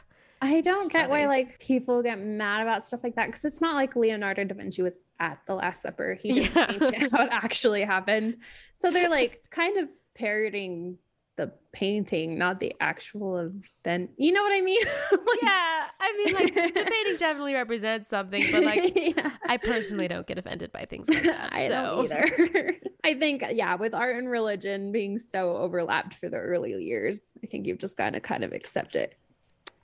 I 0.44 0.62
don't 0.62 0.92
get 0.92 1.10
why 1.10 1.28
like 1.28 1.60
people 1.60 2.02
get 2.02 2.20
mad 2.20 2.64
about 2.64 2.86
stuff 2.86 3.02
like 3.04 3.16
that 3.16 3.28
because 3.28 3.46
it's 3.46 3.62
not 3.62 3.76
like 3.76 3.96
Leonardo 3.96 4.44
da 4.44 4.56
Vinci 4.56 4.82
was 4.82 4.98
at 5.20 5.39
the 5.46 5.54
Last 5.54 5.84
Supper. 5.84 6.18
He 6.20 6.32
didn't 6.34 6.56
Yeah. 6.56 6.89
paint 6.89 7.12
how 7.12 7.24
it 7.26 7.30
actually 7.32 7.84
happened. 7.84 8.38
So 8.76 8.89
they're 8.92 9.10
like 9.10 9.44
kind 9.52 9.78
of 9.78 9.88
parroting 10.16 10.98
the 11.38 11.52
painting, 11.72 12.38
not 12.38 12.60
the 12.60 12.76
actual 12.82 13.38
event. 13.86 14.12
You 14.18 14.32
know 14.34 14.42
what 14.44 14.54
I 14.54 14.62
mean? 14.62 14.82
Like- 15.12 15.42
yeah. 15.44 15.86
I 16.00 16.24
mean, 16.26 16.36
like 16.36 16.54
the 16.56 16.84
painting 16.89 17.16
definitely 17.20 17.54
represents 17.54 18.10
something, 18.10 18.44
but 18.52 18.64
like 18.64 18.92
Yeah. 19.18 19.32
I 19.48 19.58
personally 19.58 20.08
don't 20.08 20.26
get 20.26 20.38
offended 20.39 20.72
by 20.72 20.86
things 20.86 21.08
like 21.08 21.24
that. 21.24 21.52
I 21.56 21.68
so 21.68 21.74
don't 22.08 22.12
either. 22.12 22.76
I 23.04 23.14
think, 23.14 23.44
yeah, 23.52 23.76
with 23.76 23.94
art 23.94 24.16
and 24.18 24.30
religion 24.30 24.92
being 24.92 25.20
so 25.20 25.56
overlapped 25.58 26.16
for 26.16 26.30
the 26.30 26.38
early 26.38 26.72
years, 26.84 27.34
I 27.44 27.48
think 27.48 27.66
you've 27.68 27.80
just 27.80 27.96
got 27.98 28.14
to 28.14 28.20
kind 28.20 28.44
of 28.44 28.52
accept 28.54 28.96
it 28.96 29.16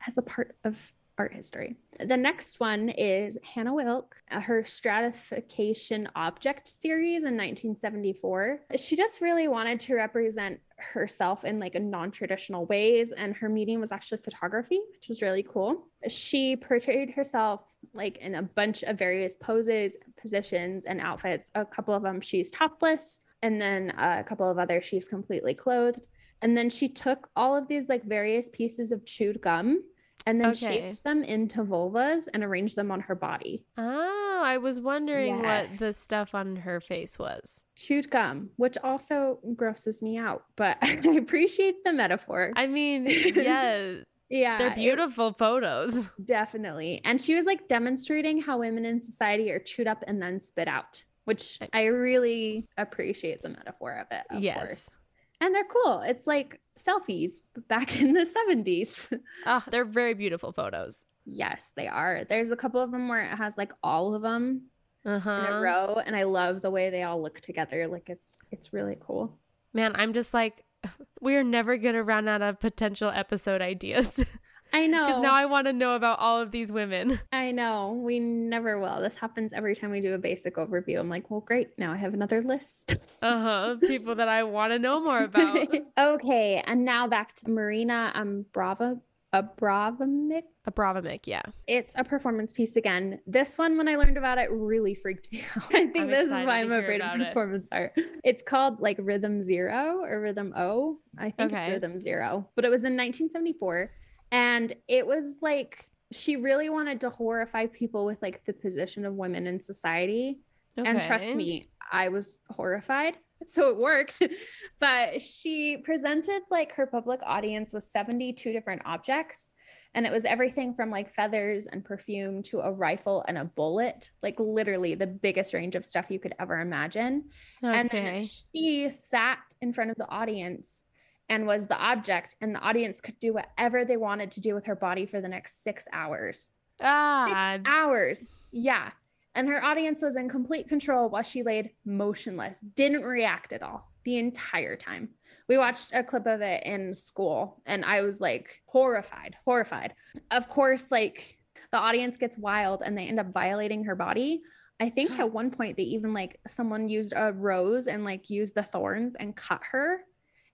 as 0.08 0.18
a 0.18 0.22
part 0.22 0.56
of 0.64 0.78
art 1.18 1.34
history. 1.34 1.76
The 2.00 2.18
next 2.18 2.60
one 2.60 2.90
is 2.90 3.38
Hannah 3.44 3.74
Wilke, 3.74 4.14
uh, 4.30 4.40
her 4.40 4.62
Starification 4.62 6.08
object 6.16 6.68
series 6.68 7.24
in 7.24 7.36
1974. 7.36 8.60
She 8.76 8.96
just 8.96 9.20
really 9.20 9.48
wanted 9.48 9.80
to 9.82 9.96
represent 9.96 10.60
herself 10.78 11.44
in 11.44 11.60
like 11.60 11.76
a 11.76 11.80
non-traditional 11.80 12.66
ways 12.68 13.12
and 13.12 13.36
her 13.36 13.50
medium 13.50 13.82
was 13.82 13.92
actually 13.92 14.20
photography 14.20 14.80
which 14.94 15.10
was 15.10 15.24
really 15.24 15.42
cool 15.42 15.88
she 16.08 16.56
portrayed 16.56 17.10
herself 17.10 17.62
like 17.96 18.18
in 18.18 18.36
a 18.36 18.44
bunch 18.44 18.84
of 18.84 18.96
various 18.96 19.34
poses 19.36 19.98
positions 20.22 20.86
and 20.86 21.02
outfits 21.02 21.50
a 21.56 21.66
couple 21.66 21.96
of 21.96 22.04
them 22.04 22.22
she's 22.22 22.52
topless 22.52 23.22
and 23.42 23.60
then 23.60 23.90
uh, 23.98 24.18
a 24.20 24.24
couple 24.24 24.50
of 24.50 24.60
others 24.60 24.86
she's 24.86 25.08
completely 25.08 25.56
clothed 25.56 26.02
and 26.44 26.56
then 26.56 26.70
she 26.70 26.88
took 26.88 27.28
all 27.36 27.56
of 27.56 27.68
these 27.68 27.90
like 27.90 28.04
various 28.04 28.48
pieces 28.50 28.92
of 28.92 29.04
chewed 29.04 29.42
gum 29.42 29.82
and 30.28 30.40
then 30.42 30.50
Okay. 30.52 30.58
shaped 30.92 31.04
them 31.04 31.24
into 31.24 31.64
vulvas 31.64 32.28
and 32.34 32.44
arranged 32.44 32.76
them 32.76 32.92
on 32.92 33.00
her 33.02 33.16
body 33.16 33.64
Oh, 33.78 34.42
I 34.44 34.58
was 34.58 34.80
wondering 34.80 35.42
what 35.42 35.78
the 35.80 35.94
stuff 35.94 36.36
on 36.36 36.56
her 36.58 36.80
face 36.82 37.18
was. 37.18 37.64
chewed 37.76 38.10
gum 38.12 38.50
which 38.58 38.78
also 38.84 39.40
grosses 39.56 40.02
me 40.02 40.18
out 40.18 40.44
but 40.56 40.78
i 40.84 40.92
appreciate 41.18 41.84
the 41.84 41.94
metaphor 41.94 42.52
I 42.56 42.68
mean, 42.68 43.06
yeah, 43.08 43.94
yeah 44.30 44.58
they're 44.58 44.68
it- 44.72 44.76
beautiful 44.76 45.32
photos. 45.34 46.10
Definitely. 46.24 47.02
And 47.06 47.22
she 47.22 47.34
was 47.36 47.46
like 47.46 47.68
demonstrating 47.70 48.42
how 48.42 48.60
women 48.60 48.84
in 48.86 49.00
society 49.00 49.50
are 49.52 49.60
chewed 49.60 49.88
up 49.88 50.04
and 50.08 50.22
then 50.22 50.40
spit 50.40 50.68
out, 50.68 51.04
which 51.26 51.58
I 51.74 51.86
really 51.86 52.68
appreciate 52.78 53.42
the 53.42 53.50
metaphor 53.50 53.94
of 53.94 54.08
it. 54.12 54.24
Of 54.36 54.44
yes. 54.44 54.58
Course. 54.58 54.98
And 55.40 55.54
they're 55.56 55.64
cool. 55.66 56.02
It's 56.02 56.28
like 56.28 56.60
selfies 56.78 57.42
back 57.68 58.00
in 58.02 58.14
the 58.14 58.22
70s. 58.26 59.12
Oh, 59.46 59.64
they're 59.72 59.86
very 59.86 60.14
beautiful 60.14 60.52
photos. 60.52 61.06
yes, 61.26 61.72
they 61.76 61.88
are. 61.88 62.24
There's 62.30 62.52
a 62.52 62.56
couple 62.56 62.80
of 62.82 62.92
them 62.92 63.08
where 63.10 63.22
it 63.22 63.36
has 63.38 63.58
like 63.58 63.74
all 63.84 64.16
of 64.16 64.22
them 64.22 64.64
Uh 65.06 65.10
in 65.12 65.16
a 65.16 65.20
huh. 65.20 65.60
row 65.62 66.02
and 66.06 66.16
I 66.16 66.24
love 66.24 66.62
the 66.62 66.72
way 66.72 66.90
they 66.90 67.04
all 67.04 67.22
look 67.22 67.40
together. 67.42 67.88
Like 67.88 68.10
it's 68.10 68.40
it's 68.52 68.72
really 68.74 68.98
cool. 69.00 69.38
Man, 69.74 69.94
I'm 69.96 70.14
just 70.14 70.34
like, 70.34 70.64
we're 71.22 71.44
never 71.44 71.78
gonna 71.78 72.04
run 72.04 72.28
out 72.28 72.42
of 72.42 72.60
potential 72.60 73.10
episode 73.14 73.62
ideas 73.62 74.24
I 74.74 74.88
know. 74.88 75.08
because 75.08 75.22
now 75.22 75.34
I 75.34 75.46
want 75.46 75.68
to 75.68 75.74
know 75.74 75.96
about 75.96 76.20
all 76.20 76.40
of 76.42 76.52
these 76.52 76.72
women. 76.72 77.20
I 77.32 77.52
know. 77.52 78.00
We 78.04 78.20
never 78.20 78.80
will. 78.80 79.02
This 79.02 79.16
happens 79.16 79.54
every 79.54 79.76
time 79.76 79.92
we 79.92 80.02
do 80.02 80.14
a 80.14 80.18
basic 80.18 80.56
overview. 80.56 81.00
I'm 81.00 81.10
like, 81.10 81.30
well, 81.32 81.42
great. 81.42 81.70
Now 81.78 81.92
I 81.94 81.98
have 81.98 82.14
another 82.14 82.42
list. 82.42 82.96
Uh 83.20 83.42
huh. 83.42 83.76
People 83.82 84.14
that 84.14 84.28
I 84.30 84.44
want 84.44 84.74
to 84.74 84.78
know 84.80 85.00
more 85.02 85.24
about. 85.24 85.68
okay, 85.98 86.62
and 86.68 86.86
now 86.86 87.08
back 87.08 87.34
to 87.38 87.50
Marina 87.50 88.12
Ambrava 88.16 89.00
Abramovic. 89.34 90.44
Abravamic, 90.70 91.22
yeah. 91.26 91.42
It's 91.68 91.94
a 91.98 92.04
performance 92.04 92.54
piece 92.54 92.76
again. 92.76 93.20
This 93.26 93.58
one, 93.58 93.78
when 93.78 93.88
I 93.88 93.96
learned 93.96 94.18
about 94.18 94.38
it, 94.38 94.50
really 94.52 94.94
freaked 94.94 95.32
me 95.32 95.44
out. 95.56 95.64
I 95.74 95.88
think 95.88 95.98
I'm 95.98 96.08
this 96.10 96.26
is 96.28 96.46
why 96.46 96.60
I'm 96.60 96.72
afraid 96.72 97.02
of 97.02 97.08
about 97.08 97.22
it. 97.22 97.28
performance 97.30 97.70
art. 97.72 97.94
It's 98.24 98.44
called 98.44 98.82
like 98.82 98.98
Rhythm 99.02 99.42
Zero 99.42 100.02
or 100.04 100.22
Rhythm 100.22 100.54
O. 100.56 101.00
I 101.18 101.32
think 101.32 101.52
Okay. 101.54 101.64
it's 101.64 101.70
Rhythm 101.72 102.00
Zero, 102.00 102.48
but 102.56 102.66
it 102.66 102.70
was 102.70 102.82
in 102.82 102.96
1974, 102.96 103.92
and 104.32 104.74
it 104.88 105.06
was 105.06 105.38
like 105.42 105.86
she 106.12 106.38
really 106.38 106.70
wanted 106.70 107.02
to 107.02 107.10
horrify 107.10 107.68
people 107.68 108.06
with 108.06 108.22
like 108.22 108.44
the 108.46 108.54
position 108.54 109.06
of 109.06 109.14
women 109.14 109.46
in 109.46 109.60
society 109.60 110.40
and 110.86 111.02
trust 111.02 111.34
me, 111.34 111.70
I 111.92 112.10
was 112.10 112.42
horrified. 112.50 113.18
So 113.46 113.70
it 113.70 113.78
worked. 113.78 114.20
but 114.80 115.22
she 115.22 115.78
presented 115.78 116.42
like 116.50 116.72
her 116.72 116.88
public 116.88 117.20
audience 117.24 117.72
with 117.72 117.84
72 117.84 118.52
different 118.52 118.82
objects. 118.84 119.52
And 119.94 120.08
it 120.08 120.12
was 120.12 120.26
everything 120.26 120.74
from 120.74 120.90
like 120.90 121.14
feathers 121.14 121.68
and 121.68 121.86
perfume 121.86 122.42
to 122.44 122.62
a 122.62 122.72
rifle 122.72 123.24
and 123.28 123.38
a 123.38 123.46
bullet, 123.46 124.10
like 124.24 124.40
literally 124.40 124.96
the 124.96 125.06
biggest 125.06 125.54
range 125.54 125.76
of 125.76 125.86
stuff 125.86 126.08
you 126.10 126.18
could 126.18 126.34
ever 126.40 126.60
imagine. 126.60 127.26
And 127.62 127.88
then 127.92 128.26
she 128.26 128.90
sat 128.90 129.38
in 129.62 129.72
front 129.72 129.92
of 129.92 129.98
the 129.98 130.10
audience 130.10 130.86
and 131.30 131.46
was 131.46 131.68
the 131.68 131.78
object, 131.78 132.36
and 132.42 132.56
the 132.56 132.60
audience 132.60 133.02
could 133.02 133.20
do 133.20 133.34
whatever 133.34 133.84
they 133.86 133.98
wanted 133.98 134.32
to 134.32 134.42
do 134.42 134.56
with 134.56 134.66
her 134.66 134.76
body 134.76 135.06
for 135.06 135.22
the 135.22 135.28
next 135.28 135.64
six 135.64 135.86
hours 135.92 136.50
Ah, 136.82 137.54
six 137.56 137.68
hours. 137.68 138.36
Yeah. 138.52 138.92
And 139.36 139.48
her 139.48 139.64
audience 139.64 140.02
was 140.02 140.16
in 140.16 140.30
complete 140.30 140.68
control 140.68 141.10
while 141.10 141.24
she 141.24 141.44
laid 141.44 141.72
motionless, 141.86 142.60
didn't 142.60 143.04
react 143.04 143.54
at 143.54 143.62
all 143.62 143.92
the 144.04 144.18
entire 144.18 144.76
time. 144.76 145.10
We 145.48 145.58
watched 145.58 145.92
a 145.94 146.04
clip 146.04 146.26
of 146.26 146.42
it 146.42 146.64
in 146.64 146.96
school 146.96 147.62
and 147.66 147.86
I 147.86 148.02
was 148.02 148.20
like 148.20 148.62
horrified, 148.66 149.36
horrified. 149.46 149.94
Of 150.32 150.50
course, 150.50 150.92
like 150.92 151.38
the 151.72 151.78
audience 151.78 152.18
gets 152.18 152.38
wild 152.38 152.82
and 152.84 152.98
they 152.98 153.06
end 153.06 153.20
up 153.20 153.32
violating 153.32 153.84
her 153.84 153.96
body. 153.96 154.42
I 154.80 154.90
think 154.90 155.12
at 155.20 155.32
one 155.32 155.52
point 155.52 155.78
they 155.78 155.84
even 155.84 156.14
like 156.14 156.40
someone 156.48 156.90
used 156.90 157.14
a 157.16 157.32
rose 157.32 157.88
and 157.88 158.04
like 158.04 158.30
used 158.30 158.56
the 158.56 158.64
thorns 158.64 159.16
and 159.16 159.36
cut 159.36 159.62
her 159.72 160.00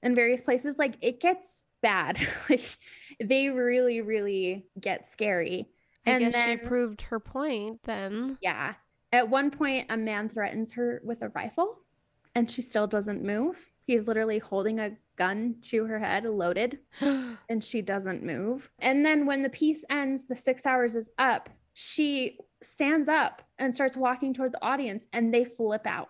in 0.03 0.13
various 0.13 0.41
places. 0.41 0.77
Like 0.77 0.97
it 1.01 1.19
gets 1.19 1.63
bad. 1.81 2.19
like 2.49 2.77
they 3.19 3.49
really, 3.49 4.01
really 4.01 4.65
get 4.79 5.09
scary. 5.09 5.69
I 6.05 6.11
and 6.11 6.19
guess 6.25 6.33
then- 6.33 6.59
she 6.59 6.65
proved 6.65 7.01
her 7.03 7.19
point 7.19 7.79
then. 7.83 8.37
Yeah. 8.41 8.75
At 9.11 9.29
one 9.29 9.51
point, 9.51 9.87
a 9.91 9.97
man 9.97 10.27
threatens 10.27 10.71
her 10.73 11.01
with 11.03 11.21
a 11.21 11.29
rifle 11.29 11.77
and 12.35 12.49
she 12.49 12.61
still 12.63 12.87
doesn't 12.87 13.23
move. 13.23 13.57
He's 13.85 14.07
literally 14.07 14.39
holding 14.39 14.79
a 14.79 14.91
gun 15.17 15.57
to 15.63 15.85
her 15.85 15.99
head, 15.99 16.25
loaded, 16.25 16.79
and 17.01 17.63
she 17.63 17.81
doesn't 17.83 18.23
move. 18.23 18.71
And 18.79 19.05
then 19.05 19.25
when 19.27 19.43
the 19.43 19.49
piece 19.49 19.85
ends, 19.89 20.25
the 20.25 20.35
six 20.35 20.65
hours 20.65 20.95
is 20.95 21.11
up, 21.19 21.49
she 21.73 22.39
stands 22.63 23.07
up 23.07 23.43
and 23.59 23.73
starts 23.73 23.97
walking 23.97 24.33
toward 24.33 24.53
the 24.53 24.63
audience 24.63 25.05
and 25.13 25.31
they 25.33 25.45
flip 25.45 25.85
out. 25.85 26.09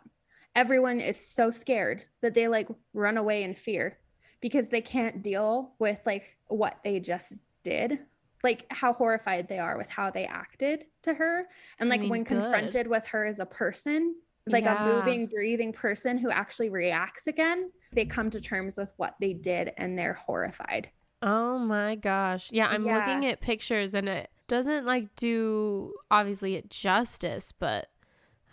Everyone 0.56 0.99
is 0.99 1.18
so 1.20 1.49
scared 1.51 2.04
that 2.22 2.34
they 2.34 2.47
like 2.47 2.68
run 2.93 3.18
away 3.18 3.43
in 3.43 3.56
fear 3.56 3.97
because 4.41 4.70
they 4.70 4.82
can't 4.82 5.24
deal 5.24 5.74
with 5.80 5.99
like 6.06 6.38
what 6.47 6.78
they 6.84 6.99
just 6.99 7.34
did 7.64 7.99
like 8.43 8.66
how 8.70 8.91
horrified 8.91 9.47
they 9.47 9.58
are 9.58 9.78
with 9.78 9.89
how 9.89 10.12
they 10.12 10.26
acted 10.26 10.84
to 11.01 11.14
her 11.14 11.45
and 11.80 11.88
I 11.88 11.91
like 11.91 12.01
mean, 12.01 12.10
when 12.10 12.24
good. 12.26 12.28
confronted 12.41 12.88
with 12.88 13.06
her 13.06 13.24
as 13.26 13.39
a 13.39 13.45
person 13.45 14.16
like 14.47 14.66
Yeah. 14.66 14.82
a 14.82 14.84
moving 14.84 15.28
breathing 15.28 15.72
person 15.72 16.18
who 16.18 16.30
actually 16.30 16.70
reacts 16.70 17.26
again 17.28 17.72
they 17.93 18.04
come 18.04 18.30
to 18.32 18.41
terms 18.41 18.76
with 18.78 18.93
what 18.97 19.16
they 19.22 19.32
did 19.32 19.72
and 19.78 19.97
they're 19.97 20.14
horrified 20.16 20.89
Oh 21.26 21.58
my 21.58 21.95
gosh. 21.95 22.49
Yeah, 22.51 22.68
I'm 22.68 22.84
looking 22.84 23.26
at 23.26 23.39
pictures 23.39 23.93
and 23.93 24.10
it 24.10 24.30
doesn't 24.49 24.86
like 24.86 25.16
do 25.16 25.93
obviously 26.12 26.56
it 26.56 26.70
justice, 26.70 27.54
but 27.54 27.88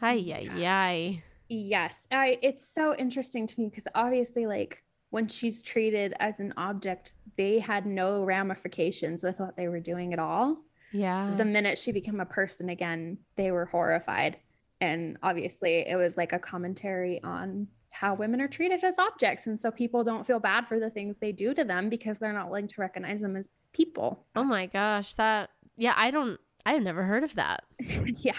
mm, 0.01 0.07
ay 0.07 0.33
ay 0.33 0.49
ay. 0.65 1.23
Yes, 1.53 2.07
I. 2.13 2.39
It's 2.43 2.73
so 2.73 2.95
interesting 2.95 3.47
to 3.47 3.61
me 3.61 3.69
because 3.69 3.89
obviously, 3.95 4.47
like 4.47 4.85
when 5.11 5.27
she's 5.27 5.61
treated 5.61 6.15
as 6.21 6.39
an 6.39 6.55
object, 6.57 7.15
they 7.37 7.59
had 7.59 7.87
no 7.87 8.23
ramifications 8.23 9.25
with 9.25 9.41
what 9.41 9.57
they 9.57 9.67
were 9.67 9.81
doing 9.81 10.13
at 10.13 10.21
all. 10.21 10.59
Yeah. 10.93 11.35
The 11.37 11.45
minute 11.45 11.77
she 11.77 11.91
became 11.91 12.21
a 12.21 12.25
person 12.25 12.69
again, 12.69 13.19
they 13.37 13.51
were 13.51 13.67
horrified, 13.67 14.39
and 14.81 15.19
obviously, 15.25 15.89
it 15.89 15.97
was 15.97 16.17
like 16.17 16.33
a 16.33 16.39
commentary 16.39 17.21
on 17.25 17.67
how 17.91 18.15
women 18.15 18.41
are 18.41 18.49
treated 18.49 18.85
as 18.85 18.99
objects, 19.01 19.49
and 19.49 19.59
so 19.59 19.73
people 19.73 20.05
don't 20.05 20.25
feel 20.25 20.39
bad 20.39 20.69
for 20.69 20.79
the 20.79 20.91
things 20.91 21.19
they 21.19 21.33
do 21.33 21.53
to 21.53 21.65
them 21.65 21.89
because 21.89 22.21
they're 22.21 22.33
not 22.33 22.49
willing 22.49 22.69
to 22.69 22.81
recognize 22.81 23.21
them 23.21 23.35
as 23.35 23.49
people. 23.73 24.25
oh 24.37 24.45
my 24.45 24.67
gosh, 24.67 25.15
that 25.15 25.51
yeah, 25.77 25.95
I 25.97 26.13
don't 26.13 26.39
I've 26.65 26.83
never 26.83 27.03
heard 27.03 27.25
of 27.25 27.35
that. 27.35 27.65
yeah. 27.81 28.37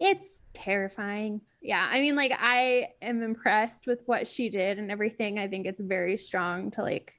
It's 0.00 0.42
terrifying. 0.52 1.40
Yeah. 1.64 1.88
I 1.90 2.00
mean, 2.00 2.14
like, 2.14 2.32
I 2.38 2.88
am 3.00 3.22
impressed 3.22 3.86
with 3.86 4.00
what 4.04 4.28
she 4.28 4.50
did 4.50 4.78
and 4.78 4.90
everything. 4.90 5.38
I 5.38 5.48
think 5.48 5.66
it's 5.66 5.80
very 5.80 6.18
strong 6.18 6.70
to, 6.72 6.82
like, 6.82 7.14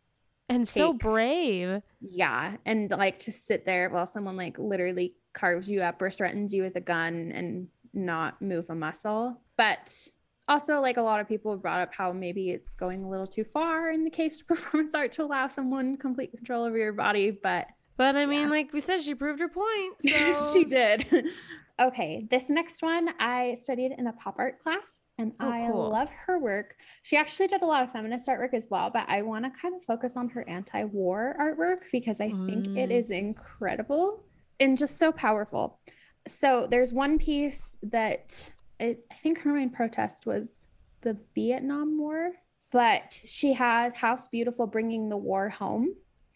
And 0.50 0.68
so 0.68 0.94
brave. 0.94 1.82
yeah. 2.00 2.58
And, 2.64 2.92
like, 2.92 3.18
to 3.20 3.32
sit 3.32 3.66
there 3.66 3.90
while 3.90 4.06
someone, 4.06 4.38
like, 4.38 4.60
literally 4.60 5.16
carves 5.34 5.68
you 5.68 5.82
up 5.82 6.00
or 6.02 6.12
threatens 6.12 6.54
you 6.54 6.62
with 6.62 6.76
a 6.76 6.82
gun 6.82 7.32
and 7.34 7.68
not 7.94 8.40
move 8.40 8.70
a 8.70 8.76
muscle. 8.76 9.42
But 9.58 10.08
also, 10.48 10.80
like, 10.80 10.98
a 10.98 11.02
lot 11.02 11.20
of 11.22 11.28
people 11.28 11.52
have 11.52 11.64
brought 11.64 11.80
up 11.82 11.92
how 11.96 12.12
maybe 12.14 12.52
it's 12.52 12.76
going 12.76 13.04
a 13.04 13.10
little 13.10 13.26
too 13.26 13.46
far 13.46 13.90
in 13.90 14.04
the 14.04 14.12
case 14.12 14.42
of 14.42 14.48
performance 14.48 14.94
art 14.94 15.12
to 15.14 15.24
allow 15.24 15.48
someone 15.48 15.98
complete 15.98 16.30
control 16.32 16.66
over 16.66 16.78
your 16.78 16.94
body. 16.94 17.32
But 17.32 17.66
But 17.98 18.16
I 18.16 18.26
mean, 18.26 18.44
Yeah. 18.44 18.50
like 18.50 18.74
we 18.74 18.80
said, 18.82 19.02
she 19.02 19.16
proved 19.16 19.40
her 19.40 19.50
point. 19.50 19.96
So 20.02 20.34
she 20.54 20.66
did. 20.66 21.06
okay, 21.82 22.28
this 22.30 22.50
next 22.50 22.82
one 22.82 23.10
I 23.20 23.54
studied 23.56 23.94
in 23.98 24.08
a 24.08 24.14
pop 24.14 24.36
art 24.38 24.60
class 24.60 25.04
and 25.18 25.32
Oh, 25.40 25.50
I 25.50 25.68
cool. 25.68 25.90
love 25.90 26.10
her 26.26 26.40
work. 26.40 26.76
She 27.04 27.16
actually 27.18 27.48
did 27.48 27.62
a 27.62 27.66
lot 27.66 27.84
of 27.84 27.92
feminist 27.92 28.28
artwork 28.28 28.54
as 28.54 28.68
well, 28.70 28.90
but 28.90 29.06
I 29.08 29.22
want 29.22 29.46
to 29.46 29.60
kind 29.62 29.76
of 29.76 29.84
focus 29.86 30.18
on 30.18 30.30
her 30.30 30.48
anti 30.50 30.84
war 30.86 31.36
artwork 31.40 31.84
because 31.92 32.20
I 32.22 32.32
think 32.46 32.68
it 32.76 32.90
Mm. 32.90 33.12
incredible 33.12 34.24
and 34.60 34.78
just 34.78 34.98
so 34.98 35.12
powerful. 35.12 35.80
So 36.28 36.68
there's 36.70 36.94
one 36.94 37.18
piece 37.18 37.78
that 37.84 38.52
it, 38.80 39.06
I 39.12 39.16
think 39.24 39.40
her 39.40 39.54
main 39.54 39.70
protest 39.70 40.26
was 40.26 40.66
the 41.02 41.18
Vietnam 41.36 41.98
War, 41.98 42.32
but 42.72 43.20
she 43.26 43.54
has 43.54 43.94
House 43.94 44.28
Beautiful 44.28 44.66
bringing 44.68 45.08
the 45.10 45.18
war 45.18 45.50
home 45.50 45.90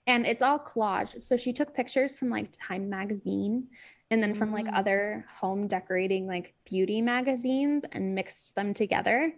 and 0.07 0.25
it's 0.25 0.41
all 0.41 0.59
collage. 0.59 1.21
So 1.21 1.37
she 1.37 1.53
took 1.53 1.73
pictures 1.73 2.15
from 2.15 2.29
like 2.29 2.51
Time 2.51 2.89
magazine 2.89 3.67
and 4.11 4.21
then 4.23 4.33
from 4.33 4.51
like 4.51 4.67
Mm. 4.67 4.77
other 4.77 5.25
home 5.39 5.67
decorating 5.67 6.25
like 6.27 6.53
beauty 6.65 7.01
magazines 7.01 7.85
and 7.91 8.15
mixed 8.15 8.55
them 8.55 8.73
together. 8.73 9.33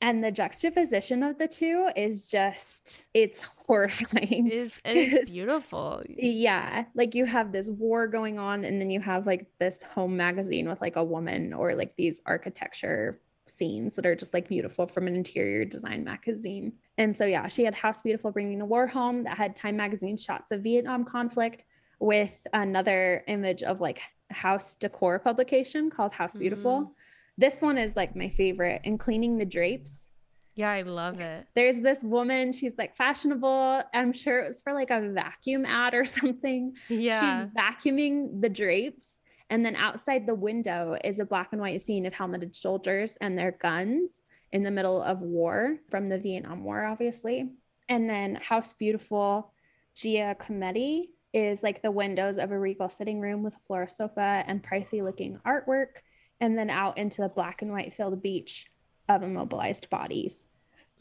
And 0.00 0.22
the 0.22 0.32
juxtaposition 0.32 1.22
of 1.22 1.38
the 1.38 1.46
two 1.46 1.88
is 1.96 2.26
just 2.28 3.04
it's 3.14 3.42
horrifying. 3.66 4.48
It 4.48 4.52
is, 4.52 4.80
it 4.84 4.96
is 5.12 5.28
beautiful. 5.28 6.02
Yeah, 6.08 6.84
like 6.94 7.14
you 7.14 7.24
have 7.24 7.52
this 7.52 7.68
war 7.70 8.08
going 8.08 8.38
on, 8.38 8.64
and 8.64 8.80
then 8.80 8.90
you 8.90 9.00
have 9.00 9.26
like 9.26 9.46
this 9.60 9.82
home 9.82 10.16
magazine 10.16 10.68
with 10.68 10.80
like 10.80 10.96
a 10.96 11.04
woman 11.04 11.52
or 11.52 11.74
like 11.76 11.94
these 11.96 12.20
architecture 12.26 13.20
scenes 13.46 13.94
that 13.96 14.06
are 14.06 14.14
just 14.14 14.32
like 14.34 14.48
beautiful 14.48 14.86
from 14.86 15.06
an 15.06 15.16
interior 15.16 15.64
design 15.64 16.04
magazine. 16.04 16.72
And 16.98 17.14
so, 17.14 17.24
yeah, 17.24 17.46
she 17.48 17.64
had 17.64 17.74
House 17.74 18.02
Beautiful 18.02 18.30
bringing 18.30 18.58
the 18.58 18.64
war 18.64 18.86
home 18.86 19.24
that 19.24 19.36
had 19.36 19.56
Time 19.56 19.76
magazine 19.76 20.16
shots 20.16 20.50
of 20.50 20.60
Vietnam 20.62 21.04
conflict 21.04 21.64
with 21.98 22.46
another 22.52 23.24
image 23.28 23.62
of 23.62 23.80
like 23.80 24.00
house 24.30 24.74
decor 24.76 25.18
publication 25.18 25.90
called 25.90 26.12
House 26.12 26.34
Beautiful. 26.36 26.80
Mm. 26.82 26.90
This 27.38 27.60
one 27.62 27.78
is 27.78 27.96
like 27.96 28.14
my 28.14 28.28
favorite 28.28 28.82
in 28.84 28.98
cleaning 28.98 29.38
the 29.38 29.44
drapes 29.44 30.10
Yeah, 30.54 30.70
I 30.70 30.82
love 30.82 31.18
it. 31.20 31.46
there's 31.54 31.80
this 31.80 32.02
woman 32.02 32.52
she's 32.52 32.76
like 32.76 32.94
fashionable 32.94 33.82
i'm 33.94 34.12
sure 34.12 34.40
it 34.40 34.48
was 34.48 34.60
for 34.60 34.74
like 34.74 34.90
a 34.90 35.00
vacuum 35.12 35.64
ad 35.64 35.94
or 35.94 36.04
something 36.18 36.74
Yeah. 36.90 37.20
she's 37.44 37.50
vacuuming 37.54 38.40
the 38.42 38.50
drapes 38.50 39.18
and 39.52 39.62
then 39.62 39.76
outside 39.76 40.26
the 40.26 40.34
window 40.34 40.96
is 41.04 41.18
a 41.18 41.26
black 41.26 41.50
and 41.52 41.60
white 41.60 41.78
scene 41.82 42.06
of 42.06 42.14
helmeted 42.14 42.56
soldiers 42.56 43.18
and 43.20 43.36
their 43.36 43.52
guns 43.52 44.22
in 44.50 44.62
the 44.62 44.70
middle 44.70 45.02
of 45.02 45.20
war 45.20 45.76
from 45.90 46.06
the 46.06 46.18
vietnam 46.18 46.64
war 46.64 46.86
obviously. 46.86 47.50
And 47.86 48.08
then 48.08 48.36
house 48.36 48.72
beautiful 48.72 49.52
giacometti 49.94 51.08
is 51.34 51.62
like 51.62 51.82
the 51.82 51.90
windows 51.90 52.38
of 52.38 52.50
a 52.50 52.58
regal 52.58 52.88
sitting 52.88 53.20
room 53.20 53.42
with 53.42 53.54
a 53.54 53.58
floor 53.58 53.86
sofa 53.88 54.42
and 54.46 54.64
pricey 54.64 55.04
looking 55.04 55.38
artwork. 55.46 56.00
And 56.40 56.56
then 56.56 56.70
out 56.70 56.96
into 56.96 57.20
the 57.20 57.28
black 57.28 57.60
and 57.60 57.70
white 57.70 57.92
filled 57.92 58.22
beach 58.22 58.70
of 59.10 59.22
immobilized 59.22 59.90
bodies. 59.90 60.48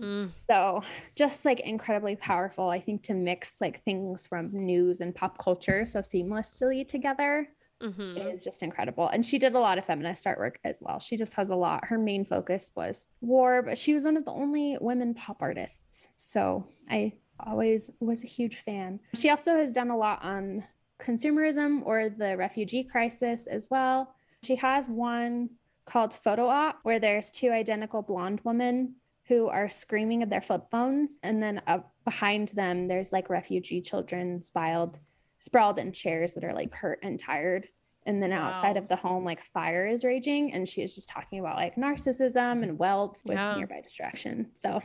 Mm. 0.02 0.26
so 0.26 0.82
just 1.16 1.46
like 1.46 1.60
incredibly 1.62 2.16
powerful, 2.18 2.70
I 2.70 2.82
think, 2.82 3.04
to 3.04 3.14
mix 3.14 3.56
like 3.62 3.84
things 3.84 4.26
from 4.26 4.50
news 4.52 5.00
and 5.00 5.16
pop 5.16 5.38
culture 5.38 5.86
so 5.86 6.00
seamlessly 6.00 6.86
together 6.86 7.48
Mhm. 7.82 8.32
is 8.32 8.44
just 8.44 8.64
incredible. 8.64 9.08
And 9.08 9.26
she 9.26 9.40
did 9.40 9.56
a 9.56 9.60
lot 9.60 9.78
of 9.78 9.86
feminist 9.86 10.26
artwork 10.26 10.56
as 10.64 10.82
well. 10.82 11.00
She 11.00 11.18
just 11.18 11.34
has 11.34 11.50
a 11.50 11.56
lot. 11.56 11.86
Her 11.86 11.98
main 11.98 12.26
focus 12.26 12.72
was 12.76 13.12
war, 13.22 13.62
but 13.64 13.78
she 13.78 13.94
was 13.94 14.06
one 14.06 14.18
of 14.18 14.26
the 14.26 14.32
only 14.32 14.78
women 14.80 15.14
pop 15.14 15.42
artists. 15.42 16.08
So 16.16 16.68
I 16.90 17.14
always 17.40 17.90
was 18.00 18.24
a 18.24 18.28
huge 18.28 18.58
fan. 18.58 19.00
She 19.16 19.30
also 19.30 19.56
has 19.56 19.74
done 19.74 19.90
a 19.90 19.98
lot 19.98 20.24
on 20.24 20.64
consumerism 21.00 21.82
or 21.86 22.10
the 22.10 22.38
refugee 22.38 22.84
crisis 22.84 23.48
as 23.48 23.68
well. 23.70 24.14
She 24.44 24.56
has 24.58 24.88
one 24.88 25.50
called 25.86 26.14
Photo 26.14 26.48
Op, 26.48 26.80
where 26.84 27.00
there's 27.00 27.32
two 27.32 27.50
identical 27.52 28.02
blonde 28.02 28.42
women 28.44 28.96
who 29.28 29.48
are 29.48 29.70
screaming 29.70 30.22
at 30.24 30.30
their 30.30 30.42
flip 30.42 30.64
phones, 30.72 31.18
and 31.24 31.42
then 31.42 31.62
up 31.68 31.94
behind 32.06 32.50
them 32.50 32.88
there's 32.88 33.12
like 33.12 33.30
refugee 33.30 33.82
children 33.82 34.42
spiled, 34.42 35.00
sprawled 35.42 35.80
in 35.80 35.92
chairs 35.92 36.36
that 36.36 36.44
are 36.44 36.54
like 36.54 36.74
hurt 36.74 37.00
and 37.04 37.20
tired. 37.20 37.68
And 38.06 38.22
then 38.22 38.32
outside 38.32 38.76
Wow. 38.78 38.82
of 38.84 38.88
the 38.88 38.96
home, 38.96 39.26
like 39.26 39.44
fire 39.54 39.86
is 39.86 40.04
raging, 40.04 40.54
and 40.54 40.68
she 40.68 40.82
is 40.82 40.96
just 40.96 41.10
talking 41.10 41.40
about 41.40 41.58
like 41.58 41.76
narcissism 41.76 42.64
and 42.64 42.80
wealth 42.80 43.22
with 43.26 43.36
Yeah. 43.36 43.56
nearby 43.56 43.82
distraction. 43.82 44.50
So, 44.54 44.82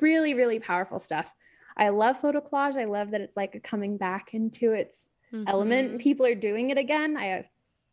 really, 0.00 0.32
really 0.34 0.58
powerful 0.60 0.98
stuff. 0.98 1.34
I 1.76 1.88
love 1.90 2.18
photo 2.18 2.40
collage. 2.40 2.76
I 2.76 2.84
love 2.84 3.10
that 3.10 3.20
it's 3.20 3.36
like 3.36 3.62
coming 3.62 3.96
back 3.98 4.32
into 4.32 4.72
its 4.72 5.10
element. 5.46 5.94
Mhm. 5.94 6.00
People 6.00 6.24
are 6.24 6.34
doing 6.34 6.70
it 6.70 6.78
again. 6.78 7.16
I 7.18 7.46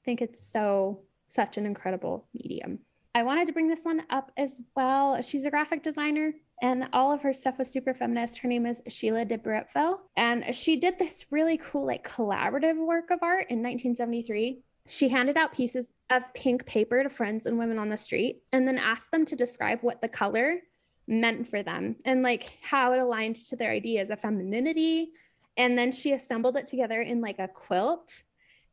think 0.06 0.22
it's 0.22 0.46
so 0.48 1.04
such 1.28 1.58
an 1.58 1.66
incredible 1.66 2.28
medium. 2.34 2.80
I 3.16 3.24
wanted 3.24 3.48
to 3.48 3.54
bring 3.54 3.68
this 3.68 3.84
one 3.84 4.04
up 4.10 4.32
as 4.38 4.62
well. 4.76 5.22
She's 5.22 5.44
a 5.46 5.50
graphic 5.52 5.84
designer 5.84 6.34
and 6.64 6.88
all 6.94 7.12
of 7.12 7.22
her 7.22 7.34
stuff 7.34 7.58
was 7.60 7.70
super 7.70 7.94
feminist. 7.94 8.38
Her 8.38 8.48
name 8.48 8.66
is 8.66 8.82
Sheila 8.88 9.26
de 9.26 9.38
Bretteville. 9.38 10.00
And 10.16 10.56
she 10.56 10.78
did 10.78 10.98
this 10.98 11.26
really 11.30 11.58
cool, 11.58 11.86
like 11.86 12.10
collaborative 12.10 12.78
work 12.78 13.12
of 13.12 13.20
art 13.22 13.48
in 13.50 13.62
1973. 13.62 14.62
She 14.88 15.10
handed 15.10 15.36
out 15.36 15.54
pieces 15.54 15.92
of 16.10 16.24
pink 16.34 16.66
paper 16.66 17.04
to 17.04 17.10
friends 17.10 17.46
and 17.46 17.60
women 17.60 17.78
on 17.78 17.90
the 17.90 17.98
street 17.98 18.44
and 18.54 18.66
then 18.66 18.78
asked 18.78 19.12
them 19.12 19.26
to 19.26 19.36
describe 19.36 19.80
what 19.82 20.02
the 20.02 20.08
color 20.08 20.60
meant 21.06 21.50
for 21.50 21.64
them 21.64 21.98
and 22.06 22.24
like 22.24 22.58
how 22.62 22.94
it 22.94 23.00
aligned 23.00 23.36
to 23.36 23.58
their 23.58 23.72
ideas 23.72 24.10
of 24.10 24.22
femininity. 24.22 25.10
And 25.58 25.78
then 25.78 25.92
she 25.92 26.14
assembled 26.14 26.56
it 26.56 26.66
together 26.66 27.02
in 27.02 27.20
like 27.20 27.40
a 27.40 27.50
quilt 27.50 28.22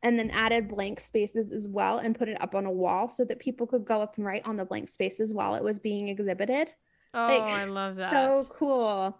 and 0.01 0.17
then 0.17 0.29
added 0.29 0.69
blank 0.69 1.01
spaces 1.01 1.51
as 1.51 1.67
well 1.67 1.97
and 1.97 2.17
put 2.17 2.29
it 2.29 2.41
up 2.41 2.55
on 2.55 2.65
a 2.65 2.71
wall 2.71 3.09
so 3.09 3.25
that 3.25 3.39
people 3.39 3.67
could 3.67 3.83
go 3.83 4.01
up 4.01 4.15
and 4.15 4.25
write 4.25 4.47
on 4.47 4.55
the 4.55 4.63
blank 4.63 4.87
spaces 4.87 5.33
while 5.33 5.55
it 5.55 5.63
was 5.63 5.77
being 5.77 6.07
exhibited. 6.07 6.69
Oh, 7.13 7.19
like, 7.27 7.47
I 7.47 7.65
love 7.65 7.95
that. 7.97 8.35
So 8.35 8.45
cool. 8.49 9.19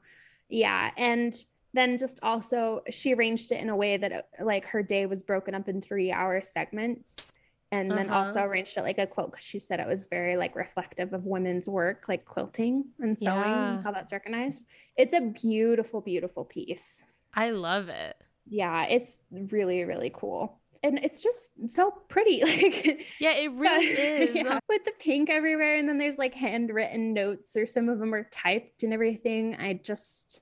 Yeah. 0.50 0.92
And 0.98 1.34
then 1.74 1.98
just 1.98 2.20
also, 2.24 2.82
she 2.90 3.14
arranged 3.14 3.52
it 3.52 3.62
in 3.62 3.70
a 3.70 3.76
way 3.76 3.98
that 3.98 4.30
like 4.42 4.66
her 4.66 4.84
day 4.84 5.06
was 5.06 5.24
broken 5.24 5.56
up 5.56 5.70
in 5.70 5.82
three 5.82 6.12
hour 6.12 6.42
segments. 6.42 7.34
And 7.72 7.98
then 7.98 8.10
Uh-huh. 8.10 8.10
also 8.10 8.42
arranged 8.42 8.76
it 8.78 8.82
like 8.82 8.98
a 8.98 9.08
quilt 9.08 9.32
because 9.32 9.46
she 9.46 9.58
said 9.60 9.80
it 9.80 9.88
was 9.88 10.06
very 10.06 10.36
like 10.36 10.56
reflective 10.58 11.14
of 11.14 11.26
women's 11.26 11.70
work, 11.70 12.06
like 12.10 12.26
quilting 12.26 12.86
and 13.00 13.18
sewing, 13.18 13.80
Yeah. 13.80 13.84
how 13.84 13.92
that's 13.94 14.12
recognized. 14.12 14.66
It's 14.98 15.16
a 15.16 15.22
beautiful, 15.22 16.02
beautiful 16.02 16.44
piece 16.44 17.02
I 17.34 17.50
love 17.52 17.90
it. 17.90 18.24
yeah 18.48 18.86
it's 18.86 19.26
really 19.52 19.84
really 19.84 20.12
cool 20.14 20.61
and 20.84 20.98
it's 21.04 21.22
just 21.22 21.50
so 21.68 21.92
pretty 22.10 22.42
like 22.46 23.06
Yeah, 23.20 23.34
it 23.34 23.52
really 23.54 23.86
is. 23.86 24.36
yeah, 24.36 24.60
with 24.70 24.84
the 24.84 24.94
pink 25.00 25.30
everywhere 25.30 25.78
and 25.78 25.88
then 25.88 25.98
there's 25.98 26.18
like 26.18 26.34
handwritten 26.34 27.14
notes 27.14 27.56
or 27.56 27.66
some 27.66 27.90
of 27.90 28.00
them 28.00 28.14
are 28.14 28.28
typed 28.32 28.84
and 28.84 28.92
everything 28.94 29.56
i 29.60 29.74
just 29.74 30.42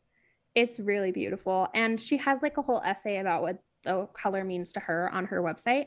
it's 0.56 0.80
really 0.80 1.12
beautiful 1.12 1.68
and 1.74 2.00
she 2.00 2.18
has 2.18 2.40
like 2.42 2.58
a 2.58 2.62
whole 2.62 2.82
essay 2.86 3.18
about 3.18 3.42
what 3.42 3.60
the 3.84 4.08
color 4.14 4.44
means 4.44 4.74
to 4.74 4.80
her 4.80 5.10
on 5.14 5.26
her 5.26 5.42
website 5.42 5.86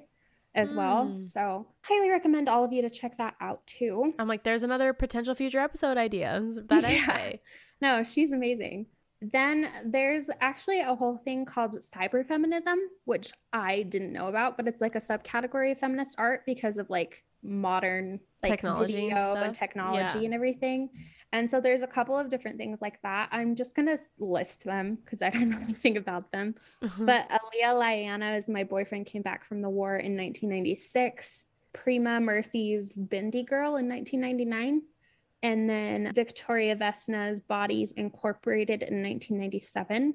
as 0.54 0.74
well 0.74 1.06
Mm. 1.06 1.18
so 1.18 1.66
highly 1.80 2.10
recommend 2.10 2.46
all 2.48 2.62
of 2.62 2.72
you 2.74 2.82
to 2.82 2.90
check 2.90 3.16
that 3.18 3.34
out 3.40 3.66
too 3.66 4.06
I'm 4.18 4.28
like, 4.28 4.44
there's 4.44 4.62
another 4.62 4.92
potential 4.92 5.34
future 5.34 5.60
episode 5.60 5.96
idea. 5.96 6.42
That 6.68 6.82
Yeah. 6.82 6.88
essay. 6.90 7.40
no 7.80 8.02
she's 8.02 8.32
amazing 8.32 8.86
Then 9.30 9.68
there's 9.86 10.28
actually 10.40 10.80
a 10.80 10.94
whole 10.94 11.16
thing 11.18 11.44
called 11.44 11.76
cyberfeminism, 11.80 12.76
which 13.04 13.32
I 13.52 13.82
didn't 13.84 14.12
know 14.12 14.26
about, 14.26 14.56
but 14.56 14.66
it's 14.66 14.80
like 14.80 14.96
a 14.96 14.98
subcategory 14.98 15.72
of 15.72 15.78
feminist 15.78 16.16
art 16.18 16.42
because 16.44 16.78
of 16.78 16.90
like 16.90 17.22
modern 17.44 18.18
like 18.42 18.52
Technology 18.52 18.94
and 18.94 19.02
video 19.10 19.30
stuff. 19.30 19.44
and 19.44 19.54
technology 19.54 20.18
Yeah. 20.18 20.24
and 20.24 20.34
everything. 20.34 20.88
And 21.32 21.48
so 21.48 21.60
there's 21.60 21.82
a 21.82 21.86
couple 21.86 22.18
of 22.18 22.28
different 22.28 22.58
things 22.58 22.80
like 22.82 23.00
that. 23.02 23.28
I'm 23.32 23.54
just 23.54 23.74
gonna 23.74 23.96
list 24.18 24.64
them 24.64 24.96
because 25.04 25.22
I 25.22 25.30
don't 25.30 25.48
know 25.50 25.58
anything 25.60 25.96
about 25.96 26.30
them. 26.32 26.54
Mhm. 26.82 27.06
But 27.06 27.28
Olia 27.30 27.74
Lialina 27.74 28.36
is 28.36 28.48
my 28.48 28.64
boyfriend 28.64 29.06
came 29.06 29.22
back 29.22 29.44
from 29.44 29.62
the 29.62 29.70
war 29.70 29.96
in 29.96 30.16
1996. 30.16 31.46
Prema 31.72 32.20
Murthy's 32.20 32.96
Bindi 32.98 33.46
Girl 33.46 33.76
in 33.76 33.88
1999. 33.88 34.82
And 35.42 35.68
then 35.68 36.12
Victoria 36.14 36.76
Vesna's 36.76 37.40
Bodies 37.40 37.92
Incorporated 37.92 38.82
in 38.82 39.02
1997. 39.02 40.14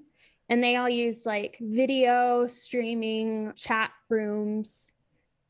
And 0.49 0.63
they 0.63 0.77
all 0.77 0.89
used 0.89 1.25
like 1.25 1.57
video, 1.59 2.47
streaming, 2.47 3.51
chat 3.55 3.91
rooms, 4.09 4.89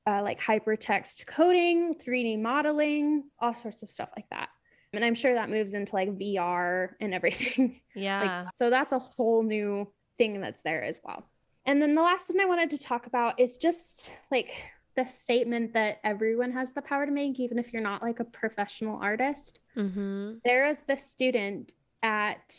uh, 0.07 0.21
like 0.23 0.39
hypertext 0.39 1.27
coding, 1.27 1.95
3D 1.95 2.41
modeling, 2.41 3.25
all 3.39 3.53
sorts 3.53 3.83
of 3.83 3.89
stuff 3.89 4.09
like 4.15 4.27
that. 4.31 4.49
And 4.93 5.05
I'm 5.05 5.15
sure 5.15 5.35
that 5.35 5.49
moves 5.49 5.73
into 5.73 5.93
like 5.93 6.09
VR 6.17 6.89
and 6.99 7.13
everything. 7.13 7.81
yeah. 7.95 8.43
Like, 8.45 8.55
so 8.55 8.69
that's 8.69 8.93
a 8.93 8.99
whole 8.99 9.43
new 9.43 9.91
thing 10.17 10.41
that's 10.41 10.63
there 10.63 10.83
as 10.83 10.99
well. 11.03 11.29
And 11.65 11.81
then 11.81 11.93
the 11.93 12.01
last 12.01 12.29
one 12.29 12.39
I 12.39 12.45
wanted 12.45 12.69
to 12.71 12.79
talk 12.79 13.05
about 13.05 13.39
is 13.39 13.57
just 13.57 14.09
like 14.31 14.53
the 14.97 15.05
statement 15.05 15.73
that 15.73 15.99
everyone 16.03 16.51
has 16.51 16.73
the 16.73 16.81
power 16.81 17.05
to 17.05 17.11
make, 17.11 17.39
even 17.39 17.59
if 17.59 17.71
you're 17.71 17.81
not 17.81 18.01
like 18.01 18.19
a 18.19 18.25
professional 18.25 18.99
artist. 19.01 19.59
mm-hmm. 19.77 20.33
There 20.43 20.67
is 20.67 20.81
this 20.81 21.05
student 21.05 21.75
at 22.01 22.55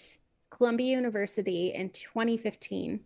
Columbia 0.49 0.95
University 0.95 1.73
in 1.75 1.91
2015, 1.91 3.01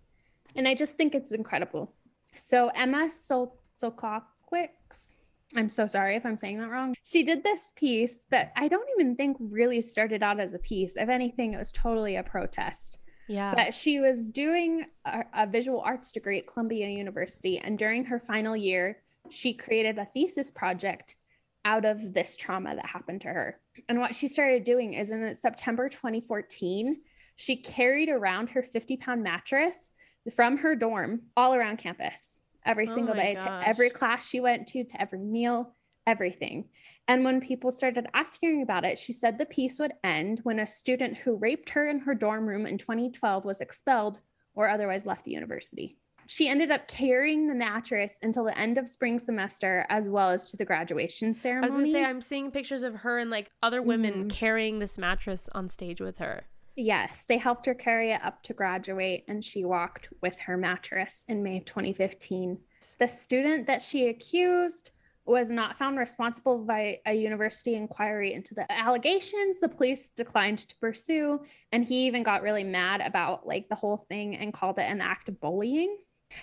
and 0.55 0.69
I 0.69 0.75
just 0.75 0.97
think 0.97 1.15
it's 1.15 1.33
incredible. 1.33 1.93
So 2.35 2.69
Emma 2.69 3.11
Sol- 3.11 3.59
Sokokwicz, 3.83 5.15
I'm 5.57 5.71
so 5.71 5.87
sorry 5.87 6.17
if 6.17 6.27
I'm 6.27 6.37
saying 6.37 6.59
that 6.59 6.69
wrong. 6.69 6.95
She 7.03 7.23
did 7.23 7.43
this 7.43 7.73
piece 7.75 8.27
that 8.31 8.53
I 8.55 8.69
don't 8.69 8.89
even 8.99 9.17
think 9.17 9.39
really 9.41 9.81
started 9.81 10.23
out 10.23 10.41
as 10.41 10.53
a 10.53 10.59
piece. 10.59 10.97
If 10.97 11.09
anything, 11.09 11.55
it 11.55 11.59
was 11.59 11.73
totally 11.73 12.17
a 12.17 12.23
protest. 12.23 12.99
Yeah. 13.29 13.55
But 13.55 13.73
she 13.73 14.01
was 14.01 14.31
doing 14.31 14.87
a, 15.07 15.25
a 15.35 15.47
visual 15.47 15.81
arts 15.81 16.13
degree 16.13 16.39
at 16.39 16.47
Columbia 16.47 16.89
University. 16.89 17.59
And 17.59 17.79
during 17.79 18.05
her 18.05 18.19
final 18.19 18.57
year, 18.57 18.99
she 19.31 19.55
created 19.55 19.99
a 19.99 20.07
thesis 20.07 20.51
project 20.51 21.17
out 21.65 21.85
of 21.85 22.13
this 22.13 22.37
trauma 22.37 22.75
that 22.75 22.87
happened 22.87 23.21
to 23.23 23.29
her. 23.29 23.61
And 23.89 23.99
what 23.99 24.15
she 24.15 24.29
started 24.29 24.65
doing 24.65 24.95
is 24.95 25.11
in 25.11 25.35
September 25.35 25.89
2014, 25.89 27.01
she 27.37 27.57
carried 27.57 28.09
around 28.09 28.49
her 28.51 28.63
50 28.63 28.97
pound 28.97 29.23
mattress 29.23 29.93
from 30.35 30.59
her 30.59 30.75
dorm 30.75 31.23
all 31.37 31.55
around 31.55 31.79
campus 31.79 32.41
every 32.65 32.89
Oh 32.89 32.95
single 32.95 33.15
day 33.15 33.35
to 33.35 33.63
every 33.67 33.91
class 33.91 34.29
she 34.29 34.41
went 34.41 34.69
to, 34.69 34.85
to 34.85 35.01
every 35.01 35.19
meal, 35.19 35.75
everything. 36.07 36.69
And 37.09 37.25
when 37.25 37.41
people 37.41 37.73
started 37.73 38.07
asking 38.15 38.63
about 38.63 38.85
it, 38.85 38.99
she 38.99 39.13
said 39.13 39.37
the 39.39 39.47
piece 39.47 39.79
would 39.79 39.95
end 40.05 40.41
when 40.45 40.61
a 40.61 40.67
student 40.67 41.17
who 41.17 41.37
raped 41.37 41.71
her 41.71 41.89
in 41.89 42.01
her 42.01 42.15
dorm 42.15 42.47
room 42.47 42.67
in 42.67 42.79
2012 42.79 43.45
was 43.45 43.61
expelled 43.61 44.21
or 44.55 44.69
otherwise 44.69 45.07
left 45.07 45.25
the 45.25 45.33
university. 45.33 45.97
She 46.27 46.49
ended 46.49 46.71
up 46.71 46.89
carrying 46.89 47.47
the 47.49 47.55
mattress 47.55 48.19
until 48.23 48.45
the 48.45 48.57
end 48.59 48.79
of 48.79 48.89
spring 48.89 49.19
semester 49.19 49.85
as 49.89 50.09
well 50.09 50.31
as 50.31 50.51
to 50.51 50.57
the 50.57 50.65
graduation 50.65 51.35
ceremony. 51.35 51.73
I 51.73 51.77
was 51.77 51.85
gonna 51.93 51.93
say 51.93 52.05
I'm 52.05 52.21
seeing 52.21 52.51
pictures 52.51 52.83
of 52.83 52.97
her 52.97 53.19
and 53.19 53.31
like 53.31 53.51
other 53.63 53.83
women 53.83 54.25
Mhm. 54.25 54.31
carrying 54.31 54.79
this 54.79 54.97
mattress 54.99 55.49
on 55.53 55.69
stage 55.69 56.01
with 56.01 56.19
her. 56.19 56.45
Yes, 56.75 57.25
they 57.25 57.37
helped 57.37 57.67
her 57.67 57.75
carry 57.75 58.13
it 58.13 58.25
up 58.25 58.43
to 58.45 58.55
graduate, 58.55 59.25
and 59.29 59.45
she 59.45 59.65
walked 59.65 60.09
with 60.23 60.39
her 60.41 60.57
mattress 60.57 61.25
in 61.29 61.43
May 61.43 61.59
of 61.59 61.67
2015. 61.67 62.59
The 62.99 63.09
student 63.09 63.67
that 63.67 63.83
she 63.83 64.09
accused 64.09 64.91
was 65.27 65.51
not 65.51 65.77
found 65.77 65.99
responsible 65.99 66.59
by 66.65 66.99
a 67.05 67.13
university 67.13 67.75
inquiry 67.75 68.33
into 68.33 68.55
the 68.55 68.71
allegations. 68.73 69.61
The 69.61 69.69
police 69.69 70.11
declined 70.11 70.61
to 70.61 70.77
pursue, 70.79 71.45
and 71.73 71.85
he 71.85 72.07
even 72.07 72.23
got 72.23 72.43
really 72.43 72.65
mad 72.65 73.03
about 73.03 73.47
like 73.47 73.69
the 73.69 73.75
whole 73.77 73.99
thing 74.09 74.37
and 74.37 74.53
called 74.53 74.79
it 74.79 74.91
an 74.91 75.01
act 75.03 75.29
of 75.29 75.39
bullying. 75.41 75.97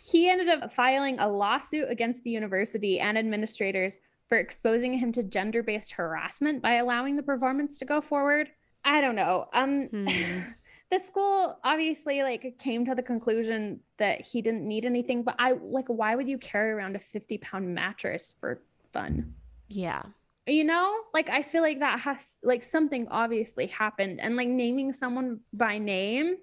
He 0.04 0.30
ended 0.30 0.50
up 0.50 0.74
filing 0.74 1.20
a 1.20 1.28
lawsuit 1.28 1.90
against 1.90 2.24
the 2.24 2.30
university 2.30 3.00
and 3.00 3.18
administrators 3.18 4.00
for 4.28 4.38
exposing 4.38 4.98
him 4.98 5.12
to 5.14 5.24
gender-based 5.24 5.92
harassment 5.92 6.62
by 6.62 6.76
allowing 6.76 7.16
the 7.16 7.24
performance 7.24 7.78
to 7.80 7.86
go 7.86 8.00
forward. 8.00 8.50
I 8.86 9.02
don't 9.02 9.16
know. 9.16 9.48
Um 9.54 9.88
Hmm. 9.88 10.08
the 10.92 11.00
school 11.00 11.60
obviously 11.64 12.24
like 12.24 12.58
came 12.58 12.86
to 12.86 12.96
the 12.96 13.04
conclusion 13.04 13.80
that 13.98 14.26
he 14.26 14.42
didn't 14.42 14.68
need 14.68 14.86
anything, 14.86 15.24
but 15.24 15.36
I 15.38 15.54
like 15.62 15.88
why 15.88 16.16
would 16.16 16.28
you 16.28 16.38
carry 16.38 16.72
around 16.72 16.96
a 16.96 17.00
50 17.00 17.38
pound 17.40 17.74
mattress 17.74 18.34
for 18.40 18.62
fun? 18.92 19.34
Yeah. 19.68 20.04
You 20.48 20.64
know, 20.64 20.96
like 21.14 21.30
I 21.30 21.44
feel 21.44 21.62
like 21.62 21.80
that 21.80 22.00
has 22.00 22.38
like 22.44 22.64
something 22.64 23.08
obviously 23.10 23.68
happened 23.68 24.20
and 24.20 24.36
like 24.36 24.48
naming 24.48 24.94
someone 24.94 25.42
by 25.54 25.78
name 25.78 26.38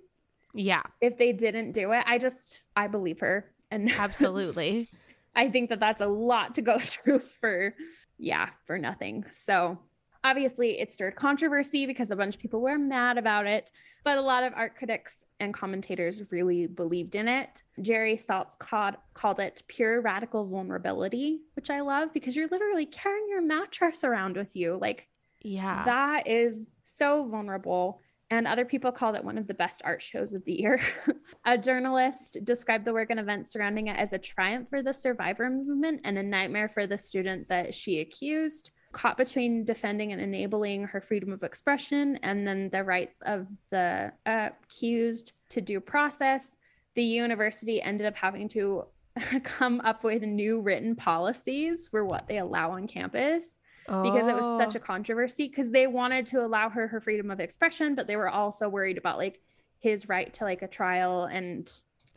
Yeah. 0.56 0.82
if 1.00 1.18
they 1.18 1.32
didn't 1.32 1.72
do 1.72 1.92
it, 1.92 2.04
I 2.06 2.18
just 2.18 2.62
I 2.74 2.88
believe 2.88 3.20
her 3.20 3.50
and 3.70 3.90
Absolutely. 3.98 4.88
I 5.34 5.50
think 5.50 5.68
that 5.70 5.80
that's 5.80 6.00
a 6.00 6.06
lot 6.06 6.54
to 6.54 6.62
go 6.62 6.78
through 6.80 7.20
for, 7.20 7.74
yeah, 8.18 8.50
for 8.64 8.78
nothing. 8.78 9.24
So 9.30 9.78
obviously 10.24 10.80
it 10.80 10.90
stirred 10.90 11.14
controversy 11.14 11.86
because 11.86 12.10
a 12.10 12.16
bunch 12.16 12.34
of 12.34 12.40
people 12.40 12.60
were 12.60 12.78
mad 12.78 13.18
about 13.18 13.46
it, 13.46 13.70
but 14.02 14.18
a 14.18 14.22
lot 14.22 14.42
of 14.42 14.52
art 14.56 14.76
critics 14.76 15.24
and 15.38 15.54
commentators 15.54 16.22
really 16.30 16.66
believed 16.66 17.14
in 17.14 17.28
it. 17.28 17.62
Jerry 17.80 18.16
Saltz 18.16 18.58
called, 18.58 18.94
called 19.14 19.38
it 19.40 19.62
pure 19.68 20.00
radical 20.00 20.46
vulnerability, 20.46 21.40
which 21.54 21.70
I 21.70 21.80
love 21.80 22.12
because 22.12 22.34
you're 22.34 22.48
literally 22.48 22.86
carrying 22.86 23.28
your 23.28 23.42
mattress 23.42 24.04
around 24.04 24.36
with 24.36 24.56
you. 24.56 24.78
Like 24.80 25.06
yeah. 25.42 25.84
that 25.84 26.26
is 26.26 26.74
so 26.84 27.28
vulnerable. 27.28 28.00
And 28.30 28.46
other 28.46 28.64
people 28.64 28.90
called 28.90 29.14
it 29.14 29.24
one 29.24 29.38
of 29.38 29.46
the 29.46 29.54
best 29.54 29.82
art 29.84 30.02
shows 30.02 30.32
of 30.32 30.44
the 30.44 30.60
year. 30.60 30.80
a 31.44 31.56
journalist 31.56 32.38
described 32.42 32.84
the 32.84 32.92
work 32.92 33.10
and 33.10 33.20
events 33.20 33.52
surrounding 33.52 33.86
it 33.86 33.96
as 33.96 34.12
a 34.12 34.18
triumph 34.18 34.68
for 34.68 34.82
the 34.82 34.92
survivor 34.92 35.48
movement 35.48 36.00
and 36.04 36.18
a 36.18 36.22
nightmare 36.22 36.68
for 36.68 36.86
the 36.86 36.98
student 36.98 37.48
that 37.48 37.72
she 37.72 38.00
accused. 38.00 38.70
Caught 38.90 39.16
between 39.16 39.64
defending 39.64 40.12
and 40.12 40.20
enabling 40.20 40.84
her 40.84 41.00
freedom 41.00 41.32
of 41.32 41.44
expression 41.44 42.16
and 42.22 42.46
then 42.46 42.68
the 42.70 42.82
rights 42.82 43.20
of 43.26 43.46
the 43.70 44.12
uh, 44.24 44.48
accused 44.64 45.32
to 45.50 45.60
due 45.60 45.80
process, 45.80 46.56
the 46.96 47.04
university 47.04 47.80
ended 47.80 48.06
up 48.06 48.16
having 48.16 48.48
to 48.48 48.86
come 49.44 49.80
up 49.82 50.02
with 50.02 50.22
new 50.22 50.60
written 50.60 50.96
policies 50.96 51.86
for 51.88 52.04
what 52.04 52.26
they 52.26 52.38
allow 52.38 52.72
on 52.72 52.88
campus 52.88 53.58
because 53.86 54.26
it 54.28 54.34
was 54.34 54.44
such 54.58 54.74
Oh. 54.74 54.78
a 54.78 54.80
controversy 54.80 55.48
because 55.48 55.70
they 55.70 55.86
wanted 55.86 56.26
to 56.26 56.44
allow 56.44 56.68
her 56.68 56.88
her 56.88 57.00
freedom 57.00 57.30
of 57.30 57.40
expression 57.40 57.94
but 57.94 58.06
they 58.06 58.16
were 58.16 58.28
also 58.28 58.68
worried 58.68 58.98
about 58.98 59.18
like 59.18 59.40
his 59.78 60.08
right 60.08 60.32
to 60.34 60.44
like 60.44 60.62
a 60.62 60.68
trial 60.68 61.24
and 61.24 61.70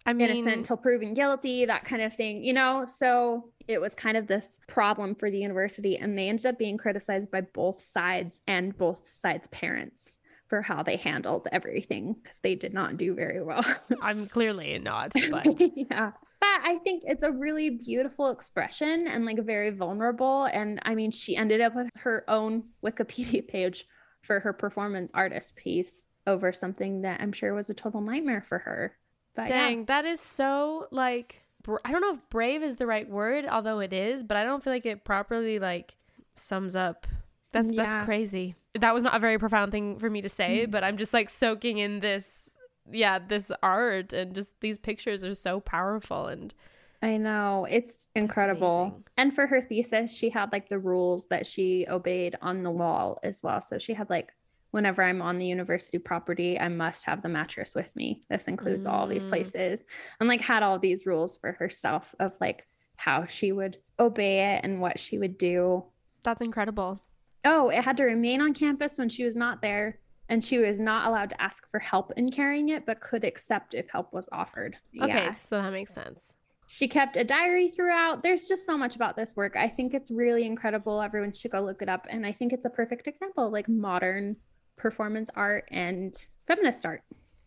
I 0.05 0.13
mean, 0.13 0.29
innocent 0.29 0.55
until 0.57 0.77
proven 0.77 1.13
guilty 1.13 1.65
that 1.65 1.85
kind 1.85 2.01
of 2.01 2.15
thing 2.15 2.43
you 2.43 2.53
know 2.53 2.85
so 2.87 3.51
it 3.67 3.79
was 3.79 3.93
kind 3.93 4.17
of 4.17 4.25
this 4.27 4.59
problem 4.67 5.13
for 5.13 5.29
the 5.29 5.37
university 5.37 5.97
and 5.97 6.17
they 6.17 6.29
ended 6.29 6.45
up 6.47 6.57
being 6.57 6.77
criticized 6.77 7.29
by 7.29 7.41
both 7.41 7.81
sides 7.81 8.41
and 8.47 8.75
both 8.77 9.07
sides 9.11 9.47
parents 9.49 10.17
for 10.47 10.63
how 10.63 10.81
they 10.81 10.95
handled 10.95 11.47
everything 11.51 12.13
because 12.13 12.39
they 12.39 12.55
did 12.55 12.73
not 12.73 12.97
do 12.97 13.13
very 13.13 13.43
well 13.43 13.63
I'm 14.01 14.27
clearly 14.27 14.79
not, 14.79 15.13
but 15.31 15.61
yeah. 15.75 16.13
But 16.39 16.61
I 16.63 16.77
think 16.83 17.03
it's 17.05 17.23
a 17.23 17.31
really 17.31 17.69
beautiful 17.71 18.29
expression 18.29 19.07
and 19.07 19.25
like 19.25 19.39
very 19.43 19.71
vulnerable. 19.71 20.45
And 20.45 20.79
I 20.83 20.95
mean, 20.95 21.11
she 21.11 21.35
ended 21.35 21.59
up 21.61 21.75
with 21.75 21.89
her 21.97 22.23
own 22.29 22.63
Wikipedia 22.83 23.45
page 23.47 23.85
for 24.21 24.39
her 24.39 24.53
performance 24.53 25.11
artist 25.13 25.55
piece 25.55 26.07
over 26.27 26.51
something 26.53 27.01
that 27.01 27.19
I'm 27.21 27.31
sure 27.33 27.53
was 27.53 27.69
a 27.69 27.73
total 27.73 28.01
nightmare 28.01 28.41
for 28.41 28.59
her. 28.59 28.95
But 29.35 29.47
dang, 29.47 29.85
that 29.85 30.05
is 30.05 30.19
so 30.21 30.87
like 30.91 31.41
br- 31.63 31.77
I 31.83 31.91
don't 31.91 32.01
know 32.01 32.13
if 32.15 32.29
brave 32.29 32.63
is 32.63 32.77
the 32.77 32.87
right 32.87 33.09
word, 33.09 33.45
although 33.45 33.79
it 33.79 33.91
is, 33.93 34.23
but 34.23 34.37
I 34.37 34.43
don't 34.43 34.63
feel 34.63 34.73
like 34.73 34.85
it 34.85 35.03
properly 35.03 35.59
like 35.59 35.95
sums 36.35 36.75
up. 36.75 37.05
That's 37.51 37.69
Yeah. 37.69 37.83
that's 37.89 38.05
crazy. 38.05 38.55
That 38.75 38.93
was 38.93 39.03
not 39.03 39.15
a 39.15 39.19
very 39.19 39.39
profound 39.39 39.71
thing 39.71 39.97
for 39.97 40.09
me 40.09 40.21
to 40.21 40.29
say, 40.29 40.67
Mm. 40.67 40.71
but 40.71 40.83
I'm 40.83 40.97
just 40.97 41.13
like 41.13 41.29
soaking 41.29 41.79
in 41.79 41.99
this 41.99 42.48
yeah, 42.91 43.19
this 43.19 43.51
art 43.63 44.13
and 44.13 44.33
just 44.35 44.51
these 44.61 44.77
pictures 44.77 45.23
are 45.23 45.35
so 45.35 45.59
powerful 45.59 46.27
and 46.27 46.53
I 47.01 47.15
know 47.15 47.65
it's 47.69 48.07
incredible. 48.13 49.01
And 49.15 49.33
for 49.33 49.47
her 49.47 49.61
thesis, 49.61 50.13
she 50.13 50.29
had 50.29 50.51
like 50.51 50.67
the 50.67 50.79
rules 50.79 51.27
that 51.29 51.47
she 51.47 51.85
obeyed 51.89 52.35
on 52.41 52.61
the 52.63 52.71
wall 52.71 53.19
as 53.23 53.41
well. 53.41 53.61
So 53.61 53.77
she 53.77 53.93
had 53.93 54.09
like, 54.09 54.33
whenever 54.71 55.01
I'm 55.01 55.21
on 55.21 55.37
the 55.37 55.45
university 55.45 55.97
property, 55.97 56.59
I 56.59 56.67
must 56.67 57.05
have 57.05 57.21
the 57.21 57.29
mattress 57.29 57.73
with 57.73 57.95
me. 57.95 58.21
This 58.29 58.49
includes 58.49 58.85
all 58.85 59.07
these 59.07 59.25
Mm. 59.25 59.29
places, 59.29 59.81
and 60.19 60.27
like 60.27 60.41
had 60.41 60.61
all 60.61 60.77
these 60.77 61.05
rules 61.05 61.37
for 61.37 61.53
herself 61.53 62.13
of 62.19 62.35
like 62.41 62.67
how 62.97 63.25
she 63.25 63.53
would 63.53 63.77
obey 63.97 64.55
it 64.55 64.61
and 64.65 64.81
what 64.81 64.99
she 64.99 65.17
would 65.17 65.37
do. 65.37 65.85
that's 66.23 66.41
incredible. 66.41 67.01
Oh, 67.45 67.69
it 67.69 67.81
had 67.85 67.95
to 67.97 68.03
remain 68.03 68.41
on 68.41 68.53
campus 68.53 68.97
when 68.97 69.07
she 69.07 69.23
was 69.23 69.37
not 69.37 69.61
there. 69.61 69.99
And 70.29 70.43
she 70.43 70.57
was 70.59 70.79
not 70.79 71.07
allowed 71.07 71.29
to 71.31 71.41
ask 71.41 71.69
for 71.69 71.79
help 71.79 72.11
in 72.15 72.29
carrying 72.31 72.69
it, 72.69 72.85
but 72.85 73.01
could 73.01 73.23
accept 73.25 73.73
if 73.73 73.89
help 73.89 74.13
was 74.13 74.29
offered. 74.31 74.77
Okay, 75.01 75.07
Yeah. 75.25 75.29
so 75.31 75.61
that 75.61 75.71
makes 75.73 75.93
sense. 75.93 76.35
She 76.67 76.87
kept 76.87 77.17
a 77.17 77.23
diary 77.23 77.67
throughout. 77.67 78.21
There's 78.21 78.45
just 78.47 78.65
so 78.65 78.77
much 78.77 78.95
about 78.95 79.15
this 79.15 79.35
work. 79.35 79.55
I 79.55 79.67
think 79.67 79.93
it's 79.95 80.11
really 80.11 80.45
incredible. 80.45 81.01
Everyone 81.01 81.33
should 81.33 81.49
go 81.51 81.61
look 81.61 81.81
it 81.81 81.89
up. 81.89 82.05
And 82.09 82.25
I 82.27 82.31
think 82.31 82.53
it's 82.53 82.65
a 82.65 82.69
perfect 82.69 83.07
example 83.07 83.47
of 83.47 83.51
like 83.53 83.67
modern 83.67 84.35
performance 84.77 85.31
art 85.35 85.65
and 85.71 86.13
feminist 86.47 86.85
art. 86.85 87.01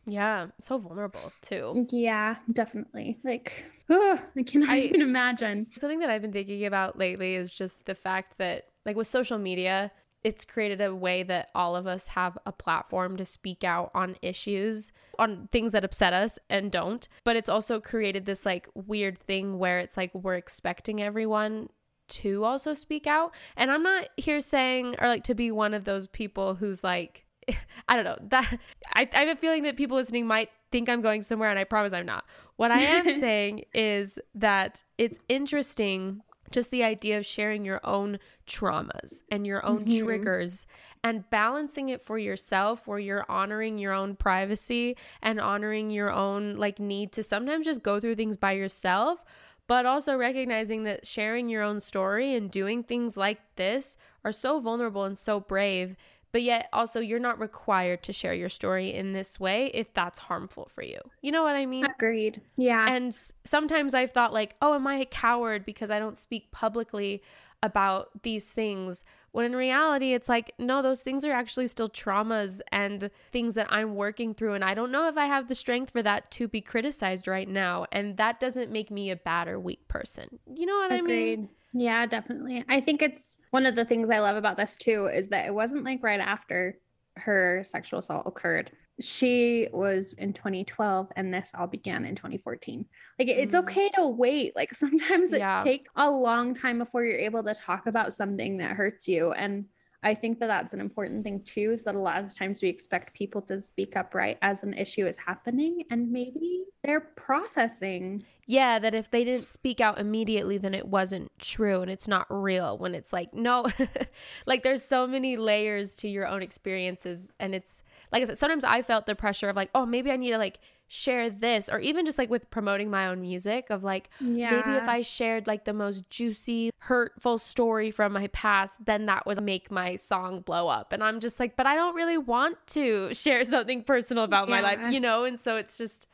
Yeah, 0.07 0.49
so 0.61 0.79
vulnerable 0.79 1.33
too. 1.43 1.87
Yeah, 1.93 2.35
definitely. 2.53 3.21
Like, 3.23 3.65
oh, 3.89 4.21
I 4.37 4.43
cannot 4.43 4.71
I- 4.71 4.79
even 4.81 5.01
imagine. 5.03 5.69
Something 5.79 6.01
that 6.01 6.11
I've 6.11 6.23
been 6.23 6.33
thinking 6.33 6.67
about 6.67 6.99
lately 6.99 7.37
is 7.37 7.55
just 7.55 7.85
the 7.85 7.95
fact 7.95 8.39
that, 8.39 8.65
like, 8.85 8.97
with 8.97 9.07
social 9.07 9.39
media, 9.39 9.93
it's 10.25 10.45
created 10.45 10.81
a 10.81 10.95
way 10.95 11.23
that 11.23 11.51
all 11.55 11.75
of 11.75 11.87
us 11.87 12.09
have 12.09 12.39
a 12.47 12.53
platform 12.53 13.17
to 13.17 13.25
speak 13.25 13.65
out 13.65 13.91
on 13.95 14.17
issues, 14.23 14.93
on 15.19 15.49
things 15.53 15.73
that 15.73 15.85
upset 15.85 16.13
us 16.13 16.39
and 16.49 16.71
don't. 16.71 17.09
But 17.25 17.37
it's 17.37 17.49
also 17.49 17.81
created 17.81 18.27
this, 18.27 18.47
like, 18.47 18.69
weird 18.75 19.19
thing 19.19 19.59
where 19.59 19.79
it's 19.79 19.97
like 19.97 20.15
we're 20.15 20.37
expecting 20.37 21.03
everyone 21.03 21.69
to 22.09 22.45
also 22.45 22.75
speak 22.75 23.07
out. 23.07 23.35
And 23.57 23.71
I'm 23.71 23.83
not 23.83 24.09
here 24.17 24.41
saying, 24.41 24.97
or 25.01 25.09
like, 25.09 25.25
to 25.25 25.35
be 25.35 25.51
one 25.51 25.75
of 25.75 25.85
those 25.85 26.07
people 26.07 26.55
who's 26.55 26.85
like, 26.85 27.25
I 27.89 27.97
don't 27.97 28.05
know 28.05 28.19
that 28.29 28.59
I, 28.95 29.09
I 29.13 29.19
have 29.21 29.37
a 29.37 29.41
feeling 29.41 29.65
that 29.65 29.77
people 29.77 29.97
listening 29.97 30.27
might 30.27 30.51
think 30.71 30.89
I'm 30.89 31.03
going 31.03 31.23
somewhere, 31.23 31.51
and 31.51 31.59
I 31.59 31.65
promise 31.65 31.93
I'm 31.93 32.07
not. 32.07 32.25
What 32.57 32.71
I 32.71 32.81
am 32.81 33.11
saying 33.21 33.65
is 33.75 34.19
that 34.35 34.83
it's 34.99 35.19
interesting 35.29 36.23
just 36.53 36.71
the 36.71 36.85
idea 36.85 37.19
of 37.19 37.27
sharing 37.27 37.65
your 37.65 37.81
own 37.85 38.19
traumas 38.47 39.23
and 39.31 39.47
your 39.47 39.65
own 39.65 39.85
Mhm. 39.87 40.03
triggers 40.05 40.67
and 41.03 41.29
balancing 41.31 41.89
it 41.89 42.01
for 42.01 42.19
yourself 42.19 42.87
where 42.87 42.99
you're 42.99 43.25
honoring 43.29 43.79
your 43.79 43.93
own 43.93 44.15
privacy 44.15 44.97
and 45.21 45.41
honoring 45.41 45.91
your 45.91 46.11
own 46.13 46.55
like 46.57 46.79
need 46.79 47.13
to 47.13 47.23
sometimes 47.23 47.65
just 47.65 47.83
go 47.83 47.99
through 47.99 48.15
things 48.17 48.37
by 48.37 48.53
yourself 48.53 49.25
but 49.69 49.87
also 49.87 50.17
recognizing 50.17 50.83
that 50.85 51.07
sharing 51.07 51.49
your 51.49 51.63
own 51.63 51.81
story 51.81 52.35
and 52.35 52.51
doing 52.51 52.83
things 52.83 53.17
like 53.17 53.41
this 53.57 53.97
are 54.25 54.33
so 54.33 54.61
vulnerable 54.61 55.05
and 55.05 55.17
so 55.17 55.41
brave 55.41 55.97
but 56.33 56.43
yet 56.43 56.69
also 56.73 56.99
you're 57.01 57.19
not 57.21 57.39
required 57.39 58.03
to 58.03 58.13
share 58.13 58.35
your 58.35 58.49
story 58.49 58.93
in 58.93 59.13
this 59.13 59.39
way 59.39 59.67
if 59.75 59.93
that's 59.95 60.19
harmful 60.19 60.69
for 60.75 60.83
you 60.83 60.99
you 61.21 61.31
know 61.31 61.43
what 61.43 61.55
i 61.57 61.65
mean 61.67 61.85
Agreed. 61.85 62.41
Yeah. 62.57 62.87
and 62.93 63.15
sometimes 63.45 63.95
I've 63.95 64.11
thought, 64.13 64.33
like, 64.33 64.57
oh, 64.63 64.75
am 64.75 64.87
I 64.87 64.97
a 64.97 65.05
coward 65.05 65.65
because 65.65 65.91
I 65.91 65.99
don't 65.99 66.17
speak 66.17 66.51
publicly 66.53 67.23
about 67.63 68.23
these 68.23 68.51
things? 68.51 69.05
When 69.33 69.47
in 69.47 69.55
reality, 69.57 70.13
it's 70.15 70.29
like, 70.29 70.53
no, 70.59 70.83
those 70.83 71.03
things 71.03 71.25
are 71.25 71.33
actually 71.33 71.67
still 71.69 71.89
traumas 71.89 72.61
and 72.71 73.11
things 73.31 73.55
that 73.55 73.67
I'm 73.73 73.95
working 73.95 74.35
through. 74.35 74.55
And 74.55 74.65
I 74.65 74.75
don't 74.75 74.91
know 74.93 75.09
if 75.09 75.17
I 75.17 75.27
have 75.27 75.49
the 75.49 75.55
strength 75.55 75.91
for 75.91 76.03
that 76.03 76.31
to 76.33 76.49
be 76.49 76.61
criticized 76.61 77.27
right 77.29 77.49
now. 77.49 77.87
And 77.93 78.17
that 78.17 78.41
doesn't 78.41 78.71
make 78.71 78.91
me 78.91 79.11
a 79.11 79.17
bad 79.17 79.49
or 79.49 79.59
weak 79.61 79.87
person. 79.89 80.39
You 80.55 80.67
know 80.67 80.77
what 80.77 80.93
I 80.93 80.97
Agreed. 80.97 81.39
mean? 81.39 81.49
Yeah, 81.73 82.07
definitely. 82.07 82.65
I 82.69 82.81
think 82.81 83.03
it's 83.03 83.39
one 83.51 83.67
of 83.67 83.75
the 83.75 83.85
things 83.85 84.11
I 84.11 84.21
love 84.21 84.37
about 84.37 84.57
this 84.57 84.77
too 84.77 85.07
is 85.13 85.29
that 85.29 85.47
it 85.47 85.55
wasn't 85.55 85.85
like 85.85 86.03
right 86.03 86.21
after 86.21 86.79
her 87.17 87.63
sexual 87.65 88.01
assault 88.01 88.27
occurred. 88.27 88.71
She 89.01 89.69
was 89.73 90.13
in 90.13 90.33
2012 90.35 91.09
and 91.17 91.33
this 91.33 91.53
all 91.59 91.67
began 91.67 92.05
in 92.05 92.15
2014. 92.15 92.85
Like 93.19 93.29
it's 93.29 93.55
Mm. 93.55 93.61
okay 93.61 93.89
to 93.97 94.07
wait. 94.07 94.55
Like 94.55 94.75
sometimes 94.75 95.33
it 95.33 95.39
Yeah. 95.39 95.63
take 95.63 95.87
a 95.97 96.11
long 96.11 96.55
time 96.55 96.79
before 96.79 97.05
you're 97.05 97.19
able 97.19 97.43
to 97.45 97.55
talk 97.55 97.87
about 97.87 98.13
something 98.13 98.59
that 98.59 98.77
hurts 98.77 99.09
you 99.09 99.33
and 99.33 99.65
I 100.03 100.15
think 100.15 100.41
that 100.41 100.49
that's 100.49 100.73
an 100.73 100.81
important 100.81 101.23
thing 101.25 101.41
too 101.43 101.71
is 101.73 101.85
that 101.85 101.95
a 101.95 101.99
lot 101.99 102.23
of 102.23 102.35
times 102.35 102.63
we 102.63 102.69
expect 102.69 103.15
people 103.15 103.41
to 103.43 103.61
speak 103.61 103.97
up 103.97 104.15
right 104.15 104.37
as 104.43 104.65
an 104.65 104.75
issue 104.75 105.07
is 105.07 105.17
happening 105.17 105.85
and 105.91 106.11
maybe 106.11 106.65
they're 106.83 107.01
processing 107.01 108.25
Yeah, 108.47 108.79
that 108.81 108.95
if 108.95 109.11
they 109.11 109.25
didn't 109.25 109.47
speak 109.47 109.81
out 109.81 109.99
immediately, 109.99 110.59
then 110.59 110.75
it 110.75 110.89
wasn't 110.89 111.31
true 111.39 111.81
and 111.81 111.91
it's 111.91 112.09
not 112.09 112.27
real. 112.29 112.77
When 112.77 112.95
it's 112.95 113.13
like, 113.13 113.33
no, 113.33 113.67
like 114.47 114.63
there's 114.65 114.85
so 114.85 115.07
many 115.07 115.37
layers 115.37 115.95
to 115.97 116.09
your 116.09 116.27
own 116.27 116.43
experiences. 116.43 117.33
And 117.39 117.55
it's 117.55 117.83
like 118.11 118.23
I 118.23 118.27
said, 118.27 118.39
sometimes 118.39 118.65
I 118.65 118.83
felt 118.83 119.07
the 119.07 119.15
pressure 119.15 119.49
of 119.49 119.57
like, 119.57 119.71
oh, 119.75 119.87
maybe 119.87 120.11
I 120.11 120.17
need 120.17 120.33
to 120.33 120.39
like 120.39 120.59
share 120.93 121.31
this, 121.31 121.71
or 121.71 121.79
even 121.79 122.05
just 122.05 122.19
like 122.19 122.29
with 122.29 122.51
promoting 122.51 122.91
my 122.91 123.07
own 123.07 123.23
music, 123.23 123.71
of 123.71 123.83
like, 123.83 124.11
yeah 124.21 124.57
maybe 124.57 124.77
if 124.77 124.87
I 124.87 125.01
shared 125.01 125.47
like 125.47 125.65
the 125.65 125.73
most 125.73 126.11
juicy, 126.11 126.71
hurtful 126.81 127.39
story 127.39 127.91
from 127.91 128.13
my 128.13 128.27
past, 128.29 128.85
then 128.85 129.07
that 129.07 129.25
would 129.25 129.43
make 129.43 129.71
my 129.71 129.97
song 129.97 130.41
blow 130.41 130.69
up. 130.69 130.93
And 130.93 131.03
I'm 131.03 131.21
just 131.21 131.41
like, 131.41 131.57
but 131.57 131.67
I 131.67 131.77
don't 131.77 131.95
really 131.95 132.19
want 132.19 132.59
to 132.69 133.15
share 133.15 133.43
something 133.47 133.83
personal 133.83 134.25
about 134.25 134.51
my 134.51 134.61
life, 134.61 134.93
you 134.93 135.01
know? 135.01 135.25
And 135.25 135.41
so 135.41 135.57
it's 135.57 135.79
just, 135.79 136.07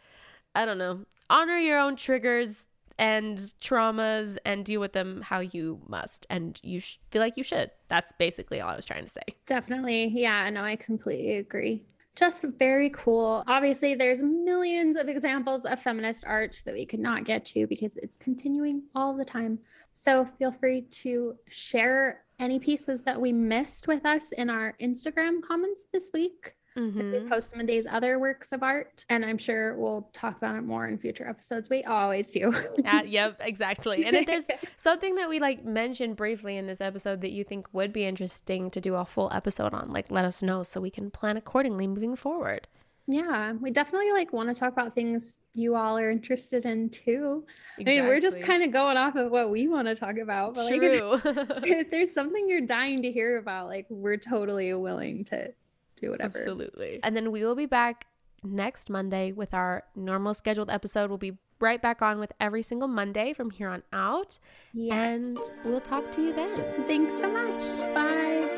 I 0.55 0.65
don't 0.65 0.79
know. 0.79 1.01
Honor 1.29 1.59
your 1.59 1.81
own 1.81 1.97
triggers 1.97 2.65
and 3.01 3.39
traumas 3.61 4.39
and 4.45 4.65
deal 4.65 4.81
with 4.81 4.93
them 4.93 5.23
how 5.23 5.41
you 5.41 5.81
must. 5.89 6.25
And 6.31 6.61
you 6.63 6.79
sh- 6.79 6.99
feel 7.11 7.21
like 7.21 7.37
you 7.37 7.43
should. 7.43 7.73
That's 7.89 8.13
basically 8.13 8.61
all 8.61 8.71
I 8.71 8.77
was 8.77 8.85
trying 8.85 9.03
to 9.05 9.11
say. 9.11 9.23
Definitely. 9.47 10.13
Yeah, 10.15 10.49
no, 10.51 10.63
I 10.63 10.77
completely 10.77 11.37
agree. 11.37 11.83
Just 12.19 12.43
very 12.59 12.91
cool. 12.91 13.45
Obviously, 13.47 13.95
there's 13.95 14.23
millions 14.23 14.97
of 14.97 15.09
examples 15.09 15.65
of 15.65 15.81
feminist 15.81 16.25
art 16.27 16.61
that 16.65 16.75
we 16.75 16.85
could 16.85 16.99
not 16.99 17.25
get 17.25 17.45
to 17.45 17.69
because 17.69 17.97
it's 17.97 18.17
continuing 18.17 18.83
all 18.97 19.17
the 19.17 19.25
time. 19.25 19.61
So 19.93 20.29
feel 20.37 20.51
free 20.51 20.83
to 21.03 21.37
share 21.49 22.25
any 22.41 22.59
pieces 22.59 23.05
that 23.05 23.21
we 23.21 23.33
missed 23.33 23.87
with 23.87 24.05
us 24.05 24.33
in 24.33 24.51
our 24.51 24.75
Instagram 24.83 25.41
comments 25.43 25.87
this 25.93 26.11
week. 26.13 26.55
Mhm. 26.79 27.13
We 27.25 27.29
post 27.29 27.51
some 27.51 27.61
of 27.61 27.67
these 27.67 27.87
other 27.87 28.19
works 28.19 28.53
of 28.53 28.63
art, 28.63 29.05
and 29.09 29.25
I'm 29.25 29.39
sure 29.39 29.77
we'll 29.77 30.09
talk 30.13 30.37
about 30.37 30.55
it 30.55 30.63
more 30.63 30.87
in 30.87 30.97
future 30.97 31.29
episodes. 31.29 31.69
We 31.69 31.83
always 31.85 32.31
do. 32.31 32.55
Yeah, 32.79 33.03
yep, 33.03 33.41
exactly. 33.41 34.05
And 34.05 34.15
if 34.15 34.27
there's 34.27 34.47
something 34.77 35.17
that 35.17 35.29
we 35.29 35.41
like 35.41 35.65
mentioned 35.65 36.17
briefly 36.17 36.57
in 36.57 36.67
this 36.67 36.81
episode 36.81 37.21
that 37.23 37.33
you 37.33 37.43
think 37.43 37.67
would 37.73 37.93
be 37.93 38.05
interesting 38.05 38.71
to 38.71 38.81
do 38.81 38.95
a 38.95 39.05
full 39.05 39.31
episode 39.33 39.75
on, 39.75 39.91
like 39.93 40.11
let 40.11 40.25
us 40.25 40.43
know 40.43 40.63
so 40.63 40.81
we 40.81 40.91
can 40.91 41.11
plan 41.11 41.37
accordingly 41.37 41.87
moving 41.87 42.15
forward. 42.15 42.69
Yeah, 43.11 43.55
we 43.55 43.71
definitely 43.71 44.13
like 44.13 44.35
want 44.35 44.51
to 44.51 44.55
talk 44.55 44.71
about 44.71 44.93
things 44.93 45.41
you 45.55 45.75
all 45.75 45.99
are 45.99 46.11
interested 46.11 46.67
in 46.67 46.91
too. 46.91 47.43
I 47.81 47.83
mean, 47.83 48.05
we're 48.05 48.21
just 48.21 48.43
kind 48.43 48.63
of 48.63 48.71
going 48.71 48.99
off 48.99 49.17
of 49.17 49.31
what 49.31 49.51
we 49.51 49.67
want 49.67 49.89
to 49.89 49.95
talk 49.95 50.19
about, 50.19 50.55
but 50.55 50.67
like 50.67 50.83
if, 50.83 50.99
true. 51.01 51.21
if 51.65 51.91
there's 51.91 52.13
something 52.13 52.47
you're 52.49 52.61
dying 52.61 53.03
to 53.03 53.11
hear 53.11 53.39
about, 53.39 53.67
like 53.69 53.87
we're 53.89 54.19
totally 54.19 54.75
willing 54.75 55.25
to 55.25 55.53
do 56.01 56.11
whatever. 56.11 56.39
Absolutely. 56.39 57.01
And 57.03 57.17
then 57.17 57.31
we 57.31 57.45
will 57.45 57.55
be 57.55 57.67
back 57.67 58.07
next 58.43 58.89
Monday 58.89 59.33
with 59.33 59.55
our 59.55 59.85
normal 59.97 60.35
scheduled 60.35 60.71
episode. 60.71 61.11
We'll 61.11 61.19
be 61.19 61.39
right 61.61 61.83
back 61.83 62.03
on 62.03 62.21
with 62.21 62.33
every 62.41 62.63
single 62.63 62.89
Monday 62.89 63.33
from 63.33 63.51
here 63.51 63.69
on 63.69 63.83
out. 63.93 64.39
Yes. 64.73 65.17
And 65.17 65.39
we'll 65.65 65.81
talk 65.81 66.11
to 66.13 66.23
you 66.23 66.33
then. 66.33 66.85
Thanks 66.87 67.15
so 67.15 67.31
much. 67.31 67.63
Bye. 67.95 68.58